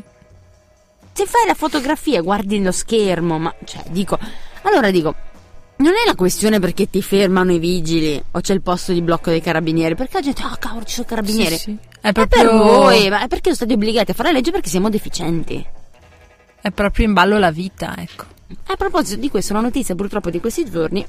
Se 1.12 1.26
fai 1.26 1.46
la 1.46 1.54
fotografia 1.54 2.20
guardi 2.22 2.62
lo 2.62 2.72
schermo, 2.72 3.38
ma 3.38 3.54
cioè 3.64 3.82
dico, 3.88 4.18
allora 4.62 4.90
dico, 4.90 5.14
non 5.76 5.92
è 5.92 6.06
la 6.06 6.14
questione 6.14 6.60
perché 6.60 6.90
ti 6.90 7.00
fermano 7.02 7.52
i 7.52 7.58
vigili 7.58 8.22
o 8.32 8.40
c'è 8.40 8.52
il 8.52 8.60
posto 8.62 8.92
di 8.92 9.00
blocco 9.00 9.30
dei 9.30 9.40
carabinieri, 9.40 9.94
perché 9.94 10.14
la 10.18 10.20
gente, 10.22 10.42
ah 10.42 10.56
cavolo, 10.58 10.84
ci 10.84 10.94
sono 10.94 11.06
carabinieri. 11.08 11.56
Sì, 11.56 11.62
sì. 11.62 11.78
È 12.00 12.08
È 12.08 12.12
proprio, 12.12 12.42
per 12.42 12.52
voi, 12.52 13.08
ma 13.08 13.22
è 13.22 13.28
perché 13.28 13.44
sono 13.44 13.54
stati 13.56 13.72
obbligati 13.72 14.10
a 14.10 14.14
fare 14.14 14.28
la 14.30 14.34
legge 14.36 14.50
perché 14.50 14.68
siamo 14.68 14.90
deficienti. 14.90 15.64
È 16.64 16.70
proprio 16.70 17.04
in 17.04 17.12
ballo 17.12 17.38
la 17.38 17.50
vita, 17.50 17.94
ecco. 17.98 18.24
A 18.68 18.76
proposito 18.76 19.20
di 19.20 19.28
questo, 19.28 19.52
una 19.52 19.60
notizia 19.60 19.94
purtroppo 19.94 20.30
di 20.30 20.40
questi 20.40 20.64
giorni 20.70 21.04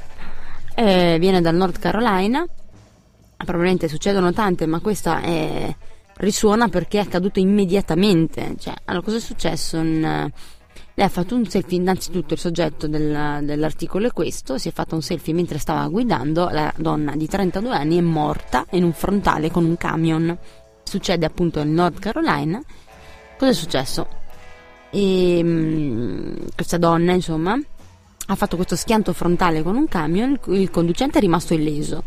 eh, 0.75 1.15
viene 1.17 1.39
dal 1.39 1.55
North 1.55 1.79
Carolina. 1.79 2.45
Probabilmente 3.37 3.87
succedono 3.87 4.33
tante, 4.33 4.65
ma 4.65 4.81
questa 4.81 5.21
è- 5.21 5.73
risuona 6.17 6.67
perché 6.67 6.97
è 6.97 7.03
accaduto 7.03 7.39
immediatamente. 7.39 8.55
Cioè, 8.59 8.73
allora, 8.83 9.05
cosa 9.05 9.15
è 9.15 9.21
successo? 9.21 9.77
In- 9.77 10.29
lei 10.97 11.05
ha 11.05 11.09
fatto 11.09 11.35
un 11.35 11.45
selfie, 11.45 11.77
innanzitutto 11.77 12.33
il 12.33 12.39
soggetto 12.39 12.87
del- 12.89 13.39
dell'articolo 13.43 14.07
è 14.07 14.11
questo, 14.11 14.57
si 14.57 14.67
è 14.67 14.71
fatto 14.73 14.95
un 14.95 15.01
selfie 15.01 15.33
mentre 15.33 15.57
stava 15.57 15.87
guidando, 15.87 16.49
la 16.49 16.73
donna 16.75 17.15
di 17.15 17.27
32 17.27 17.73
anni 17.73 17.97
è 17.97 18.01
morta 18.01 18.65
in 18.71 18.83
un 18.83 18.91
frontale 18.91 19.49
con 19.49 19.63
un 19.63 19.77
camion. 19.77 20.37
Succede 20.83 21.25
appunto 21.25 21.59
nel 21.63 21.71
North 21.73 21.99
Carolina. 21.99 22.61
Cosa 23.37 23.51
è 23.51 23.53
successo? 23.53 24.07
E, 24.95 25.41
mm, 25.43 26.35
questa 26.55 26.77
donna, 26.77 27.11
insomma, 27.11 27.59
ha 28.27 28.35
fatto 28.35 28.55
questo 28.55 28.77
schianto 28.77 29.11
frontale 29.11 29.61
con 29.61 29.75
un 29.75 29.89
camion, 29.89 30.39
il, 30.47 30.69
conducente 30.71 31.17
è 31.17 31.21
rimasto 31.21 31.53
illeso. 31.53 32.01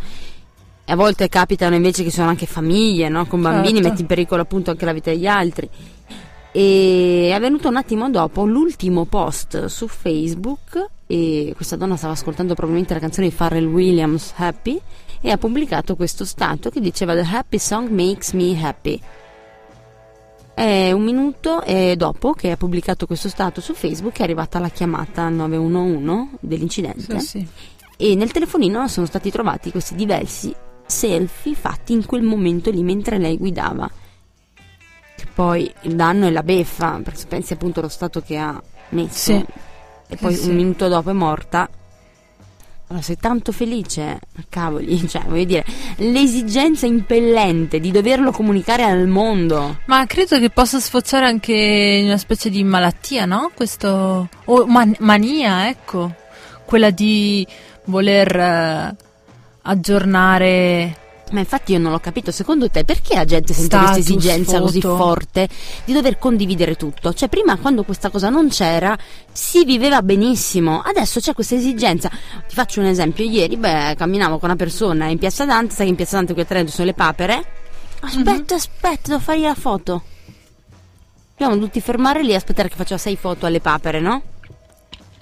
E 0.87 0.93
a 0.93 0.97
volte 0.97 1.29
capitano 1.29 1.75
invece 1.75 2.03
che 2.03 2.11
sono 2.11 2.31
anche 2.31 2.47
famiglie, 2.47 3.11
no? 3.11 3.27
Con 3.27 3.43
bambini, 3.43 3.75
Certo. 3.75 3.89
metti 3.89 4.01
in 4.01 4.07
pericolo 4.07 4.41
appunto 4.41 4.71
anche 4.71 4.87
la 4.87 4.95
vita 4.95 5.11
degli 5.11 5.27
altri. 5.27 5.69
E 6.51 7.31
è 7.35 7.39
venuto 7.39 7.69
un 7.69 7.77
attimo 7.77 8.09
dopo 8.09 8.47
l'ultimo 8.47 9.05
post 9.05 9.67
su 9.67 9.87
Facebook 9.87 10.83
e 11.07 11.53
questa 11.55 11.77
donna 11.77 11.97
stava 11.97 12.15
ascoltando 12.15 12.55
probabilmente 12.55 12.95
la 12.95 13.01
canzone 13.01 13.29
di 13.29 13.35
Pharrell 13.35 13.67
Williams 13.67 14.33
Happy 14.37 14.81
e 15.21 15.31
ha 15.31 15.37
pubblicato 15.37 15.95
questo 15.95 16.25
stato 16.25 16.71
che 16.71 16.81
diceva 16.81 17.15
The 17.15 17.37
happy 17.37 17.59
song 17.59 17.91
makes 17.91 18.33
me 18.33 18.59
happy. 18.59 18.99
È 20.59 20.91
un 20.91 21.05
minuto 21.05 21.63
dopo 21.97 22.33
che 22.33 22.51
ha 22.51 22.57
pubblicato 22.57 23.07
questo 23.07 23.29
stato 23.29 23.61
su 23.61 23.75
Facebook 23.75 24.19
è 24.19 24.25
arrivata 24.25 24.59
la 24.59 24.69
chiamata 24.71 25.29
911 25.29 26.31
dell'incidente 26.41 27.21
Sì, 27.21 27.27
sì. 27.39 27.47
e 27.97 28.17
nel 28.17 28.33
telefonino 28.33 28.89
sono 28.89 29.07
stati 29.07 29.31
trovati 29.31 29.71
questi 29.71 29.95
diversi 29.95 30.53
selfie 30.85 31.55
fatti 31.55 31.93
in 31.93 32.05
quel 32.07 32.23
momento 32.23 32.71
lì 32.73 32.83
mentre 32.83 33.19
lei 33.19 33.37
guidava. 33.39 33.89
Che 35.17 35.27
poi 35.33 35.73
il 35.83 35.95
danno 35.95 36.27
è 36.27 36.31
la 36.31 36.43
beffa, 36.43 36.99
perché 37.05 37.27
pensi 37.29 37.53
appunto 37.53 37.79
allo 37.79 37.89
stato 37.89 38.21
che 38.21 38.37
ha 38.37 38.61
messo 38.91 39.33
Sì. 39.37 39.45
e 40.09 40.17
poi 40.17 40.35
Sì, 40.35 40.43
sì. 40.43 40.49
un 40.51 40.57
minuto 40.57 40.89
dopo 40.89 41.11
è 41.11 41.13
morta. 41.13 41.69
Allora, 42.89 43.05
sei 43.05 43.17
tanto 43.19 43.53
felice, 43.53 44.19
cavoli, 44.49 45.07
cioè, 45.09 45.23
voglio 45.27 45.45
dire, 45.45 45.65
l'esigenza 45.97 46.87
impellente 46.87 47.81
di 47.81 47.91
doverlo 47.91 48.31
comunicare 48.31 48.83
al 48.83 49.07
mondo. 49.07 49.81
Ma 49.87 50.07
credo 50.07 50.39
che 50.39 50.49
possa 50.49 50.81
sfociare 50.81 51.27
anche 51.27 51.53
in 51.53 52.07
una 52.07 52.17
specie 52.17 52.49
di 52.49 52.65
malattia, 52.65 53.27
no? 53.27 53.51
Questo. 53.55 54.29
O 54.47 54.67
man- 54.67 54.97
mania, 55.01 55.69
ecco. 55.69 56.15
Quella 56.65 56.89
di 56.91 57.47
voler 57.85 58.37
eh, 58.37 58.97
aggiornare. 59.63 60.97
Ma 61.31 61.41
infatti 61.41 61.73
io 61.73 61.79
non 61.79 61.93
l'ho 61.93 62.01
capito, 62.01 62.31
secondo 62.31 62.71
te 62.71 62.85
perché 62.85 63.15
la 63.15 63.25
gente 63.25 63.53
sente 63.53 63.77
questa 63.77 63.93
Status, 63.93 63.99
esigenza 63.99 64.61
così 64.61 64.81
foto. 64.81 64.97
forte 64.97 65.49
di 65.85 65.93
dover 65.93 66.19
condividere 66.19 66.75
tutto? 66.75 67.13
Cioè 67.13 67.29
prima 67.29 67.57
quando 67.59 67.83
questa 67.85 68.09
cosa 68.09 68.29
non 68.29 68.49
c'era 68.49 68.97
si 69.31 69.65
viveva 69.65 70.03
benissimo, 70.03 70.81
adesso 70.81 71.21
c'è 71.21 71.35
questa 71.35 71.55
esigenza. 71.55 72.09
Ti 72.09 72.55
faccio 72.55 72.81
un 72.81 72.87
esempio, 72.87 73.25
ieri 73.25 73.57
beh, 73.57 73.95
camminavo 73.97 74.39
con 74.39 74.49
una 74.49 74.59
persona 74.59 75.07
in 75.09 75.19
Piazza 75.19 75.45
Dante, 75.45 75.75
sai 75.75 75.85
che 75.85 75.91
in 75.91 75.97
Piazza 75.97 76.17
Dante 76.17 76.33
quel 76.35 76.47
treno 76.47 76.67
ci 76.69 76.75
sono 76.75 76.87
le 76.87 76.95
papere? 76.95 77.45
Aspetta, 78.01 78.55
aspetta, 78.55 79.09
devo 79.09 79.21
fargli 79.21 79.43
la 79.43 79.55
foto. 79.55 80.03
Dobbiamo 81.37 81.61
tutti 81.61 81.81
fermare 81.81 82.23
lì 82.23 82.31
e 82.31 82.37
aspettare 82.37 82.69
che 82.69 82.77
faccia 82.77 82.99
sei 82.99 83.17
foto 83.17 83.47
alle 83.47 83.61
papere, 83.61 84.01
no? 84.01 84.23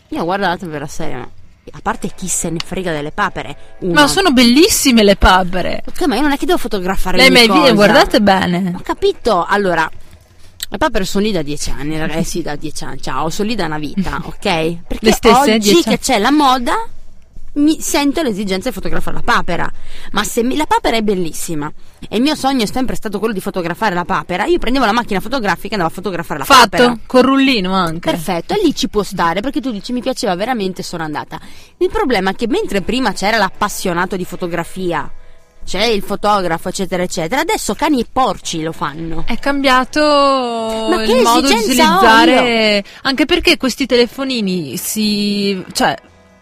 Io 0.08 0.20
ho 0.20 0.24
guardato 0.24 0.66
per 0.66 0.80
la 0.80 0.86
serie, 0.86 1.16
ma 1.16 1.28
a 1.72 1.78
parte 1.82 2.10
chi 2.14 2.28
se 2.28 2.50
ne 2.50 2.58
frega 2.64 2.92
delle 2.92 3.10
papere. 3.10 3.56
Uno. 3.80 3.92
Ma 3.92 4.06
sono 4.06 4.30
bellissime 4.30 5.02
le 5.02 5.16
papere. 5.16 5.82
Ok, 5.86 6.06
ma 6.06 6.16
io 6.16 6.22
non 6.22 6.32
è 6.32 6.36
che 6.36 6.46
devo 6.46 6.58
fotografare 6.58 7.16
mai 7.30 7.46
cosa. 7.46 7.60
vede, 7.60 7.74
guardate 7.74 8.20
bene. 8.20 8.72
Ho 8.76 8.80
capito. 8.82 9.44
Allora, 9.44 9.88
le 10.68 10.78
papere 10.78 11.04
sono 11.04 11.24
lì 11.24 11.32
da 11.32 11.42
dieci 11.42 11.70
anni, 11.70 11.96
ragazzi, 11.98 12.42
da 12.42 12.56
dieci 12.56 12.84
anni. 12.84 13.00
Ciao, 13.00 13.30
sono 13.30 13.48
lì 13.48 13.54
da 13.54 13.66
una 13.66 13.78
vita, 13.78 14.20
ok? 14.24 14.38
Perché 14.38 14.98
Le 15.00 15.12
stesse 15.12 15.52
oggi 15.54 15.82
che 15.82 15.98
c'è 15.98 16.18
la 16.18 16.32
moda, 16.32 16.74
mi 17.56 17.80
sento 17.80 18.22
l'esigenza 18.22 18.68
di 18.68 18.74
fotografare 18.74 19.16
la 19.16 19.22
papera. 19.22 19.70
Ma 20.12 20.24
se 20.24 20.42
mi- 20.42 20.56
la 20.56 20.66
papera 20.66 20.96
è 20.96 21.02
bellissima 21.02 21.72
e 22.08 22.16
il 22.16 22.22
mio 22.22 22.34
sogno 22.34 22.64
è 22.64 22.66
sempre 22.66 22.94
stato 22.96 23.18
quello 23.18 23.34
di 23.34 23.40
fotografare 23.40 23.94
la 23.94 24.04
papera, 24.04 24.44
io 24.44 24.58
prendevo 24.58 24.84
la 24.84 24.92
macchina 24.92 25.20
fotografica 25.20 25.68
e 25.68 25.72
andavo 25.72 25.90
a 25.90 25.94
fotografare 25.94 26.40
la 26.40 26.44
papera. 26.44 26.84
Fatto, 26.84 27.00
col 27.06 27.22
rullino 27.22 27.72
anche. 27.72 28.10
Perfetto, 28.10 28.54
e 28.54 28.60
lì 28.62 28.74
ci 28.74 28.88
può 28.88 29.02
stare 29.02 29.40
perché 29.40 29.60
tu 29.60 29.70
dici 29.70 29.92
mi 29.92 30.00
piaceva 30.00 30.34
veramente, 30.34 30.82
sono 30.82 31.02
andata. 31.02 31.40
Il 31.78 31.90
problema 31.90 32.30
è 32.30 32.34
che 32.34 32.46
mentre 32.46 32.82
prima 32.82 33.12
c'era 33.12 33.36
l'appassionato 33.36 34.16
di 34.16 34.24
fotografia, 34.24 35.10
c'è 35.64 35.84
il 35.84 36.02
fotografo, 36.02 36.68
eccetera, 36.68 37.02
eccetera, 37.02 37.40
adesso 37.40 37.74
cani 37.74 38.00
e 38.00 38.06
porci 38.10 38.62
lo 38.62 38.70
fanno. 38.72 39.24
È 39.26 39.36
cambiato 39.38 40.00
Ma 40.00 41.02
il 41.02 41.22
modo 41.22 41.48
di 41.48 41.54
utilizzare. 41.54 42.84
Anche 43.02 43.24
perché 43.24 43.56
questi 43.56 43.86
telefonini 43.86 44.76
si. 44.76 45.64
cioè. 45.72 45.96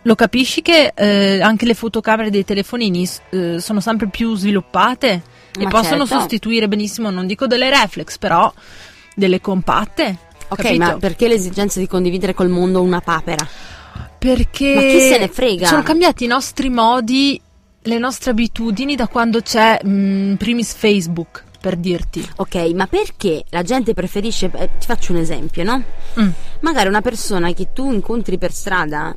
Lo 0.07 0.15
capisci 0.15 0.61
che 0.63 0.93
eh, 0.95 1.41
anche 1.41 1.65
le 1.65 1.75
fotocamere 1.75 2.31
dei 2.31 2.45
telefonini 2.45 3.09
eh, 3.31 3.59
sono 3.59 3.81
sempre 3.81 4.09
più 4.09 4.37
sviluppate 4.37 5.23
e 5.59 5.65
Ma 5.65 5.71
possono 5.71 6.05
certo. 6.05 6.21
sostituire 6.21 6.69
benissimo, 6.69 7.11
non 7.11 7.27
dico 7.27 7.47
delle 7.47 7.71
reflex, 7.71 8.19
però 8.19 8.53
delle 9.15 9.41
compatte. 9.41 10.19
Ok, 10.49 10.63
capito? 10.63 10.79
ma 10.85 10.97
perché 10.99 11.27
l'esigenza 11.27 11.79
di 11.81 11.87
condividere 11.87 12.35
col 12.35 12.49
mondo 12.51 12.83
una 12.83 13.01
papera? 13.01 13.47
Perché 14.19 14.75
Ma 14.75 14.81
chi 14.83 15.01
se 15.01 15.19
ne 15.19 15.29
frega? 15.29 15.67
sono 15.67 15.83
cambiati 15.83 16.25
i 16.25 16.29
nostri 16.29 16.69
modi, 16.69 17.41
le 17.83 17.99
nostre 17.99 18.33
abitudini 18.33 18.97
da 18.97 19.09
quando 19.09 19.41
c'è 19.41 19.81
mm, 19.85 20.35
primis 20.35 20.75
Facebook, 20.75 21.45
per 21.61 21.77
dirti. 21.77 22.27
Ok, 22.37 22.57
ma 22.75 22.87
perché 22.87 23.45
la 23.49 23.63
gente 23.63 23.95
preferisce. 23.95 24.51
eh, 24.55 24.69
ti 24.79 24.87
faccio 24.87 25.13
un 25.13 25.19
esempio, 25.19 25.65
no? 25.65 25.83
Mm. 26.21 26.29
Magari 26.61 26.89
una 26.89 27.01
persona 27.01 27.53
che 27.53 27.73
tu 27.73 27.91
incontri 27.91 28.37
per 28.37 28.53
strada 28.53 29.15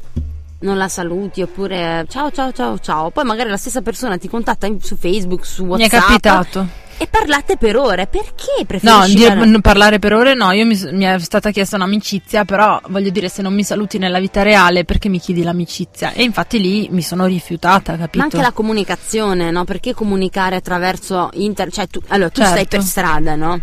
non 0.59 0.77
la 0.77 0.87
saluti 0.87 1.41
oppure 1.41 2.05
ciao 2.07 2.31
ciao 2.31 2.51
ciao 2.51 2.79
ciao, 2.79 3.11
poi 3.11 3.23
magari 3.23 3.49
la 3.49 3.57
stessa 3.57 3.81
persona 3.81 4.17
ti 4.17 4.27
contatta 4.27 4.67
su 4.79 4.95
Facebook, 4.95 5.45
su 5.45 5.65
Mi 5.65 5.73
è 5.73 5.79
WhatsApp 5.81 6.01
capitato. 6.01 6.67
E 6.97 7.07
parlate 7.07 7.57
per 7.57 7.75
ore. 7.77 8.07
Perché 8.07 8.55
No, 8.59 8.65
preferisci 8.65 9.15
di- 9.15 9.25
parlare- 9.25 9.49
n- 9.49 9.61
parlare 9.61 9.99
per 9.99 10.13
ore 10.13 10.33
no, 10.33 10.51
io 10.51 10.65
mi, 10.65 10.79
mi 10.91 11.03
è 11.05 11.19
stata 11.19 11.51
chiesta 11.51 11.75
un'amicizia, 11.75 12.45
però 12.45 12.79
voglio 12.89 13.09
dire 13.09 13.29
se 13.29 13.41
non 13.41 13.53
mi 13.53 13.63
saluti 13.63 13.97
nella 13.97 14.19
vita 14.19 14.41
reale 14.43 14.83
perché 14.85 15.09
mi 15.09 15.19
chiedi 15.19 15.43
l'amicizia? 15.43 16.11
E 16.13 16.23
infatti 16.23 16.59
lì 16.59 16.87
mi 16.91 17.01
sono 17.01 17.25
rifiutata, 17.25 17.95
capito? 17.97 18.17
Ma 18.17 18.23
anche 18.23 18.41
la 18.41 18.51
comunicazione, 18.51 19.51
no? 19.51 19.63
Perché 19.63 19.93
comunicare 19.93 20.55
attraverso 20.55 21.29
internet? 21.33 21.73
Cioè, 21.75 21.87
tu, 21.87 22.01
allora, 22.07 22.29
tu 22.29 22.41
Certo. 22.41 22.53
stai 22.55 22.67
per 22.67 22.81
strada, 22.81 23.35
no? 23.35 23.59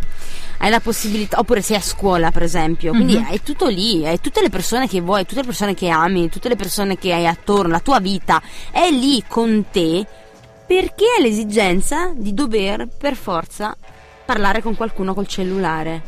Hai 0.59 0.71
la 0.71 0.81
possibilità, 0.81 1.39
oppure 1.41 1.61
sei 1.61 1.77
a 1.77 1.81
scuola, 1.81 2.31
per 2.31 2.43
esempio, 2.43 2.93
quindi 2.93 3.19
Mhm. 3.19 3.27
hai 3.29 3.43
tutto 3.43 3.67
lì, 3.67 4.07
hai 4.07 4.21
tutte 4.21 4.41
le 4.41 4.49
persone 4.51 4.89
che 4.89 5.01
vuoi, 5.01 5.27
tutte 5.27 5.41
le 5.41 5.47
persone 5.47 5.75
che 5.75 5.89
ami, 5.89 6.31
tutte 6.31 6.49
le 6.49 6.57
persone 6.57 6.97
che 6.97 7.13
hai 7.13 7.27
attorno, 7.27 7.73
la 7.73 7.81
tua 7.81 7.99
vita 8.01 8.41
è 8.71 8.89
lì 8.91 9.23
con 9.27 9.65
te 9.71 10.07
perché 10.67 11.05
hai 11.17 11.23
l'esigenza 11.23 12.13
di 12.15 12.33
dover 12.33 12.89
per 12.89 13.15
forza 13.15 13.77
parlare 14.25 14.63
con 14.63 14.75
qualcuno 14.77 15.15
col 15.15 15.27
cellulare, 15.27 16.03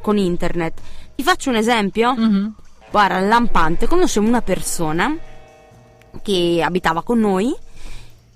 con 0.00 0.16
internet. 0.16 0.80
Ti 1.14 1.22
faccio 1.22 1.50
un 1.50 1.56
esempio? 1.56 2.14
Mhm. 2.14 2.54
Guarda, 2.90 3.20
lampante, 3.20 3.86
conoscevo 3.86 4.26
una 4.26 4.42
persona 4.42 5.16
che 6.22 6.60
abitava 6.64 7.02
con 7.02 7.20
noi, 7.20 7.54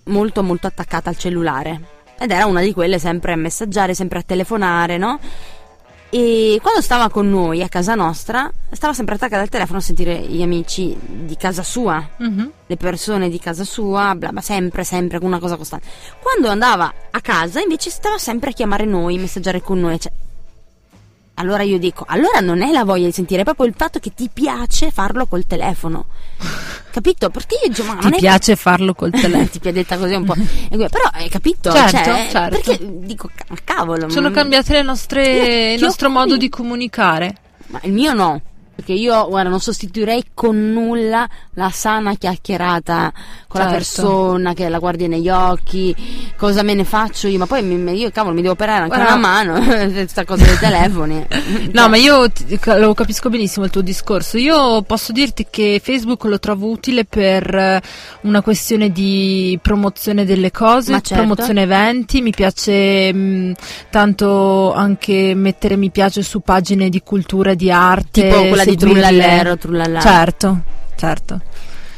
molto 0.04 0.42
molto 0.42 0.66
attaccata 0.66 1.10
al 1.10 1.16
cellulare. 1.16 1.92
Ed 2.18 2.30
era 2.30 2.46
una 2.46 2.60
di 2.60 2.72
quelle 2.72 2.98
sempre 2.98 3.32
a 3.32 3.36
messaggiare, 3.36 3.94
sempre 3.94 4.20
a 4.20 4.22
telefonare, 4.22 4.96
no? 4.98 5.18
E 6.16 6.60
quando 6.62 6.80
stava 6.80 7.10
con 7.10 7.28
noi 7.28 7.60
a 7.60 7.68
casa 7.68 7.96
nostra, 7.96 8.48
stava 8.70 8.92
sempre 8.92 9.16
attaccata 9.16 9.42
al 9.42 9.48
telefono 9.48 9.78
a 9.78 9.82
sentire 9.82 10.20
gli 10.20 10.42
amici 10.42 10.96
di 10.96 11.36
casa 11.36 11.64
sua, 11.64 12.08
Mhm. 12.18 12.50
le 12.66 12.76
persone 12.76 13.28
di 13.28 13.40
casa 13.40 13.64
sua, 13.64 14.14
bla, 14.14 14.30
bla, 14.30 14.40
sempre, 14.40 14.84
sempre, 14.84 15.18
con 15.18 15.26
una 15.26 15.40
cosa 15.40 15.56
costante. 15.56 15.88
Quando 16.22 16.46
andava 16.50 16.92
a 17.10 17.20
casa, 17.20 17.60
invece, 17.60 17.90
stava 17.90 18.16
sempre 18.18 18.50
a 18.50 18.52
chiamare 18.52 18.84
noi, 18.84 19.18
messaggiare 19.18 19.60
con 19.60 19.80
noi. 19.80 19.98
Cioè, 19.98 20.12
allora 21.34 21.62
io 21.64 21.78
dico, 21.78 22.04
allora 22.06 22.40
non 22.40 22.62
è 22.62 22.70
la 22.70 22.84
voglia 22.84 23.06
di 23.06 23.12
sentire, 23.12 23.40
è 23.40 23.44
proprio 23.44 23.66
il 23.66 23.74
fatto 23.76 23.98
che 23.98 24.12
ti 24.14 24.30
piace 24.32 24.90
farlo 24.90 25.26
col 25.26 25.46
telefono. 25.46 26.06
Capito? 26.90 27.28
Perché 27.30 27.56
io 27.64 27.72
dico, 27.72 27.82
ma 27.92 27.96
Ti 27.96 28.10
piace 28.18 28.54
farlo 28.54 28.94
col 28.94 29.10
telefono? 29.12 29.48
ti 29.48 29.58
è 29.60 29.72
detta 29.72 29.96
così 29.98 30.14
un 30.14 30.24
po'. 30.24 30.34
Però 30.68 31.08
hai 31.12 31.28
capito? 31.28 31.72
Certo, 31.72 31.96
cioè, 31.96 32.28
certo. 32.30 32.60
Perché 32.60 32.78
dico, 32.80 33.30
ca- 33.34 33.56
cavolo. 33.64 34.08
Sono 34.10 34.30
mm, 34.30 34.32
cambiate 34.32 34.72
le 34.74 34.82
nostre, 34.82 35.74
il 35.74 35.82
nostro 35.82 36.08
modo 36.08 36.36
di 36.36 36.48
comunicare. 36.48 37.34
Ma 37.66 37.80
il 37.82 37.92
mio 37.92 38.12
no. 38.12 38.40
Perché 38.74 38.92
io, 38.92 39.28
guarda, 39.28 39.48
non 39.50 39.60
sostituirei 39.60 40.24
con 40.34 40.72
nulla 40.72 41.28
la 41.54 41.70
sana 41.70 42.14
chiacchierata 42.14 43.12
con 43.46 43.60
la 43.60 43.68
Certo. 43.70 43.76
persona 43.78 44.52
che 44.52 44.68
la 44.68 44.78
guardi 44.80 45.06
negli 45.06 45.28
occhi, 45.28 45.94
cosa 46.36 46.62
me 46.64 46.74
ne 46.74 46.82
faccio 46.84 47.28
io, 47.28 47.38
ma 47.38 47.46
poi 47.46 47.62
mi- 47.62 47.92
io, 47.96 48.10
cavolo, 48.10 48.34
mi 48.34 48.40
devo 48.40 48.54
operare 48.54 48.82
anche 48.82 48.96
Guarda- 48.96 49.14
una 49.14 49.20
mano, 49.20 49.60
questa 49.92 50.24
cosa 50.24 50.44
dei 50.44 50.58
telefoni. 50.58 51.24
No, 51.72 51.88
ma 51.88 51.96
io 51.96 52.28
ti- 52.30 52.58
lo 52.64 52.94
capisco 52.94 53.28
benissimo 53.30 53.64
il 53.64 53.70
tuo 53.70 53.80
discorso. 53.80 54.38
Io 54.38 54.82
posso 54.82 55.12
dirti 55.12 55.46
che 55.48 55.80
Facebook 55.82 56.24
lo 56.24 56.40
trovo 56.40 56.68
utile 56.68 57.04
per 57.04 57.54
eh, 57.54 57.80
una 58.22 58.42
questione 58.42 58.90
di 58.90 59.56
promozione 59.62 60.24
delle 60.24 60.50
cose, 60.50 60.92
certo. 60.94 61.14
promozione 61.14 61.62
eventi. 61.62 62.20
Mi 62.22 62.30
piace 62.32 63.12
mh, 63.14 63.52
tanto 63.90 64.72
anche 64.72 65.34
mettere 65.36 65.76
mi 65.76 65.90
piace 65.90 66.22
su 66.22 66.40
pagine 66.40 66.88
di 66.88 67.00
cultura 67.02 67.54
di 67.54 67.70
arte. 67.70 68.22
Tipo 68.28 68.38
quella 68.48 68.63
di 68.64 68.78
seguirle. 68.78 69.00
Trullallero, 69.00 69.56
Trullallà. 69.56 70.00
Certo, 70.00 70.60
certo. 70.96 71.40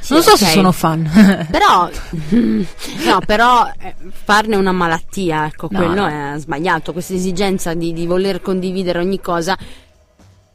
Sì, 0.06 0.12
non 0.12 0.22
so 0.22 0.36
se 0.36 0.44
ok. 0.44 0.50
sono 0.50 0.70
fan. 0.70 1.02
Però, 1.50 1.90
no, 2.30 3.18
però 3.26 3.68
eh, 3.76 3.96
farne 4.24 4.54
una 4.54 4.70
malattia, 4.70 5.46
ecco, 5.46 5.66
No, 5.68 5.78
quello 5.78 6.08
no. 6.08 6.34
è 6.34 6.38
sbagliato. 6.38 6.92
Questa 6.92 7.14
esigenza 7.14 7.74
di, 7.74 7.92
di 7.92 8.06
voler 8.06 8.40
condividere 8.40 9.00
ogni 9.00 9.20
cosa. 9.20 9.58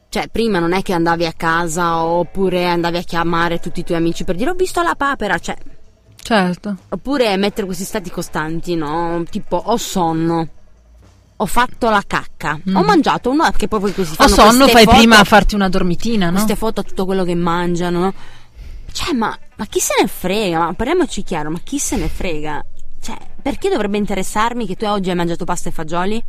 Cioè, 0.07 0.29
prima 0.29 0.59
non 0.59 0.71
è 0.71 0.81
che 0.81 0.93
andavi 0.93 1.25
a 1.25 1.33
casa 1.35 2.03
oppure 2.03 2.65
andavi 2.65 2.97
a 2.97 3.01
chiamare 3.01 3.59
tutti 3.59 3.81
i 3.81 3.83
tuoi 3.83 3.97
amici 3.97 4.23
per 4.23 4.35
dire 4.35 4.51
ho 4.51 4.53
visto 4.55 4.81
la 4.81 4.95
papera, 4.95 5.37
cioè, 5.37 5.55
certo. 6.15 6.75
oppure 6.89 7.35
mettere 7.37 7.65
questi 7.65 7.83
stati 7.83 8.09
costanti, 8.09 8.75
no? 8.75 9.23
Tipo 9.29 9.55
ho 9.57 9.77
sonno, 9.77 10.47
ho 11.41 11.45
fatto 11.47 11.89
la 11.89 12.03
cacca, 12.05 12.59
ho 12.71 12.83
mangiato 12.83 13.31
uno 13.31 13.49
che 13.55 13.67
poi 13.67 13.79
poi 13.79 13.91
si 13.93 13.99
Mm. 14.01 14.03
Ho 14.03 14.13
fanno 14.13 14.51
sonno, 14.51 14.67
fai 14.67 14.83
foto- 14.83 14.97
prima 14.97 15.17
a 15.17 15.23
farti 15.23 15.55
una 15.55 15.69
dormitina, 15.69 16.27
no? 16.27 16.33
queste 16.33 16.55
foto 16.55 16.81
a 16.81 16.83
tutto 16.83 17.05
quello 17.05 17.23
che 17.23 17.33
mangiano. 17.33 17.99
no? 17.99 18.13
Cioè, 18.91 19.13
ma, 19.13 19.35
ma 19.55 19.65
chi 19.65 19.79
se 19.79 19.93
ne 19.99 20.07
frega? 20.07 20.59
Ma 20.59 20.73
parliamoci 20.73 21.23
chiaro, 21.23 21.49
ma 21.49 21.59
chi 21.63 21.79
se 21.79 21.97
ne 21.97 22.09
frega? 22.09 22.63
Cioè, 23.01 23.17
perché 23.41 23.69
dovrebbe 23.69 23.97
interessarmi 23.97 24.67
che 24.67 24.75
tu 24.75 24.85
oggi 24.85 25.09
hai 25.09 25.15
mangiato 25.15 25.43
pasta 25.45 25.69
e 25.69 25.71
fagioli? 25.71 26.23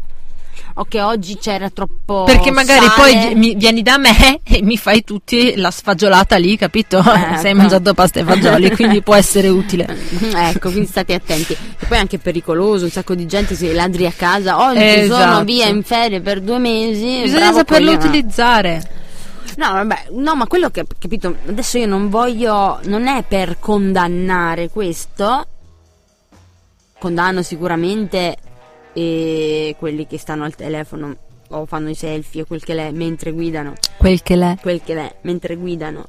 O 0.74 0.84
che 0.84 1.00
oggi 1.02 1.36
c'era 1.38 1.68
troppo 1.70 2.24
Perché 2.24 2.50
magari 2.50 2.86
sale? 2.86 2.94
poi 3.28 3.34
mi- 3.34 3.54
vieni 3.56 3.82
da 3.82 3.98
me 3.98 4.40
e 4.44 4.62
mi 4.62 4.76
fai 4.76 5.04
tutti 5.04 5.54
la 5.56 5.70
sfagiolata 5.70 6.36
lì, 6.36 6.56
capito? 6.56 6.98
Ecco. 7.04 7.36
Se 7.40 7.48
hai 7.48 7.54
mangiato 7.54 7.94
pasta 7.94 8.20
e 8.20 8.24
fagioli, 8.24 8.70
quindi 8.76 9.02
può 9.02 9.14
essere 9.14 9.48
utile. 9.48 9.86
ecco, 10.34 10.70
quindi 10.70 10.86
state 10.88 11.14
attenti. 11.14 11.52
E 11.52 11.86
poi 11.86 11.96
è 11.98 12.00
anche 12.00 12.18
pericoloso, 12.18 12.84
un 12.84 12.90
sacco 12.90 13.14
di 13.14 13.26
gente 13.26 13.54
si 13.54 13.72
ladri 13.72 14.06
a 14.06 14.12
casa. 14.16 14.60
Oggi 14.66 14.78
sono 15.06 15.14
Esatto. 15.14 15.44
via 15.44 15.66
in 15.66 15.82
ferie 15.82 16.20
per 16.20 16.40
due 16.40 16.58
mesi. 16.58 17.20
Bisogna 17.22 17.52
saperlo 17.52 17.92
utilizzare. 17.92 19.00
No, 19.56 19.72
vabbè, 19.72 20.06
no, 20.12 20.34
ma 20.34 20.46
quello 20.46 20.70
che 20.70 20.84
capito, 20.98 21.36
adesso 21.46 21.76
io 21.76 21.86
non 21.86 22.08
voglio, 22.08 22.80
non 22.84 23.06
è 23.06 23.22
per 23.26 23.58
condannare 23.58 24.70
questo, 24.70 25.46
condanno 26.98 27.42
sicuramente 27.42 28.36
eh, 28.94 29.74
quelli 29.78 30.06
che 30.06 30.18
stanno 30.18 30.44
al 30.44 30.54
telefono 30.54 31.16
o 31.50 31.66
fanno 31.66 31.90
i 31.90 31.94
selfie 31.94 32.42
o 32.42 32.44
quel 32.46 32.62
che 32.64 32.74
l'è 32.74 32.90
mentre 32.92 33.32
guidano, 33.32 33.74
Quel 33.98 34.22
che 34.22 34.36
l'è. 34.36 34.56
quel 34.60 34.80
che 34.82 34.94
l'è 34.94 35.14
mentre 35.22 35.56
guidano, 35.56 36.06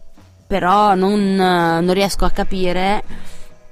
però 0.48 0.96
non, 0.96 1.36
non 1.36 1.94
riesco 1.94 2.24
a 2.26 2.30
capire 2.32 3.04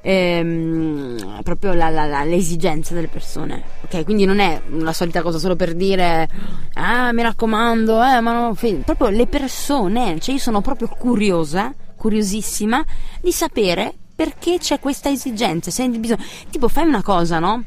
ehm, 0.01 1.41
proprio 1.43 1.73
la, 1.73 1.89
la- 1.89 2.05
la- 2.05 2.23
le 2.23 2.35
esigenze 2.35 2.93
delle 2.93 3.07
persone, 3.07 3.63
ok? 3.83 4.03
Quindi 4.03 4.25
non 4.25 4.39
è 4.39 4.61
la 4.69 4.93
solita 4.93 5.21
cosa 5.21 5.37
solo 5.37 5.55
per 5.55 5.73
dire, 5.73 6.27
ah 6.73 7.11
mi 7.13 7.21
raccomando, 7.21 8.01
eh, 8.03 8.19
ma 8.19 8.33
no, 8.33 8.53
fe-". 8.53 8.81
proprio 8.85 9.09
le 9.09 9.27
persone, 9.27 10.19
cioè 10.19 10.35
io 10.35 10.41
sono 10.41 10.61
proprio 10.61 10.87
curiosa, 10.89 11.73
curiosissima 11.95 12.83
di 13.21 13.31
sapere 13.31 13.93
perché 14.15 14.57
c'è 14.59 14.79
questa 14.79 15.09
esigenza, 15.09 15.71
se 15.71 15.83
hai 15.83 15.89
bisogno, 15.97 16.23
tipo 16.49 16.67
fai 16.67 16.85
una 16.85 17.01
cosa, 17.03 17.39
no? 17.39 17.63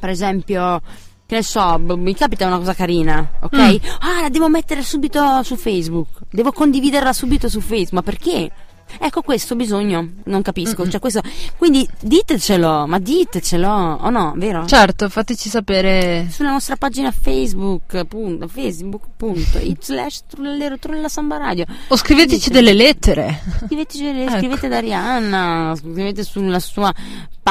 Per 0.00 0.08
esempio, 0.08 0.80
che 1.26 1.36
ne 1.36 1.42
so, 1.44 1.78
mi 1.78 2.14
capita 2.14 2.46
una 2.46 2.58
cosa 2.58 2.74
carina, 2.74 3.34
ok? 3.40 3.56
Mm. 3.56 3.76
Ah, 4.00 4.20
la 4.22 4.28
devo 4.30 4.48
mettere 4.48 4.82
subito 4.82 5.42
su 5.44 5.54
Facebook, 5.54 6.08
devo 6.28 6.50
condividerla 6.50 7.12
subito 7.12 7.48
su 7.48 7.60
Facebook, 7.60 7.92
ma 7.92 8.02
perché? 8.02 8.50
Ecco 8.98 9.22
questo 9.22 9.54
bisogno, 9.54 10.14
non 10.24 10.42
capisco, 10.42 10.88
cioè 10.88 10.98
questo, 10.98 11.20
quindi 11.56 11.88
ditecelo, 12.00 12.86
ma 12.88 12.98
ditecelo, 12.98 13.68
o 13.68 14.10
no, 14.10 14.32
vero? 14.36 14.66
Certo, 14.66 15.08
fateci 15.08 15.48
sapere. 15.48 16.26
Sulla 16.30 16.50
nostra 16.50 16.74
pagina 16.76 17.12
Facebook, 17.12 18.04
punto, 18.06 18.48
facebook.it 18.48 19.84
slash 19.84 20.22
trullero 20.26 20.78
trulla 20.78 21.08
samba 21.08 21.36
radio. 21.36 21.64
O 21.88 21.96
scriveteci 21.96 22.50
delle 22.50 22.72
lettere. 22.72 23.40
Scriveteci, 23.64 24.06
Ecco. 24.08 24.36
scrivete 24.38 24.66
ad 24.66 24.72
Arianna, 24.72 25.74
scrivete 25.76 26.24
sulla 26.24 26.58
sua 26.58 26.92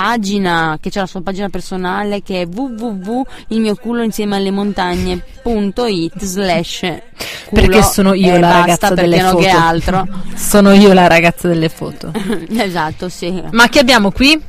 pagina, 0.01 0.77
che 0.81 0.89
c'è 0.89 0.99
la 0.99 1.05
sua 1.05 1.21
pagina 1.21 1.49
personale 1.49 2.21
che 2.21 2.41
è 2.41 2.47
www 2.47 3.21
il 3.49 3.59
mio 3.59 3.75
culo 3.75 4.01
insieme 4.03 4.35
alle 4.37 4.51
montagne.it 4.51 6.23
slash 6.23 6.79
Perché 7.51 7.81
sono 7.87 8.13
io 8.13 8.37
la 8.37 8.51
ragazza 8.51 8.93
delle 8.93 9.19
foto. 9.19 9.37
che 9.37 9.49
altro. 9.49 10.07
Sono 10.35 10.71
io 10.73 10.93
la 10.93 11.07
ragazza 11.07 11.47
delle 11.47 11.69
foto. 11.69 12.11
esatto, 12.57 13.09
sì. 13.09 13.41
Ma 13.51 13.67
che 13.67 13.79
abbiamo 13.79 14.11
qui? 14.11 14.39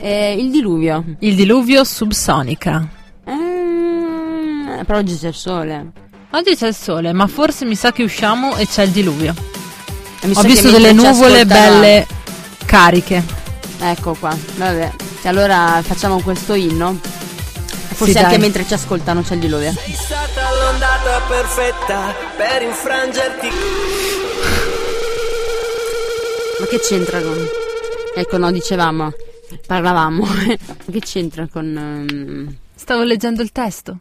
Eh, 0.00 0.34
il 0.38 0.50
diluvio. 0.50 1.04
Il 1.20 1.34
diluvio 1.34 1.84
subsonica. 1.84 2.86
Mm, 3.30 4.80
però 4.84 4.98
oggi 4.98 5.16
c'è 5.16 5.28
il 5.28 5.34
sole. 5.34 5.86
Oggi 6.30 6.54
c'è 6.56 6.66
il 6.66 6.74
sole, 6.74 7.12
ma 7.12 7.26
forse 7.26 7.64
mi 7.64 7.74
sa 7.76 7.92
che 7.92 8.02
usciamo 8.02 8.56
e 8.56 8.66
c'è 8.66 8.82
il 8.82 8.90
diluvio. 8.90 9.34
Ho 10.34 10.42
visto 10.42 10.70
delle 10.70 10.92
nuvole 10.92 11.40
ascoltano- 11.40 11.78
belle 11.80 12.06
cariche. 12.66 13.22
Ecco 13.78 14.14
qua, 14.14 14.36
vabbè. 14.56 14.92
E 15.22 15.28
allora 15.28 15.80
facciamo 15.82 16.20
questo 16.20 16.54
inno. 16.54 16.98
Forse 17.00 18.12
Sì, 18.12 18.18
anche 18.18 18.30
dai. 18.32 18.38
mentre 18.40 18.66
ci 18.66 18.74
ascoltano 18.74 19.22
c'è 19.22 19.34
il 19.34 19.40
diluvio. 19.40 19.72
Sei 19.72 19.92
stata 19.94 20.42
l'ondata 20.62 21.20
perfetta 21.28 22.14
per 22.36 22.62
infrangerti. 22.62 23.48
Ma 26.60 26.66
che 26.66 26.78
c'entra 26.80 27.20
con... 27.20 27.46
Ecco, 28.14 28.38
no, 28.38 28.50
dicevamo, 28.50 29.12
parlavamo. 29.66 30.24
Ma 30.24 30.56
che 30.90 31.00
c'entra 31.00 31.46
con... 31.50 31.76
ehm, 31.76 32.56
Stavo 32.74 33.02
leggendo 33.02 33.42
il 33.42 33.52
testo. 33.52 33.98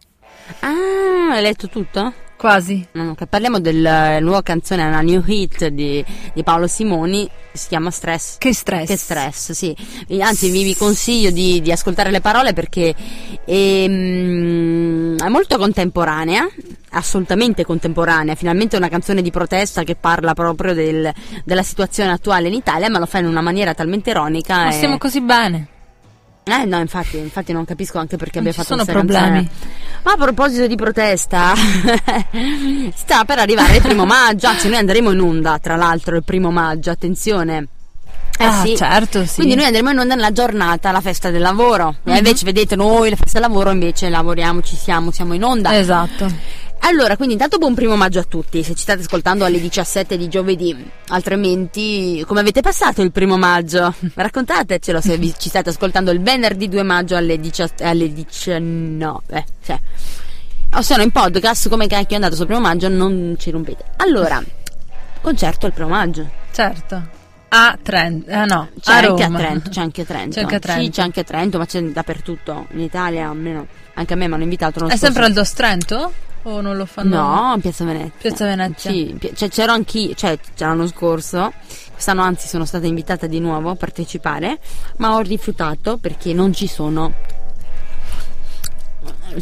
Ah, 0.59 1.31
hai 1.33 1.41
letto 1.41 1.67
tutto? 1.67 2.13
Quasi. 2.38 2.86
Parliamo 3.30 3.60
della 3.60 4.19
nuova 4.19 4.43
canzone, 4.43 4.86
una 4.86 5.02
new 5.02 5.24
hit 5.26 5.67
di, 5.67 6.04
di 6.34 6.43
Paolo 6.43 6.67
Simoni, 6.67 7.28
si 7.54 7.69
chiama 7.69 7.89
Stress. 7.89 8.38
Che 8.38 8.54
stress. 8.54 8.88
Che 8.88 8.98
stress, 8.98 9.52
sì. 9.52 9.76
Anzi, 10.19 10.50
vi, 10.50 10.63
vi 10.63 10.76
consiglio 10.76 11.32
di, 11.32 11.62
di 11.62 11.71
ascoltare 11.71 12.12
le 12.12 12.21
parole 12.21 12.54
perché 12.54 12.93
ehm, 13.45 15.17
è 15.17 15.30
molto 15.30 15.58
contemporanea, 15.58 16.48
assolutamente 16.91 17.63
contemporanea. 17.65 18.36
Finalmente 18.36 18.76
è 18.76 18.80
una 18.80 18.89
canzone 18.89 19.21
di 19.21 19.32
protesta 19.32 19.84
che 19.84 19.95
parla 19.95 20.34
proprio 20.34 20.74
del- 20.74 21.12
della 21.43 21.63
situazione 21.63 22.12
attuale 22.12 22.48
in 22.50 22.54
Italia, 22.54 22.89
ma 22.89 23.00
lo 23.00 23.06
fa 23.06 23.19
in 23.19 23.28
una 23.28 23.41
maniera 23.41 23.74
talmente 23.74 24.10
ironica. 24.10 24.56
Ma 24.56 24.69
e- 24.69 24.74
stiamo 24.74 24.98
così 24.98 25.21
bene. 25.21 25.67
Eh 26.47 26.65
no, 26.65 26.79
infatti, 26.79 27.17
infatti 27.17 27.53
non 27.53 27.65
capisco 27.65 27.97
anche 27.97 28.17
perché 28.17 28.39
Non 28.39 28.49
abbia 28.49 28.62
ci 28.63 28.67
fatto 28.67 28.84
sono 28.84 28.99
problemi. 28.99 29.49
Ma 30.03 30.12
a 30.12 30.15
proposito 30.15 30.67
di 30.67 30.75
protesta, 30.75 31.53
sta 32.93 33.25
per 33.25 33.39
arrivare 33.39 33.77
il 33.77 33.81
primo 33.81 34.05
maggio, 34.05 34.47
anzi 34.47 34.67
noi 34.67 34.77
andremo 34.77 35.12
in 35.12 35.19
onda, 35.19 35.58
tra 35.58 35.75
l'altro, 35.75 36.15
il 36.15 36.23
primo 36.23 36.51
maggio, 36.51 36.91
attenzione. 36.91 37.67
Eh 38.38 38.43
Ah, 38.43 38.63
sì. 38.65 38.76
certo, 38.76 39.26
sì. 39.26 39.36
Quindi 39.36 39.56
noi 39.56 39.65
andremo 39.65 39.91
in 39.91 40.00
onda 40.00 40.15
nella 40.15 40.32
giornata, 40.32 40.91
la 40.91 41.02
festa 41.02 41.30
del 41.30 41.41
lavoro. 41.41 41.95
Mhm. 42.04 42.13
E 42.13 42.17
invece 42.17 42.45
vedete 42.45 42.76
noi, 42.76 43.10
la 43.10 43.15
festa 43.15 43.39
del 43.39 43.48
lavoro, 43.50 43.71
invece 43.71 44.10
lavoriamo, 44.10 44.62
ci 44.62 44.76
siamo, 44.76 45.12
siamo 45.12 45.34
in 45.34 45.43
onda. 45.43 45.78
Esatto. 45.78 46.30
Allora, 46.80 47.15
quindi 47.15 47.34
intanto 47.34 47.58
buon 47.58 47.74
primo 47.74 47.95
maggio 47.95 48.19
a 48.19 48.24
tutti, 48.24 48.62
se 48.62 48.76
ci 48.76 48.82
state 48.82 49.02
ascoltando 49.02 49.43
alle 49.43 49.60
17 49.60 50.17
di 50.17 50.28
giovedì, 50.28 50.76
altrimenti 51.08 52.24
come 52.28 52.41
avete 52.41 52.62
passato 52.62 53.02
il 53.02 53.12
primo 53.12 53.38
maggio? 53.38 53.91
Raccontatecelo 54.13 55.02
se 55.02 55.17
vi- 55.17 55.34
ci 55.36 55.50
state 55.50 55.69
ascoltando 55.69 56.12
il 56.12 56.21
venerdì 56.21 56.69
2 56.69 56.84
maggio 56.84 57.15
alle, 57.15 57.39
17 57.39 57.84
alle 57.86 58.13
19, 58.13 59.45
cioè. 59.65 59.80
O 60.74 60.82
se 60.82 60.95
no 60.98 61.02
in 61.02 61.12
podcast, 61.12 61.69
come 61.69 61.88
cacchio 61.88 62.10
è 62.12 62.15
andato 62.15 62.36
sul 62.36 62.45
primo 62.45 62.62
maggio, 62.62 62.88
non 62.89 63.36
ci 63.39 63.50
rompete. 63.50 63.84
Allora, 63.98 64.43
concerto 65.21 65.65
il 65.65 65.74
primo 65.74 65.89
maggio. 65.89 66.30
Certo. 66.52 67.13
A 67.47 67.77
Trento. 67.81 68.31
Ah 68.31 68.45
no, 68.45 68.69
C'è 68.79 68.91
a 68.91 68.95
anche 68.97 69.23
Roma. 69.23 69.38
a 69.38 69.41
Trento, 69.41 69.69
c'è 69.69 69.81
anche 69.81 70.01
a 70.01 70.05
Trento. 70.05 70.36
C'è 70.36 70.41
anche 70.41 70.55
a 70.55 70.60
Trento. 70.60 70.84
Sì, 70.84 70.89
c'è 70.89 71.01
anche 71.01 71.19
a 71.19 71.23
Trento, 71.23 71.58
ma 71.58 71.65
c'è 71.65 71.81
dappertutto, 71.84 72.67
in 72.71 72.79
Italia 72.81 73.29
almeno. 73.29 73.67
Anche 73.93 74.13
a 74.13 74.15
me 74.17 74.27
mi 74.27 74.34
hanno 74.34 74.43
invitato. 74.43 74.88
È 74.88 74.97
sempre 74.97 75.25
al 75.25 75.34
Dos 75.34 75.53
Trento? 75.53 76.12
O 76.43 76.62
non 76.62 76.75
lo 76.77 76.86
fanno? 76.86 77.15
No, 77.15 77.53
in 77.55 77.62
Piazza 77.62 77.86
Venezia. 77.86 78.12
Piazza 78.19 78.45
Venezia. 78.45 78.91
Sì, 78.91 79.17
cioè, 79.36 79.49
c'ero 79.49 79.71
anch'io, 79.71 80.13
cioè 80.13 80.38
c'era 80.55 80.71
l'anno 80.71 80.86
scorso, 80.88 81.51
quest'anno 81.91 82.21
anzi 82.21 82.47
sono 82.47 82.65
stata 82.65 82.86
invitata 82.86 83.25
di 83.25 83.39
nuovo 83.39 83.71
a 83.71 83.75
partecipare, 83.75 84.60
ma 84.97 85.15
ho 85.15 85.21
rifiutato 85.21 85.97
perché 85.97 86.34
non 86.34 86.53
ci 86.53 86.67
sono. 86.67 87.13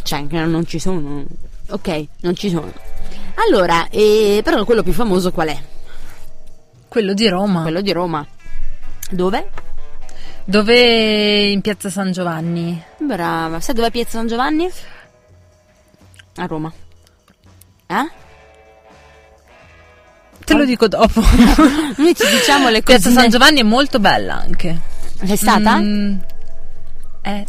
Cioè, 0.02 0.22
non 0.30 0.64
ci 0.66 0.78
sono. 0.78 1.24
Ok, 1.70 2.06
non 2.20 2.34
ci 2.34 2.48
sono. 2.48 2.72
Allora, 3.46 3.88
eh, 3.90 4.40
però 4.44 4.64
quello 4.64 4.82
più 4.82 4.92
famoso 4.92 5.30
qual 5.32 5.48
è? 5.48 5.58
Quello 6.94 7.12
di 7.12 7.26
Roma. 7.26 7.62
Quello 7.62 7.80
di 7.80 7.90
Roma. 7.90 8.24
Dove? 9.10 9.50
Dove 10.44 11.40
in 11.50 11.60
piazza 11.60 11.90
San 11.90 12.12
Giovanni? 12.12 12.80
Brava. 12.98 13.58
Sai 13.58 13.74
dove 13.74 13.88
è 13.88 13.90
Piazza 13.90 14.10
San 14.18 14.28
Giovanni? 14.28 14.70
A 16.36 16.46
Roma. 16.46 16.72
Eh? 17.88 18.10
Te 20.44 20.54
lo 20.54 20.64
dico 20.64 20.86
dopo. 20.86 21.20
Noi 21.98 22.14
ci 22.14 22.28
diciamo 22.30 22.68
le 22.68 22.80
cose. 22.84 22.98
Piazza 23.00 23.10
San 23.10 23.28
Giovanni 23.28 23.58
è 23.58 23.64
molto 23.64 23.98
bella 23.98 24.36
anche. 24.36 24.78
Sei 25.24 25.36
stata? 25.36 25.76
Mm, 25.80 26.16
eh, 27.22 27.46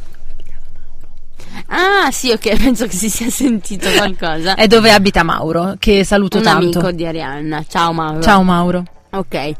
Ah, 1.67 2.09
sì, 2.09 2.31
ok, 2.31 2.49
penso 2.57 2.87
che 2.87 2.95
si 2.95 3.11
sia 3.11 3.29
sentito 3.29 3.87
qualcosa. 3.93 4.55
è 4.55 4.65
dove 4.65 4.91
abita 4.91 5.21
Mauro, 5.21 5.75
che 5.77 6.03
saluto 6.03 6.37
un 6.37 6.43
tanto. 6.43 6.79
amico 6.79 6.91
di 6.91 7.05
Arianna. 7.05 7.63
Ciao 7.67 7.93
Mauro. 7.93 8.21
Ciao 8.23 8.41
Mauro. 8.41 8.83
Ok. 9.17 9.53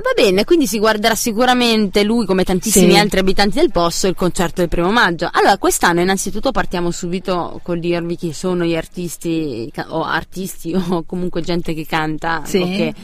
Va 0.00 0.12
bene, 0.14 0.44
quindi 0.44 0.68
si 0.68 0.78
guarderà 0.78 1.16
sicuramente 1.16 2.04
lui, 2.04 2.24
come 2.24 2.44
tantissimi 2.44 2.92
Sì. 2.92 2.98
altri 2.98 3.18
abitanti 3.18 3.58
del 3.58 3.72
posto, 3.72 4.06
il 4.06 4.14
concerto 4.14 4.60
del 4.60 4.68
primo 4.68 4.92
maggio. 4.92 5.28
Allora, 5.32 5.58
quest'anno 5.58 6.00
innanzitutto 6.00 6.52
partiamo 6.52 6.92
subito 6.92 7.58
col 7.64 7.80
dirvi 7.80 8.14
chi 8.14 8.32
sono 8.32 8.64
gli 8.64 8.76
artisti, 8.76 9.68
o 9.88 10.04
artisti, 10.04 10.72
o 10.90 11.02
comunque 11.04 11.40
gente 11.40 11.74
che 11.74 11.84
canta, 11.84 12.42
Sì. 12.44 12.58
o 12.58 12.64
che 12.66 12.94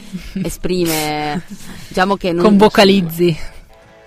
esprime, 0.41 1.43
diciamo 1.89 2.15
che 2.15 2.31
non... 2.31 2.43
Con 2.45 2.55
vocalizzi. 2.55 3.37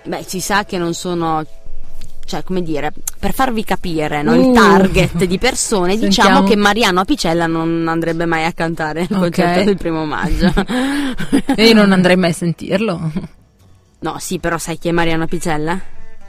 Beh, 0.05 0.23
si 0.25 0.39
sa 0.41 0.65
che 0.65 0.79
non 0.79 0.95
sono 0.95 1.45
cioè 2.29 2.43
come 2.43 2.61
dire, 2.61 2.93
per 3.19 3.33
farvi 3.33 3.63
capire 3.63 4.21
no, 4.21 4.33
il 4.35 4.39
Uh. 4.41 4.53
target 4.53 5.23
di 5.25 5.37
persone, 5.39 5.97
diciamo 5.99 6.43
che 6.43 6.55
Mariano 6.55 7.01
Apicella 7.01 7.47
non 7.47 7.87
andrebbe 7.89 8.25
mai 8.25 8.45
a 8.45 8.53
cantare 8.53 9.01
il 9.01 9.07
Ok. 9.11 9.17
concerto 9.19 9.63
del 9.63 9.77
primo 9.77 10.05
maggio. 10.05 10.53
E 11.55 11.65
io 11.67 11.73
non 11.73 11.91
andrei 11.91 12.15
mai 12.15 12.29
a 12.29 12.33
sentirlo. 12.33 13.11
no, 13.99 14.15
sì, 14.19 14.37
però 14.39 14.57
sai 14.57 14.77
chi 14.77 14.87
è 14.87 14.91
Mariano 14.91 15.23
Apicella? 15.23 15.77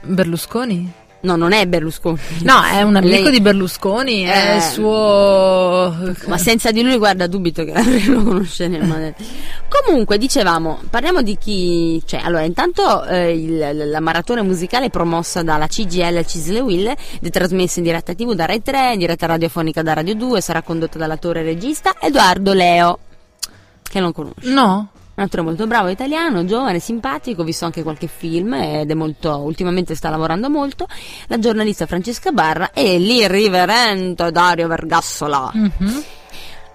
Berlusconi? 0.03 0.91
No, 1.23 1.35
non 1.35 1.51
è 1.53 1.67
Berlusconi. 1.67 2.17
No, 2.43 2.63
è 2.63 2.81
un 2.81 2.95
amico 2.95 3.21
Lei- 3.23 3.31
di 3.31 3.41
Berlusconi, 3.41 4.23
è 4.23 4.53
Eh. 4.53 4.55
il 4.55 4.61
suo... 4.63 5.95
Ma 6.27 6.37
senza 6.37 6.71
di 6.71 6.81
lui, 6.81 6.97
guarda, 6.97 7.27
dubito 7.27 7.63
che 7.63 7.73
lo 8.09 8.23
conosceremo. 8.23 9.13
Comunque, 9.85 10.17
dicevamo, 10.17 10.79
parliamo 10.89 11.21
di 11.21 11.37
chi. 11.37 12.01
Cioè, 12.05 12.21
allora, 12.23 12.43
intanto 12.43 13.03
eh, 13.05 13.33
il- 13.37 13.89
la 13.89 13.99
maratona 13.99 14.41
musicale 14.41 14.89
promossa 14.89 15.43
dalla 15.43 15.67
CGL 15.67 16.25
Cisle 16.25 16.59
Will, 16.59 16.87
è 17.21 17.29
trasmessa 17.29 17.79
in 17.79 17.85
diretta 17.85 18.13
TV 18.15 18.33
da 18.33 18.45
Rai 18.45 18.61
3, 18.61 18.93
in 18.93 18.99
diretta 18.99 19.27
radiofonica 19.27 19.81
da 19.83 19.93
Radio 19.93 20.15
2, 20.15 20.41
sarà 20.41 20.61
condotta 20.63 20.97
dall'attore 20.97 21.41
e 21.41 21.43
regista 21.43 21.93
Edoardo 21.99 22.53
Leo, 22.53 22.97
che 23.83 23.99
non 23.99 24.11
conosco. 24.11 24.39
No? 24.49 24.89
Un 25.13 25.23
attore 25.23 25.43
molto 25.43 25.67
bravo, 25.67 25.89
italiano, 25.89 26.45
giovane, 26.45 26.79
simpatico, 26.79 27.43
visto 27.43 27.65
anche 27.65 27.83
qualche 27.83 28.07
film 28.07 28.53
ed 28.53 28.89
è 28.89 28.93
molto, 28.93 29.37
ultimamente 29.37 29.93
sta 29.93 30.09
lavorando 30.09 30.49
molto. 30.49 30.87
La 31.27 31.37
giornalista 31.37 31.85
Francesca 31.85 32.31
Barra 32.31 32.71
e 32.71 32.97
l'irriverente 32.97 34.31
Dario 34.31 34.67
Vergassola. 34.67 35.51
Mhm. 35.53 36.03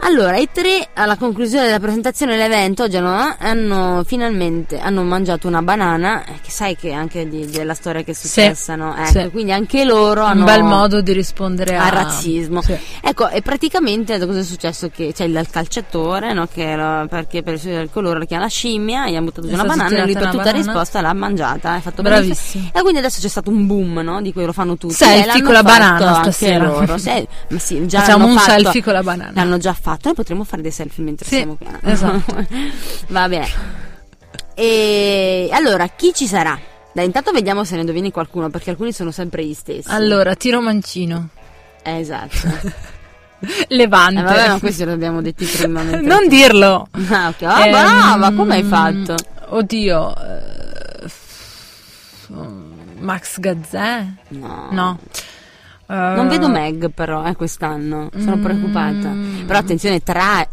Allora, 0.00 0.36
i 0.36 0.48
tre 0.52 0.88
alla 0.92 1.16
conclusione 1.16 1.64
della 1.66 1.80
presentazione 1.80 2.36
dell'evento 2.36 2.84
a 2.84 2.88
Genova 2.88 3.36
hanno 3.38 4.02
finalmente 4.06 4.78
hanno 4.78 5.02
mangiato 5.02 5.48
una 5.48 5.62
banana, 5.62 6.22
eh, 6.24 6.34
che 6.42 6.50
sai 6.50 6.76
che 6.76 6.92
anche 6.92 7.28
di- 7.28 7.46
della 7.46 7.74
storia 7.74 8.02
che 8.04 8.12
è 8.12 8.14
Sì, 8.14 8.28
successa, 8.28 8.76
no? 8.76 8.94
Ecco, 8.94 9.20
sì. 9.20 9.28
quindi 9.30 9.52
anche 9.52 9.84
loro 9.84 10.22
hanno 10.22 10.40
Un 10.40 10.44
bel 10.44 10.62
modo 10.62 11.00
di 11.00 11.12
rispondere 11.12 11.76
a... 11.76 11.86
al 11.86 11.90
razzismo. 11.90 12.60
Sì. 12.62 12.76
Ecco, 13.00 13.28
e 13.30 13.42
praticamente 13.42 14.18
cosa 14.24 14.38
è 14.38 14.42
successo? 14.44 14.90
Che 14.90 15.12
c'è 15.12 15.24
il 15.24 15.46
calciatore, 15.50 16.32
no? 16.34 16.46
Che 16.46 16.62
era- 16.62 17.06
perché 17.08 17.42
per 17.42 17.54
il 17.64 17.88
colore 17.92 18.18
la 18.20 18.24
chiama 18.26 18.44
la 18.44 18.48
scimmia, 18.48 19.08
gli 19.08 19.16
ha 19.16 19.20
buttato 19.22 19.48
giù 19.48 19.52
È 19.52 19.54
una 19.54 19.64
banana 19.64 19.88
e 19.96 20.02
lui 20.04 20.12
per 20.12 20.22
tutta 20.28 20.36
banana. 20.44 20.56
risposta 20.56 21.00
l'ha 21.00 21.12
mangiata, 21.14 21.72
ha 21.72 21.80
fatto 21.80 22.02
Bravissimo. 22.02 22.70
E 22.72 22.80
quindi 22.82 22.98
adesso 22.98 23.20
c'è 23.20 23.28
stato 23.28 23.50
un 23.50 23.66
boom, 23.66 23.98
no? 24.00 24.20
Di 24.20 24.32
cui 24.32 24.44
lo 24.44 24.52
fanno 24.52 24.76
tutti. 24.76 24.94
Selfie 24.94 25.42
con 25.42 25.52
la 25.54 25.62
banana 25.64 26.20
stasera. 26.22 26.64
loro. 26.66 26.96
Sì, 26.98 27.26
ma 27.48 27.58
sì, 27.58 27.86
già 27.86 28.00
Facciamo 28.00 28.26
un 28.26 28.36
fatto. 28.36 28.50
selfie 28.50 28.82
con 28.82 28.92
la 28.92 29.02
banana. 29.02 29.32
L'hanno 29.34 29.56
già 29.58 29.72
fatto, 29.72 29.85
noi 30.04 30.14
potremmo 30.14 30.44
fare 30.44 30.62
dei 30.62 30.70
selfie 30.70 31.04
mentre 31.04 31.26
Sì, 31.28 31.36
siamo 31.36 31.56
qui. 31.56 31.66
esatto. 31.90 32.46
Va 33.08 33.28
bene. 33.28 33.48
E 34.54 35.48
allora, 35.52 35.86
chi 35.88 36.12
ci 36.14 36.26
sarà? 36.26 36.58
Dai, 36.92 37.04
intanto 37.04 37.30
vediamo 37.30 37.62
se 37.64 37.74
ne 37.74 37.80
indovini 37.80 38.10
qualcuno, 38.10 38.48
perché 38.48 38.70
alcuni 38.70 38.92
sono 38.92 39.10
sempre 39.10 39.44
gli 39.44 39.52
stessi. 39.54 39.88
Allora, 39.90 40.34
tiro 40.34 40.60
mancino. 40.62 41.28
Eh, 41.82 41.98
esatto. 41.98 42.36
Levante. 43.68 44.20
Eh, 44.20 44.22
vabbè, 44.24 44.48
ma 44.48 44.58
questi 44.58 44.82
l'abbiamo 44.84 45.20
detti 45.20 45.44
prima. 45.44 45.82
non 45.82 46.26
dirlo. 46.26 46.88
Ah, 47.10 47.28
ok. 47.28 47.42
Ah, 47.42 47.66
Ehm, 47.66 47.70
brava, 47.70 48.32
come 48.32 48.54
hai 48.54 48.62
fatto? 48.62 49.14
Oddio. 49.48 50.14
eh, 50.16 50.54
Max 52.98 53.38
Gazzè? 53.38 54.06
No. 54.28 54.68
No. 54.70 54.98
Non 55.88 56.26
Eh, 56.26 56.28
vedo 56.28 56.48
Meg 56.48 56.90
però, 56.90 57.24
eh, 57.26 57.34
quest'anno. 57.36 58.10
Sono 58.16 58.36
Mm. 58.36 58.42
preoccupata. 58.42 59.14
Però 59.46 59.58
attenzione, 59.58 60.00
tra 60.02 60.48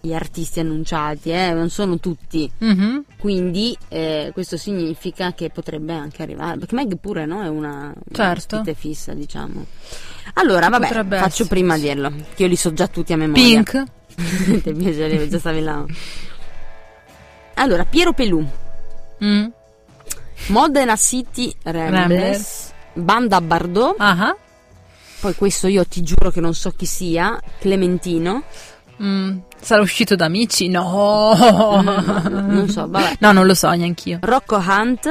gli 0.00 0.12
artisti 0.12 0.60
annunciati, 0.60 1.30
eh, 1.30 1.52
non 1.52 1.70
sono 1.70 1.98
tutti. 1.98 2.50
mhm. 2.58 3.04
Quindi 3.18 3.74
eh, 3.88 4.30
questo 4.34 4.56
significa 4.58 5.32
che 5.32 5.48
potrebbe 5.50 5.94
anche 5.94 6.22
arrivare. 6.22 6.58
Perché 6.58 6.74
Meg 6.74 6.96
pure, 6.98 7.24
no? 7.24 7.42
È 7.42 7.48
una, 7.48 7.92
una 7.94 7.94
Certo. 8.12 8.56
ospite 8.56 8.74
fissa, 8.74 9.14
diciamo. 9.14 9.64
Allora, 10.34 10.68
vabbè, 10.68 10.86
Potrebbe 10.88 11.16
faccio 11.18 11.28
essere, 11.44 11.48
prima 11.48 11.74
a 11.74 11.78
dirlo. 11.78 12.10
Che 12.34 12.42
io 12.42 12.48
li 12.48 12.56
so 12.56 12.72
già 12.72 12.86
tutti 12.88 13.12
a 13.12 13.16
memoria. 13.16 13.62
Pink? 13.62 13.82
Ti 14.62 14.72
piacerebbe, 14.72 15.28
già 15.28 15.38
stavi 15.38 15.60
là. 15.60 15.84
Allora, 17.54 17.84
Piero 17.84 18.12
Pelù. 18.12 18.44
Mm. 19.24 19.46
Modena 20.48 20.96
City 20.96 21.54
Ramblers, 21.62 21.90
Ramblers. 21.92 22.72
Banda 22.94 23.40
Bardot, 23.40 23.94
Ah, 23.98 24.36
poi 25.24 25.34
questo 25.36 25.68
io 25.68 25.86
ti 25.86 26.02
giuro 26.02 26.30
che 26.30 26.42
non 26.42 26.52
so 26.52 26.70
chi 26.76 26.84
sia, 26.84 27.40
Clementino, 27.58 28.42
mm. 29.02 29.38
Sarà 29.58 29.80
uscito 29.80 30.14
da 30.16 30.26
amici? 30.26 30.68
No. 30.68 31.32
non 32.28 32.66
so, 32.68 32.86
vabbè. 32.86 33.16
No, 33.20 33.32
non 33.32 33.46
lo 33.46 33.54
so 33.54 33.70
neanch'io. 33.70 34.18
Rocco 34.20 34.56
Hunt, 34.56 35.08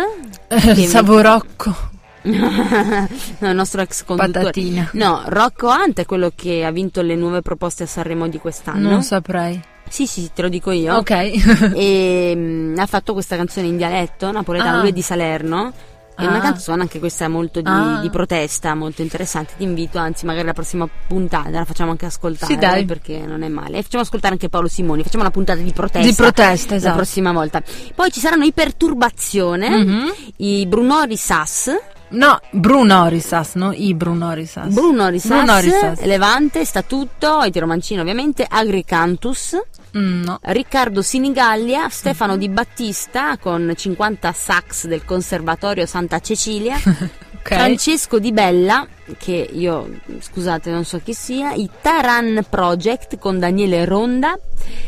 Eh, 0.49 0.59
Che- 0.59 0.86
Savorocco. 0.86 1.76
no, 2.22 3.49
il 3.49 3.55
nostro 3.55 3.82
ex 3.82 4.03
conduttore. 4.03 4.32
Patatina. 4.45 4.89
No, 4.93 5.24
Rocco 5.26 5.70
Hunt 5.70 5.99
è 6.01 6.05
quello 6.05 6.32
che 6.36 6.64
ha 6.64 6.70
vinto 6.70 7.01
le 7.01 7.16
nuove 7.16 7.41
proposte 7.41 7.82
a 7.84 7.88
Sanremo 7.88 8.28
di 8.28 8.38
quest'anno. 8.38 8.88
Non 8.91 9.01
saprei. 9.01 9.59
Sì, 9.89 10.05
sì, 10.05 10.30
te 10.32 10.43
lo 10.43 10.49
dico 10.49 10.70
io. 10.70 10.95
Ok. 10.97 11.09
E 11.74 12.34
mm, 12.36 12.78
ha 12.78 12.86
fatto 12.86 13.14
questa 13.14 13.36
canzone 13.36 13.66
in 13.66 13.78
dialetto 13.78 14.32
napoletano, 14.32 14.78
Ah. 14.78 14.80
lui 14.82 14.89
è 14.89 14.93
di 14.93 15.01
Salerno. 15.01 15.74
È 16.16 16.26
una 16.26 16.38
Ah. 16.38 16.41
canzone 16.41 16.82
anche 16.84 16.99
questa 16.99 17.28
molto 17.28 17.59
di, 17.61 17.70
Ah. 17.70 17.99
di 18.01 18.09
protesta, 18.09 18.76
molto 18.76 19.01
interessante. 19.01 19.53
Ti 19.57 19.64
invito, 19.64 19.97
anzi, 19.97 20.26
magari 20.26 20.45
la 20.45 20.53
prossima 20.53 20.88
puntata 21.07 21.49
la 21.49 21.66
facciamo 21.66 21.91
anche 21.91 22.05
ascoltare 22.05 22.53
Sì, 22.53 22.59
dai. 22.59 22.86
perché 22.86 23.20
non 23.26 23.41
è 23.43 23.47
male. 23.47 23.78
E 23.80 23.84
facciamo 23.84 24.03
ascoltare 24.03 24.34
anche 24.34 24.49
Paolo 24.49 24.68
Simoni. 24.68 25.03
Facciamo 25.03 25.24
una 25.24 25.32
puntata 25.32 25.59
di 25.59 25.72
protesta. 25.72 26.07
Di 26.07 26.14
protesta, 26.16 26.72
La 26.72 26.76
esatto. 26.78 26.95
prossima 26.95 27.32
volta. 27.32 27.61
Poi 27.95 28.11
ci 28.11 28.20
saranno 28.20 28.43
i 28.45 28.51
Perturbazione, 28.53 29.70
Mhm. 29.84 30.14
i 30.38 30.66
Brunori 30.68 31.18
Sass, 31.18 31.72
No, 32.14 32.39
Bruno 32.51 33.07
Risas, 33.07 33.55
no? 33.55 33.72
I 33.74 33.95
Bruno 33.95 34.34
Risas. 34.34 34.72
Bruno 34.72 35.07
Risas, 35.07 35.36
Bruno 35.36 35.57
Risas. 35.59 36.01
Levante, 36.03 36.64
Statuto, 36.64 37.41
i 37.41 37.49
Tiromancino 37.49 38.01
ovviamente, 38.01 38.45
Agricantus, 38.47 39.59
Mm, 39.98 40.24
no. 40.24 40.39
Riccardo 40.41 41.02
Sinigallia, 41.02 41.88
Stefano 41.89 42.36
Di 42.38 42.50
Battista 42.50 43.38
con 43.38 43.72
50 43.76 44.32
sax 44.34 44.88
del 44.88 45.06
Conservatorio 45.06 45.86
Santa 45.86 46.20
Cecilia, 46.20 46.78
Ok. 47.44 47.54
Francesco 47.56 48.20
Di 48.20 48.32
Bella, 48.32 48.88
che 49.18 49.50
io 49.52 50.00
scusate 50.20 50.72
non 50.72 50.86
so 50.86 51.02
chi 51.04 51.14
sia, 51.14 51.52
i 51.52 51.70
Taran 51.82 52.46
Project 52.50 53.18
con 53.20 53.38
Daniele 53.38 53.84
Ronda, 53.84 54.39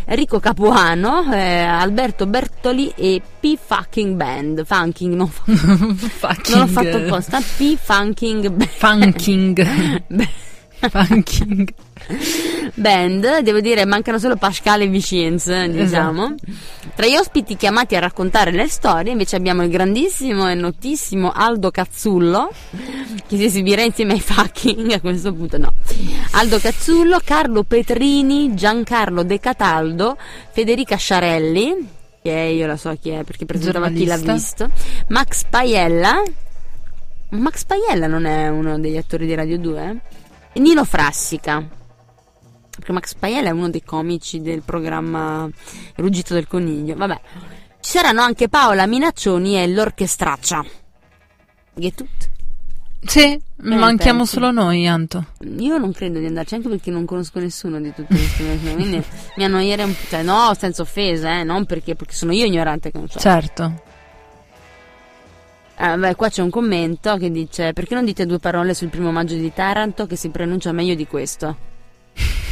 Enrico 0.06 0.40
Capuano, 0.40 1.34
eh, 1.34 1.60
Alberto 1.60 2.26
Bertoli 2.26 2.94
e 2.96 3.22
P 3.42 3.58
Fucking 3.58 4.16
Band, 4.16 4.64
Funking, 4.66 5.14
non, 5.16 5.28
Fucking. 5.30 6.56
non 6.56 6.62
ho 6.62 6.68
fatto 6.68 6.96
apposta, 6.98 7.42
P 7.42 7.76
Funking 7.76 8.48
Band. 8.50 8.70
Funking. 8.70 10.04
Funking. 10.90 11.74
Band, 12.76 13.40
devo 13.40 13.60
dire, 13.60 13.86
mancano 13.86 14.20
solo 14.20 14.36
Pascal 14.36 14.82
e 14.82 14.88
Vicenza, 14.88 15.66
diciamo. 15.68 16.36
Tra 16.96 17.06
gli 17.08 17.16
ospiti 17.16 17.56
chiamati 17.56 17.96
a 17.96 18.00
raccontare 18.00 18.52
le 18.52 18.68
storie, 18.68 19.12
invece 19.12 19.36
abbiamo 19.36 19.64
il 19.64 19.70
grandissimo 19.70 20.50
e 20.50 20.54
notissimo 20.54 21.32
Aldo 21.32 21.72
Cazzullo, 21.72 22.52
che 23.28 23.38
si 23.38 23.44
esibirà 23.44 23.82
insieme 23.82 24.14
ai 24.14 24.22
fucking 24.22 24.92
a 24.92 25.00
questo 25.00 25.34
punto, 25.34 25.58
no. 25.58 25.74
Aldo 26.32 26.60
Cazzullo, 26.60 27.20
Carlo 27.24 27.64
Petrini, 27.64 28.54
Giancarlo 28.54 29.24
De 29.24 29.40
Cataldo, 29.40 30.18
Federica 30.52 30.96
Sciarelli, 30.96 31.90
che 32.22 32.32
io 32.32 32.66
la 32.66 32.78
so 32.78 32.96
chi 33.00 33.10
è 33.10 33.24
perché 33.24 33.46
presentava 33.46 33.90
chi 33.90 34.06
l'ha 34.06 34.18
visto, 34.18 34.70
Max 35.10 35.44
Paiella. 35.50 36.24
Max 37.30 37.66
Paiella 37.66 38.08
non 38.08 38.26
è 38.26 38.48
uno 38.48 38.80
degli 38.80 38.98
attori 38.98 39.26
di 39.26 39.36
Radio 39.36 39.58
2? 39.58 40.02
E 40.54 40.60
Nino 40.60 40.86
Frassica. 40.86 41.84
Perché 42.76 42.92
Max 42.92 43.16
Paiella 43.16 43.50
è 43.50 43.52
uno 43.52 43.70
dei 43.70 43.84
comici 43.84 44.42
del 44.42 44.62
programma 44.62 45.50
Ruggito 45.96 46.34
del 46.34 46.48
Coniglio. 46.48 46.96
Vabbè. 46.96 47.20
Ci 47.80 47.92
saranno 47.92 48.22
anche 48.22 48.50
Paola 48.50 48.86
Minaccioni 48.86 49.62
e 49.62 49.68
l'orchestraccia. 49.68 50.64
Che 51.78 51.94
tutto. 51.94 52.34
Sì, 53.06 53.40
manchiamo 53.58 54.20
pensi? 54.20 54.34
solo 54.34 54.52
noi, 54.52 54.88
Anto. 54.88 55.26
Io 55.60 55.78
non 55.78 55.92
credo 55.92 56.20
di 56.20 56.26
andarci 56.26 56.56
anche 56.56 56.70
perché 56.70 56.90
non 56.90 57.06
conosco 57.06 57.40
nessuno 57.40 57.80
di 57.80 57.94
tutte 57.94 58.16
queste 58.16 58.44
persone. 58.44 58.74
Quindi 58.74 59.04
mi 59.38 59.44
annoierei 59.44 59.86
un 59.86 59.94
po'. 59.94 60.08
Cioè, 60.10 60.24
no, 60.24 60.52
senza 60.58 60.82
offesa, 60.82 61.40
eh, 61.40 61.44
non 61.44 61.66
perché, 61.66 61.96
perché 61.96 62.14
sono 62.14 62.32
io 62.34 62.46
ignorante 62.46 62.92
che 62.92 62.98
non 62.98 63.08
so. 63.08 63.20
Certo. 63.20 63.84
Ah, 65.76 65.98
beh, 65.98 66.16
qua 66.16 66.30
c'è 66.30 66.42
un 66.42 66.50
commento 66.50 67.18
che 67.18 67.30
dice: 67.30 67.74
Perché 67.74 67.94
non 67.94 68.06
dite 68.06 68.26
due 68.26 68.40
parole 68.40 68.74
sul 68.74 68.90
primo 68.90 69.12
maggio 69.12 69.36
di 69.36 69.54
Taranto 69.54 70.08
che 70.08 70.16
si 70.16 70.30
pronuncia 70.30 70.72
meglio 70.72 70.96
di 70.96 71.06
questo? 71.06 71.74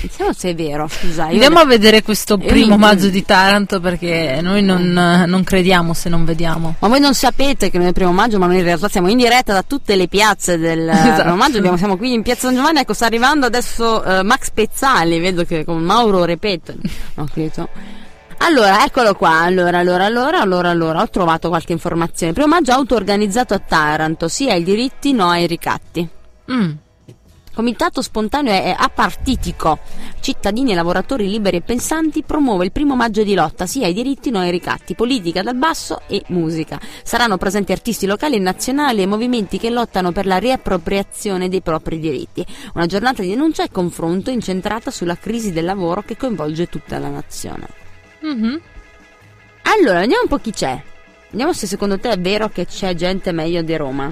Vediamo 0.07 0.33
se 0.33 0.49
è 0.49 0.55
vero, 0.55 0.87
scusa. 0.87 1.25
Andiamo 1.25 1.59
a 1.59 1.65
vedere 1.65 2.01
questo 2.03 2.37
primo 2.37 2.75
mi- 2.75 2.81
maggio 2.81 3.07
di 3.07 3.23
Taranto 3.23 3.79
perché 3.79 4.39
noi 4.41 4.61
non, 4.61 4.91
non 5.25 5.43
crediamo 5.43 5.93
se 5.93 6.09
non 6.09 6.25
vediamo. 6.25 6.75
Ma 6.79 6.87
voi 6.89 6.99
non 6.99 7.13
sapete 7.13 7.69
che 7.69 7.77
noi 7.77 7.85
è 7.85 7.89
il 7.89 7.93
primo 7.95 8.11
maggio, 8.11 8.37
ma 8.37 8.47
noi 8.47 8.57
in 8.57 8.63
realtà 8.63 8.89
siamo 8.89 9.09
in 9.09 9.17
diretta 9.17 9.53
da 9.53 9.63
tutte 9.63 9.95
le 9.95 10.07
piazze 10.07 10.57
del 10.57 10.87
Esatto. 10.89 11.21
primo 11.21 11.35
maggio. 11.37 11.57
Abbiamo- 11.59 11.77
siamo 11.77 11.97
qui 11.97 12.11
in 12.13 12.21
piazza 12.21 12.47
San 12.47 12.55
Giovanni. 12.55 12.79
Ecco, 12.79 12.93
sta 12.93 13.05
arrivando 13.05 13.45
adesso 13.45 14.03
eh, 14.03 14.23
Max 14.23 14.49
Pezzali. 14.51 15.19
Vedo 15.19 15.45
che 15.45 15.63
con 15.63 15.81
Mauro 15.81 16.25
Repeto. 16.25 16.73
No, 17.15 17.25
credo. 17.31 17.69
Allora, 18.39 18.83
eccolo 18.83 19.13
qua. 19.15 19.39
Allora, 19.39 19.77
allora, 19.77 20.03
allora, 20.03 20.41
allora, 20.41 20.69
allora, 20.69 21.01
ho 21.01 21.09
trovato 21.09 21.47
qualche 21.47 21.71
informazione. 21.71 22.33
Primo 22.33 22.47
maggio 22.49 22.73
auto-organizzato 22.73 23.53
a 23.53 23.59
Taranto, 23.59 24.27
sia 24.27 24.51
ai 24.51 24.63
diritti, 24.63 25.13
no 25.13 25.29
ai 25.29 25.47
ricatti. 25.47 26.05
Mm. 26.51 26.71
Comitato 27.53 28.01
spontaneo 28.01 28.51
e 28.51 28.75
apartitico, 28.75 29.77
cittadini 30.21 30.71
e 30.71 30.75
lavoratori 30.75 31.29
liberi 31.29 31.57
e 31.57 31.61
pensanti, 31.61 32.23
promuove 32.23 32.65
il 32.65 32.71
primo 32.71 32.95
maggio 32.95 33.21
di 33.23 33.35
lotta 33.35 33.67
sia 33.67 33.85
ai 33.85 33.93
diritti 33.93 34.31
no 34.31 34.39
ai 34.39 34.49
ricatti, 34.49 34.95
politica 34.95 35.43
dal 35.43 35.55
basso 35.55 36.01
e 36.07 36.23
musica. 36.29 36.79
Saranno 37.03 37.37
presenti 37.37 37.71
artisti 37.71 38.07
locali 38.07 38.37
e 38.37 38.39
nazionali 38.39 39.03
e 39.03 39.05
movimenti 39.05 39.59
che 39.59 39.69
lottano 39.69 40.11
per 40.11 40.25
la 40.25 40.37
riappropriazione 40.37 41.47
dei 41.47 41.61
propri 41.61 41.99
diritti. 41.99 42.43
Una 42.73 42.87
giornata 42.87 43.21
di 43.21 43.29
denuncia 43.29 43.63
e 43.63 43.69
confronto 43.71 44.31
incentrata 44.31 44.89
sulla 44.89 45.15
crisi 45.15 45.51
del 45.51 45.65
lavoro 45.65 46.01
che 46.01 46.17
coinvolge 46.17 46.67
tutta 46.69 46.97
la 46.97 47.09
nazione. 47.09 47.67
Mhm. 48.21 48.61
Allora, 49.61 49.99
vediamo 49.99 50.23
un 50.23 50.29
po' 50.29 50.39
chi 50.39 50.51
c'è. 50.51 50.81
Vediamo 51.29 51.53
se 51.53 51.67
secondo 51.67 51.99
te 51.99 52.09
è 52.09 52.19
vero 52.19 52.49
che 52.49 52.65
c'è 52.65 52.95
gente 52.95 53.31
meglio 53.31 53.61
di 53.61 53.75
Roma. 53.75 54.11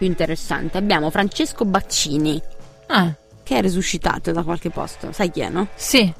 Più 0.00 0.08
interessante. 0.08 0.78
Abbiamo 0.78 1.10
Francesco 1.10 1.66
Baccini, 1.66 2.40
Ah, 2.86 3.12
che 3.42 3.58
è 3.58 3.60
risuscitato 3.60 4.32
da 4.32 4.42
qualche 4.42 4.70
posto. 4.70 5.12
Sai 5.12 5.30
chi 5.30 5.40
è, 5.40 5.50
no? 5.50 5.68
sì. 5.74 6.10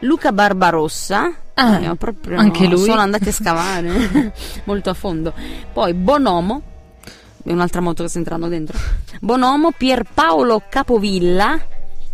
Luca 0.00 0.32
Barbarossa. 0.32 1.32
Ah, 1.54 1.94
proprio, 1.96 2.36
anche 2.36 2.66
lui. 2.66 2.82
Sono 2.82 3.00
andati 3.00 3.28
a 3.28 3.32
scavare 3.32 4.32
molto 4.64 4.90
a 4.90 4.94
fondo. 4.94 5.32
Poi 5.72 5.94
Bonomo. 5.94 6.62
È 7.44 7.52
un'altra 7.52 7.80
moto 7.80 8.02
che 8.02 8.08
sta 8.08 8.18
entrando 8.18 8.48
dentro. 8.48 8.76
Bonomo, 9.20 9.70
Pierpaolo 9.70 10.64
Capovilla, 10.68 11.60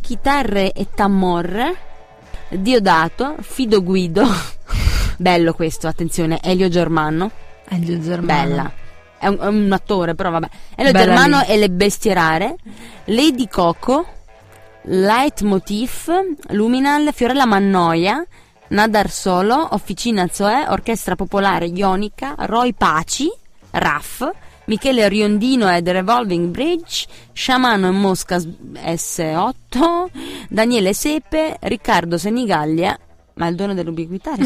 Chitarre 0.02 0.72
e 0.72 0.88
Tammorre, 0.94 1.74
Diodato, 2.50 3.36
Fido 3.40 3.82
Guido. 3.82 4.26
Bello 5.16 5.54
questo, 5.54 5.86
attenzione, 5.88 6.38
Elio 6.42 6.68
Germano. 6.68 7.30
Elio 7.66 7.98
Germano. 7.98 8.26
Bella. 8.26 8.72
È 9.18 9.26
un, 9.26 9.38
è 9.40 9.46
un 9.46 9.72
attore, 9.72 10.14
però 10.14 10.30
vabbè. 10.30 10.48
Elio 10.76 10.92
Bella 10.92 11.04
Germano 11.04 11.38
lì. 11.40 11.46
e 11.46 11.56
le 11.56 11.70
bestie 11.70 12.14
rare. 12.14 12.56
Lady 13.06 13.48
Coco. 13.48 14.06
Leitmotiv. 14.82 16.10
Luminal. 16.50 17.10
Fiorella 17.12 17.46
Mannoia. 17.46 18.24
Nadar 18.68 19.10
Solo. 19.10 19.68
Officina 19.72 20.28
Zoe. 20.30 20.66
Orchestra 20.68 21.16
Popolare 21.16 21.66
Ionica. 21.66 22.34
Roy 22.38 22.72
Paci. 22.72 23.30
Raff. 23.70 24.28
Michele 24.66 25.08
Riondino 25.08 25.74
e 25.74 25.82
The 25.82 25.92
Revolving 25.92 26.50
Bridge. 26.50 27.06
Sciamano 27.32 27.88
e 27.88 27.90
Mosca 27.90 28.36
S8. 28.36 30.06
Daniele 30.48 30.92
Sepe. 30.92 31.56
Riccardo 31.60 32.18
Senigallia. 32.18 32.98
Ma 33.38 33.46
il 33.46 33.54
dono 33.54 33.72
dell'ubiquità, 33.72 34.32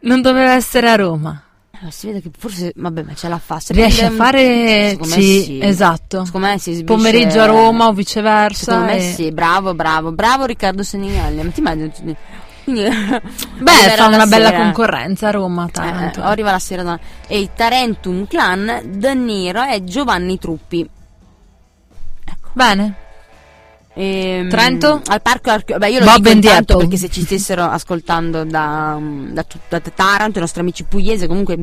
non 0.00 0.20
doveva 0.20 0.52
essere 0.52 0.90
a 0.90 0.96
Roma. 0.96 1.42
Eh, 1.82 1.90
Si 1.90 2.06
vede 2.08 2.20
che 2.20 2.30
forse, 2.36 2.72
vabbè, 2.76 3.02
ma 3.02 3.14
ce 3.14 3.28
la 3.28 3.38
fa. 3.38 3.58
Se 3.58 3.72
Riesce 3.72 4.04
a 4.04 4.10
fare... 4.10 4.96
Me 4.98 5.06
Sì, 5.06 5.42
sì. 5.42 5.58
esatto. 5.62 6.24
Secondo 6.26 6.48
me 6.48 6.58
si 6.58 6.70
esibisce- 6.72 6.94
Pomeriggio 6.94 7.40
a 7.40 7.46
Roma 7.46 7.86
o 7.86 7.92
viceversa. 7.92 8.64
Secondo 8.72 8.84
me 8.92 8.96
e- 8.98 9.12
sì, 9.14 9.30
bravo, 9.32 9.74
bravo, 9.74 10.12
bravo 10.12 10.44
Riccardo 10.44 10.82
Senigallia. 10.82 11.42
Ma 11.42 11.50
ti 11.50 11.60
immagini? 11.60 12.16
Quindi, 12.64 12.82
Beh, 13.60 13.72
fa 13.96 14.06
una 14.06 14.16
la 14.18 14.26
bella 14.26 14.48
sera. 14.50 14.62
concorrenza 14.62 15.28
a 15.28 15.30
Roma, 15.30 15.66
Eh, 15.66 15.70
Taranto. 15.70 16.22
arriva 16.22 16.50
la 16.50 16.58
sera 16.58 16.82
da... 16.82 16.98
E 17.26 17.38
i 17.40 17.48
Tarentum 17.54 18.26
Clan, 18.26 18.82
Daniro 18.96 19.62
e 19.62 19.82
Giovanni 19.82 20.38
Truppi. 20.38 20.88
Bene. 22.52 22.94
Ehm, 24.02 24.48
Trento? 24.48 25.02
Al 25.08 25.20
parco 25.20 25.50
archeo- 25.50 25.76
Beh, 25.76 25.90
io 25.90 25.98
lo 25.98 26.06
Bob 26.06 26.26
dico 26.30 26.48
Apple. 26.48 26.76
perché 26.78 26.96
se 26.96 27.10
ci 27.10 27.20
stessero 27.20 27.64
ascoltando 27.64 28.44
da, 28.44 28.98
da, 28.98 29.44
da 29.68 29.80
Taranto, 29.80 30.38
i 30.38 30.40
nostri 30.40 30.62
amici 30.62 30.84
pugliesi, 30.84 31.26
comunque 31.26 31.54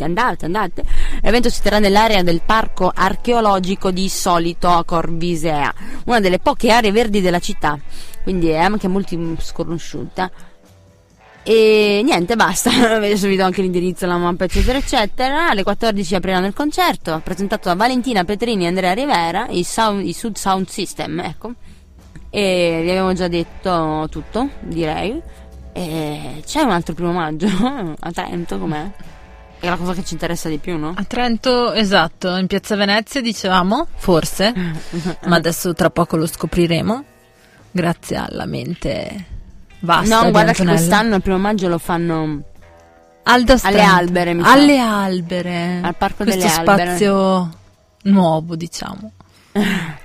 andate, 0.00 0.46
andate. 0.46 0.82
L'evento 1.20 1.50
si 1.50 1.60
terrà 1.60 1.78
nell'area 1.80 2.22
del 2.22 2.40
parco 2.44 2.90
archeologico 2.94 3.90
di 3.90 4.08
Solito 4.08 4.68
a 4.70 4.82
Corvisea, 4.82 5.74
una 6.06 6.20
delle 6.20 6.38
poche 6.38 6.70
aree 6.70 6.90
verdi 6.90 7.20
della 7.20 7.38
città, 7.38 7.78
quindi 8.22 8.48
è 8.48 8.56
anche 8.56 8.88
molto 8.88 9.14
sconosciuta. 9.40 10.30
E 11.46 12.00
niente, 12.02 12.36
basta. 12.36 12.70
Adesso 12.96 13.28
vi 13.28 13.36
do 13.36 13.44
anche 13.44 13.60
l'indirizzo, 13.60 14.06
la 14.06 14.16
mappa, 14.16 14.44
eccetera, 14.44 14.78
eccetera. 14.78 15.50
Alle 15.50 15.62
14 15.62 16.14
apriranno 16.14 16.46
il 16.46 16.54
concerto, 16.54 17.20
presentato 17.22 17.68
da 17.68 17.74
Valentina 17.74 18.24
Petrini 18.24 18.64
e 18.64 18.68
Andrea 18.68 18.94
Rivera, 18.94 19.46
i, 19.50 19.62
sound, 19.62 20.06
i 20.06 20.14
Sud 20.14 20.36
Sound 20.36 20.68
System, 20.68 21.20
ecco. 21.20 21.52
E 22.30 22.80
vi 22.82 22.90
avevo 22.90 23.12
già 23.12 23.28
detto 23.28 24.06
tutto, 24.10 24.48
direi. 24.60 25.20
E 25.74 26.42
c'è 26.46 26.62
un 26.62 26.70
altro 26.70 26.94
primo 26.94 27.12
maggio 27.12 27.46
a 28.00 28.10
Trento, 28.10 28.58
com'è? 28.58 28.90
È 29.60 29.68
la 29.68 29.76
cosa 29.76 29.92
che 29.92 30.02
ci 30.02 30.14
interessa 30.14 30.48
di 30.48 30.56
più, 30.58 30.78
no? 30.78 30.94
A 30.96 31.04
Trento, 31.04 31.74
esatto, 31.74 32.36
in 32.36 32.46
Piazza 32.46 32.74
Venezia 32.74 33.20
dicevamo, 33.20 33.86
forse, 33.96 34.52
ma 35.26 35.36
adesso 35.36 35.74
tra 35.74 35.90
poco 35.90 36.16
lo 36.16 36.26
scopriremo, 36.26 37.04
grazie 37.70 38.16
alla 38.16 38.46
mente 38.46 39.32
vasta 39.84 40.22
no, 40.22 40.30
guarda 40.30 40.52
che 40.52 40.64
quest'anno 40.64 41.16
il 41.16 41.22
primo 41.22 41.38
maggio 41.38 41.68
lo 41.68 41.78
fanno 41.78 42.42
Alda 43.24 43.56
alle. 43.62 43.80
Albere, 43.82 44.34
mi. 44.34 44.42
Alle 44.44 44.78
Albere. 44.78 45.80
Al 45.82 45.94
Parco 45.96 46.24
Questo 46.24 46.42
delle 46.42 46.52
Albere. 46.54 46.84
spazio 46.88 47.50
nuovo, 48.02 48.56
diciamo. 48.56 49.12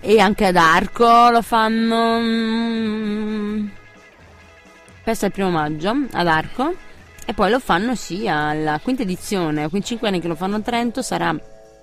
E 0.00 0.20
anche 0.20 0.46
ad 0.46 0.56
Arco 0.56 1.30
lo 1.30 1.42
fanno. 1.42 2.18
mm, 2.20 3.66
Questo 5.02 5.24
è 5.24 5.28
il 5.28 5.34
primo 5.34 5.50
maggio 5.50 5.94
ad 6.12 6.26
Arco. 6.26 6.74
E 7.24 7.34
poi 7.34 7.50
lo 7.50 7.58
fanno 7.58 7.94
sì 7.96 8.28
alla 8.28 8.78
quinta 8.80 9.02
edizione. 9.02 9.68
Quindi 9.68 9.86
5 9.88 10.06
anni 10.08 10.20
che 10.20 10.28
lo 10.28 10.36
fanno 10.36 10.56
a 10.56 10.60
Trento 10.60 11.02
sarà 11.02 11.34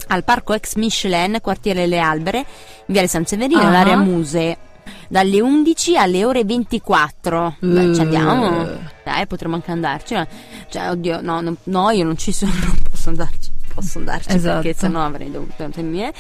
al 0.08 0.24
parco 0.24 0.54
ex 0.54 0.76
Michelin, 0.76 1.40
quartiere 1.42 1.86
Le 1.86 2.00
Albere, 2.00 2.38
in 2.40 2.46
Viale 2.88 3.08
San 3.08 3.26
Severino, 3.26 3.62
Ah. 3.62 3.70
l'area 3.72 3.98
musee. 3.98 4.58
Dalle 5.08 5.42
11 5.42 5.98
alle 5.98 6.26
ore 6.26 6.44
24. 6.44 7.56
Beh, 7.60 7.94
ci 7.94 8.02
andiamo. 8.02 8.66
Dai, 9.04 9.28
potremmo 9.28 9.56
anche 9.56 9.72
andarci. 9.72 10.16
Cioè, 10.70 10.90
oddio, 10.90 11.22
no, 11.22 11.42
no, 11.42 11.56
no, 11.64 11.90
io 11.92 12.04
non 12.04 12.18
ci 12.18 12.32
sono, 12.32 12.52
non 12.66 12.78
posso 12.90 13.10
andarci. 13.10 13.52
Posso 13.74 13.98
andarci 13.98 14.36
Esatto. 14.36 14.62
perché 14.62 14.78
sennò 14.80 15.04
avrei 15.04 15.32
dovuto. 15.32 15.64
eh. 15.64 16.14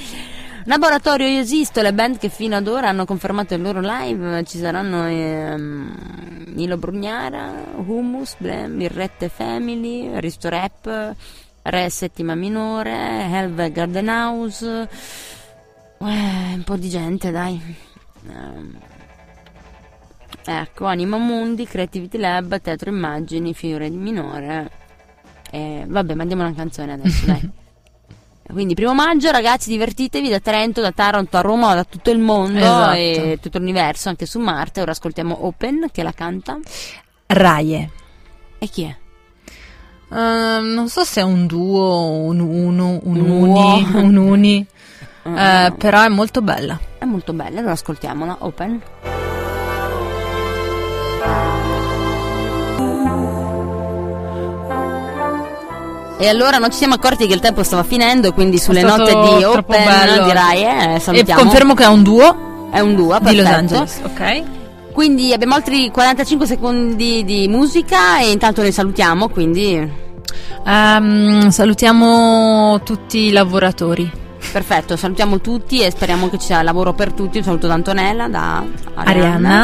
Laboratorio 0.66 1.28
Io 1.28 1.40
Esisto, 1.42 1.82
le 1.82 1.94
band 1.94 2.18
che 2.18 2.30
fino 2.30 2.56
ad 2.56 2.68
ora 2.68 2.88
hanno 2.88 3.04
confermato 3.06 3.54
il 3.54 3.62
loro 3.62 3.82
live, 3.82 4.44
ci 4.46 4.58
saranno 4.58 5.06
ehm, 5.06 6.46
Nilo 6.54 6.78
Brugnara, 6.78 7.52
Hummus, 7.86 8.36
Blem, 8.38 8.72
Mirrette 8.74 9.28
Family, 9.28 10.20
Risto 10.20 10.48
Rap, 10.48 11.16
Re 11.64 11.90
Settima 11.90 12.34
Minore, 12.34 12.92
Helve 13.30 13.72
Garden 13.74 14.08
House, 14.08 14.88
eh, 16.00 16.06
un 16.56 16.62
po' 16.64 16.78
di 16.78 16.90
gente 16.90 17.30
dai. 17.32 17.62
Ehm, 18.30 18.78
ecco, 20.46 20.86
Anima 20.86 21.18
Mundi, 21.18 21.66
Creativity 21.66 22.18
Lab, 22.18 22.60
Teatro 22.62 22.90
Immagini, 22.90 23.54
Fiore 23.54 23.90
di 23.90 23.98
Minore. 23.98 24.72
Eh, 25.52 25.86
vabbè, 25.88 26.14
mandiamo 26.16 26.44
una 26.44 26.54
canzone 26.54 26.94
adesso, 26.94 27.26
dai. 27.26 27.50
Quindi 28.54 28.74
primo 28.76 28.94
maggio 28.94 29.32
ragazzi 29.32 29.70
divertitevi 29.70 30.30
da 30.30 30.40
Trento, 30.40 30.82
da 30.82 30.92
Taranto 30.92 31.38
a 31.38 31.42
Roma, 31.42 31.74
da 31.74 31.86
tutto 31.86 32.12
il 32.12 32.20
mondo 32.20 32.60
Esatto. 32.60 32.96
e 32.98 33.38
tutto 33.42 33.58
l'universo, 33.58 34.10
anche 34.10 34.26
su 34.26 34.40
Marte. 34.40 34.82
Ora 34.82 34.92
ascoltiamo 34.92 35.46
Open 35.46 35.88
che 35.92 36.04
la 36.04 36.12
canta. 36.12 36.60
Raie. 37.28 37.90
E 38.60 38.68
chi 38.68 38.84
è? 38.84 38.96
Ehm, 40.16 40.66
non 40.74 40.90
so 40.90 41.04
se 41.04 41.22
è 41.22 41.24
un 41.24 41.48
duo, 41.48 42.10
un 42.10 42.40
uno, 42.42 43.00
un 43.04 43.20
Un 43.22 43.30
uni, 43.30 43.88
uo. 43.92 44.00
un 44.02 44.16
uni, 44.18 44.66
Ah, 45.24 45.66
eh, 45.68 45.72
però 45.72 46.02
è 46.02 46.10
molto 46.10 46.42
bella. 46.42 46.78
È 46.98 47.06
molto 47.06 47.34
bella, 47.34 47.60
allora 47.60 47.74
ascoltiamola. 47.74 48.38
Open. 48.40 48.82
E 56.18 56.28
allora 56.30 56.58
non 56.58 56.72
ci 56.72 56.78
siamo 56.78 56.94
accorti 56.94 57.28
che 57.28 57.34
il 57.34 57.40
tempo 57.42 57.64
stava 57.64 57.84
finendo, 57.84 58.32
quindi 58.34 58.58
sulle 58.58 58.82
note 58.82 59.12
di 59.12 59.44
Open 59.44 59.84
bello. 59.84 60.24
direi, 60.26 60.64
eh, 60.64 60.94
E 60.96 61.00
salutiamo. 61.00 61.42
confermo 61.42 61.74
che 61.74 61.84
è 61.84 61.88
un 61.88 62.04
duo 62.04 62.70
È 62.72 62.80
un 62.80 62.96
duo, 62.96 63.18
di 63.20 63.36
Los 63.36 63.44
perfetto. 63.46 63.56
Angeles, 63.76 64.02
ok? 64.04 64.44
Quindi 64.94 65.34
abbiamo 65.34 65.56
altri 65.56 65.90
45 65.92 66.46
secondi 66.46 67.24
di 67.26 67.48
musica 67.50 68.20
e 68.20 68.32
intanto 68.32 68.62
noi 68.62 68.72
salutiamo, 68.72 69.28
quindi 69.30 70.02
Ehm, 70.66 71.50
salutiamo 71.50 72.82
tutti 72.84 73.26
i 73.26 73.32
lavoratori. 73.32 74.10
Perfetto, 74.52 74.96
salutiamo 74.96 75.40
tutti 75.42 75.82
e 75.82 75.90
speriamo 75.90 76.30
che 76.30 76.38
ci 76.38 76.46
sia 76.48 76.62
lavoro 76.62 76.94
per 76.94 77.12
tutti. 77.12 77.38
Un 77.40 77.44
saluto 77.44 77.66
da 77.68 77.74
Antonella, 77.74 78.28
da 78.28 78.64
Arianna, 78.94 79.04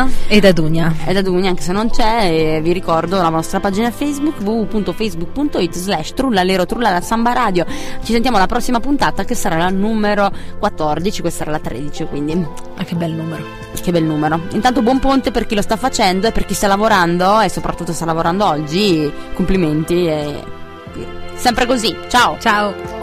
Arianna 0.01 0.09
e 0.27 0.39
da 0.39 0.51
Dunia. 0.51 0.93
e 1.05 1.13
da 1.13 1.21
Dunia 1.21 1.49
anche 1.49 1.61
se 1.61 1.71
non 1.71 1.89
c'è 1.91 2.23
e 2.57 2.61
vi 2.61 2.71
ricordo 2.73 3.17
la 3.17 3.29
nostra 3.29 3.59
pagina 3.59 3.91
Facebook 3.91 4.37
www.facebook.it 4.41 5.75
slash 5.75 6.13
trullalero 6.13 6.65
trullala 6.65 7.01
samba 7.01 7.33
radio 7.33 7.65
ci 8.03 8.11
sentiamo 8.13 8.37
alla 8.37 8.47
prossima 8.47 8.79
puntata 8.79 9.23
che 9.25 9.35
sarà 9.35 9.57
la 9.57 9.69
numero 9.69 10.31
14 10.57 11.21
questa 11.21 11.43
sarà 11.43 11.51
la 11.57 11.59
13 11.59 12.05
quindi 12.05 12.45
Ah, 12.77 12.83
che 12.83 12.95
bel 12.95 13.11
numero. 13.11 13.43
che 13.79 13.91
bel 13.91 14.03
numero 14.03 14.39
intanto 14.53 14.81
buon 14.81 14.97
ponte 14.99 15.29
per 15.31 15.45
chi 15.45 15.53
lo 15.53 15.61
sta 15.61 15.75
facendo 15.77 16.27
e 16.27 16.31
per 16.31 16.45
chi 16.45 16.53
sta 16.55 16.65
lavorando 16.67 17.41
e 17.41 17.49
soprattutto 17.49 17.93
sta 17.93 18.05
lavorando 18.05 18.45
oggi 18.45 19.11
complimenti 19.35 20.07
e 20.07 20.43
sempre 21.35 21.65
così 21.67 21.95
ciao 22.07 22.37
Ciao. 22.39 22.98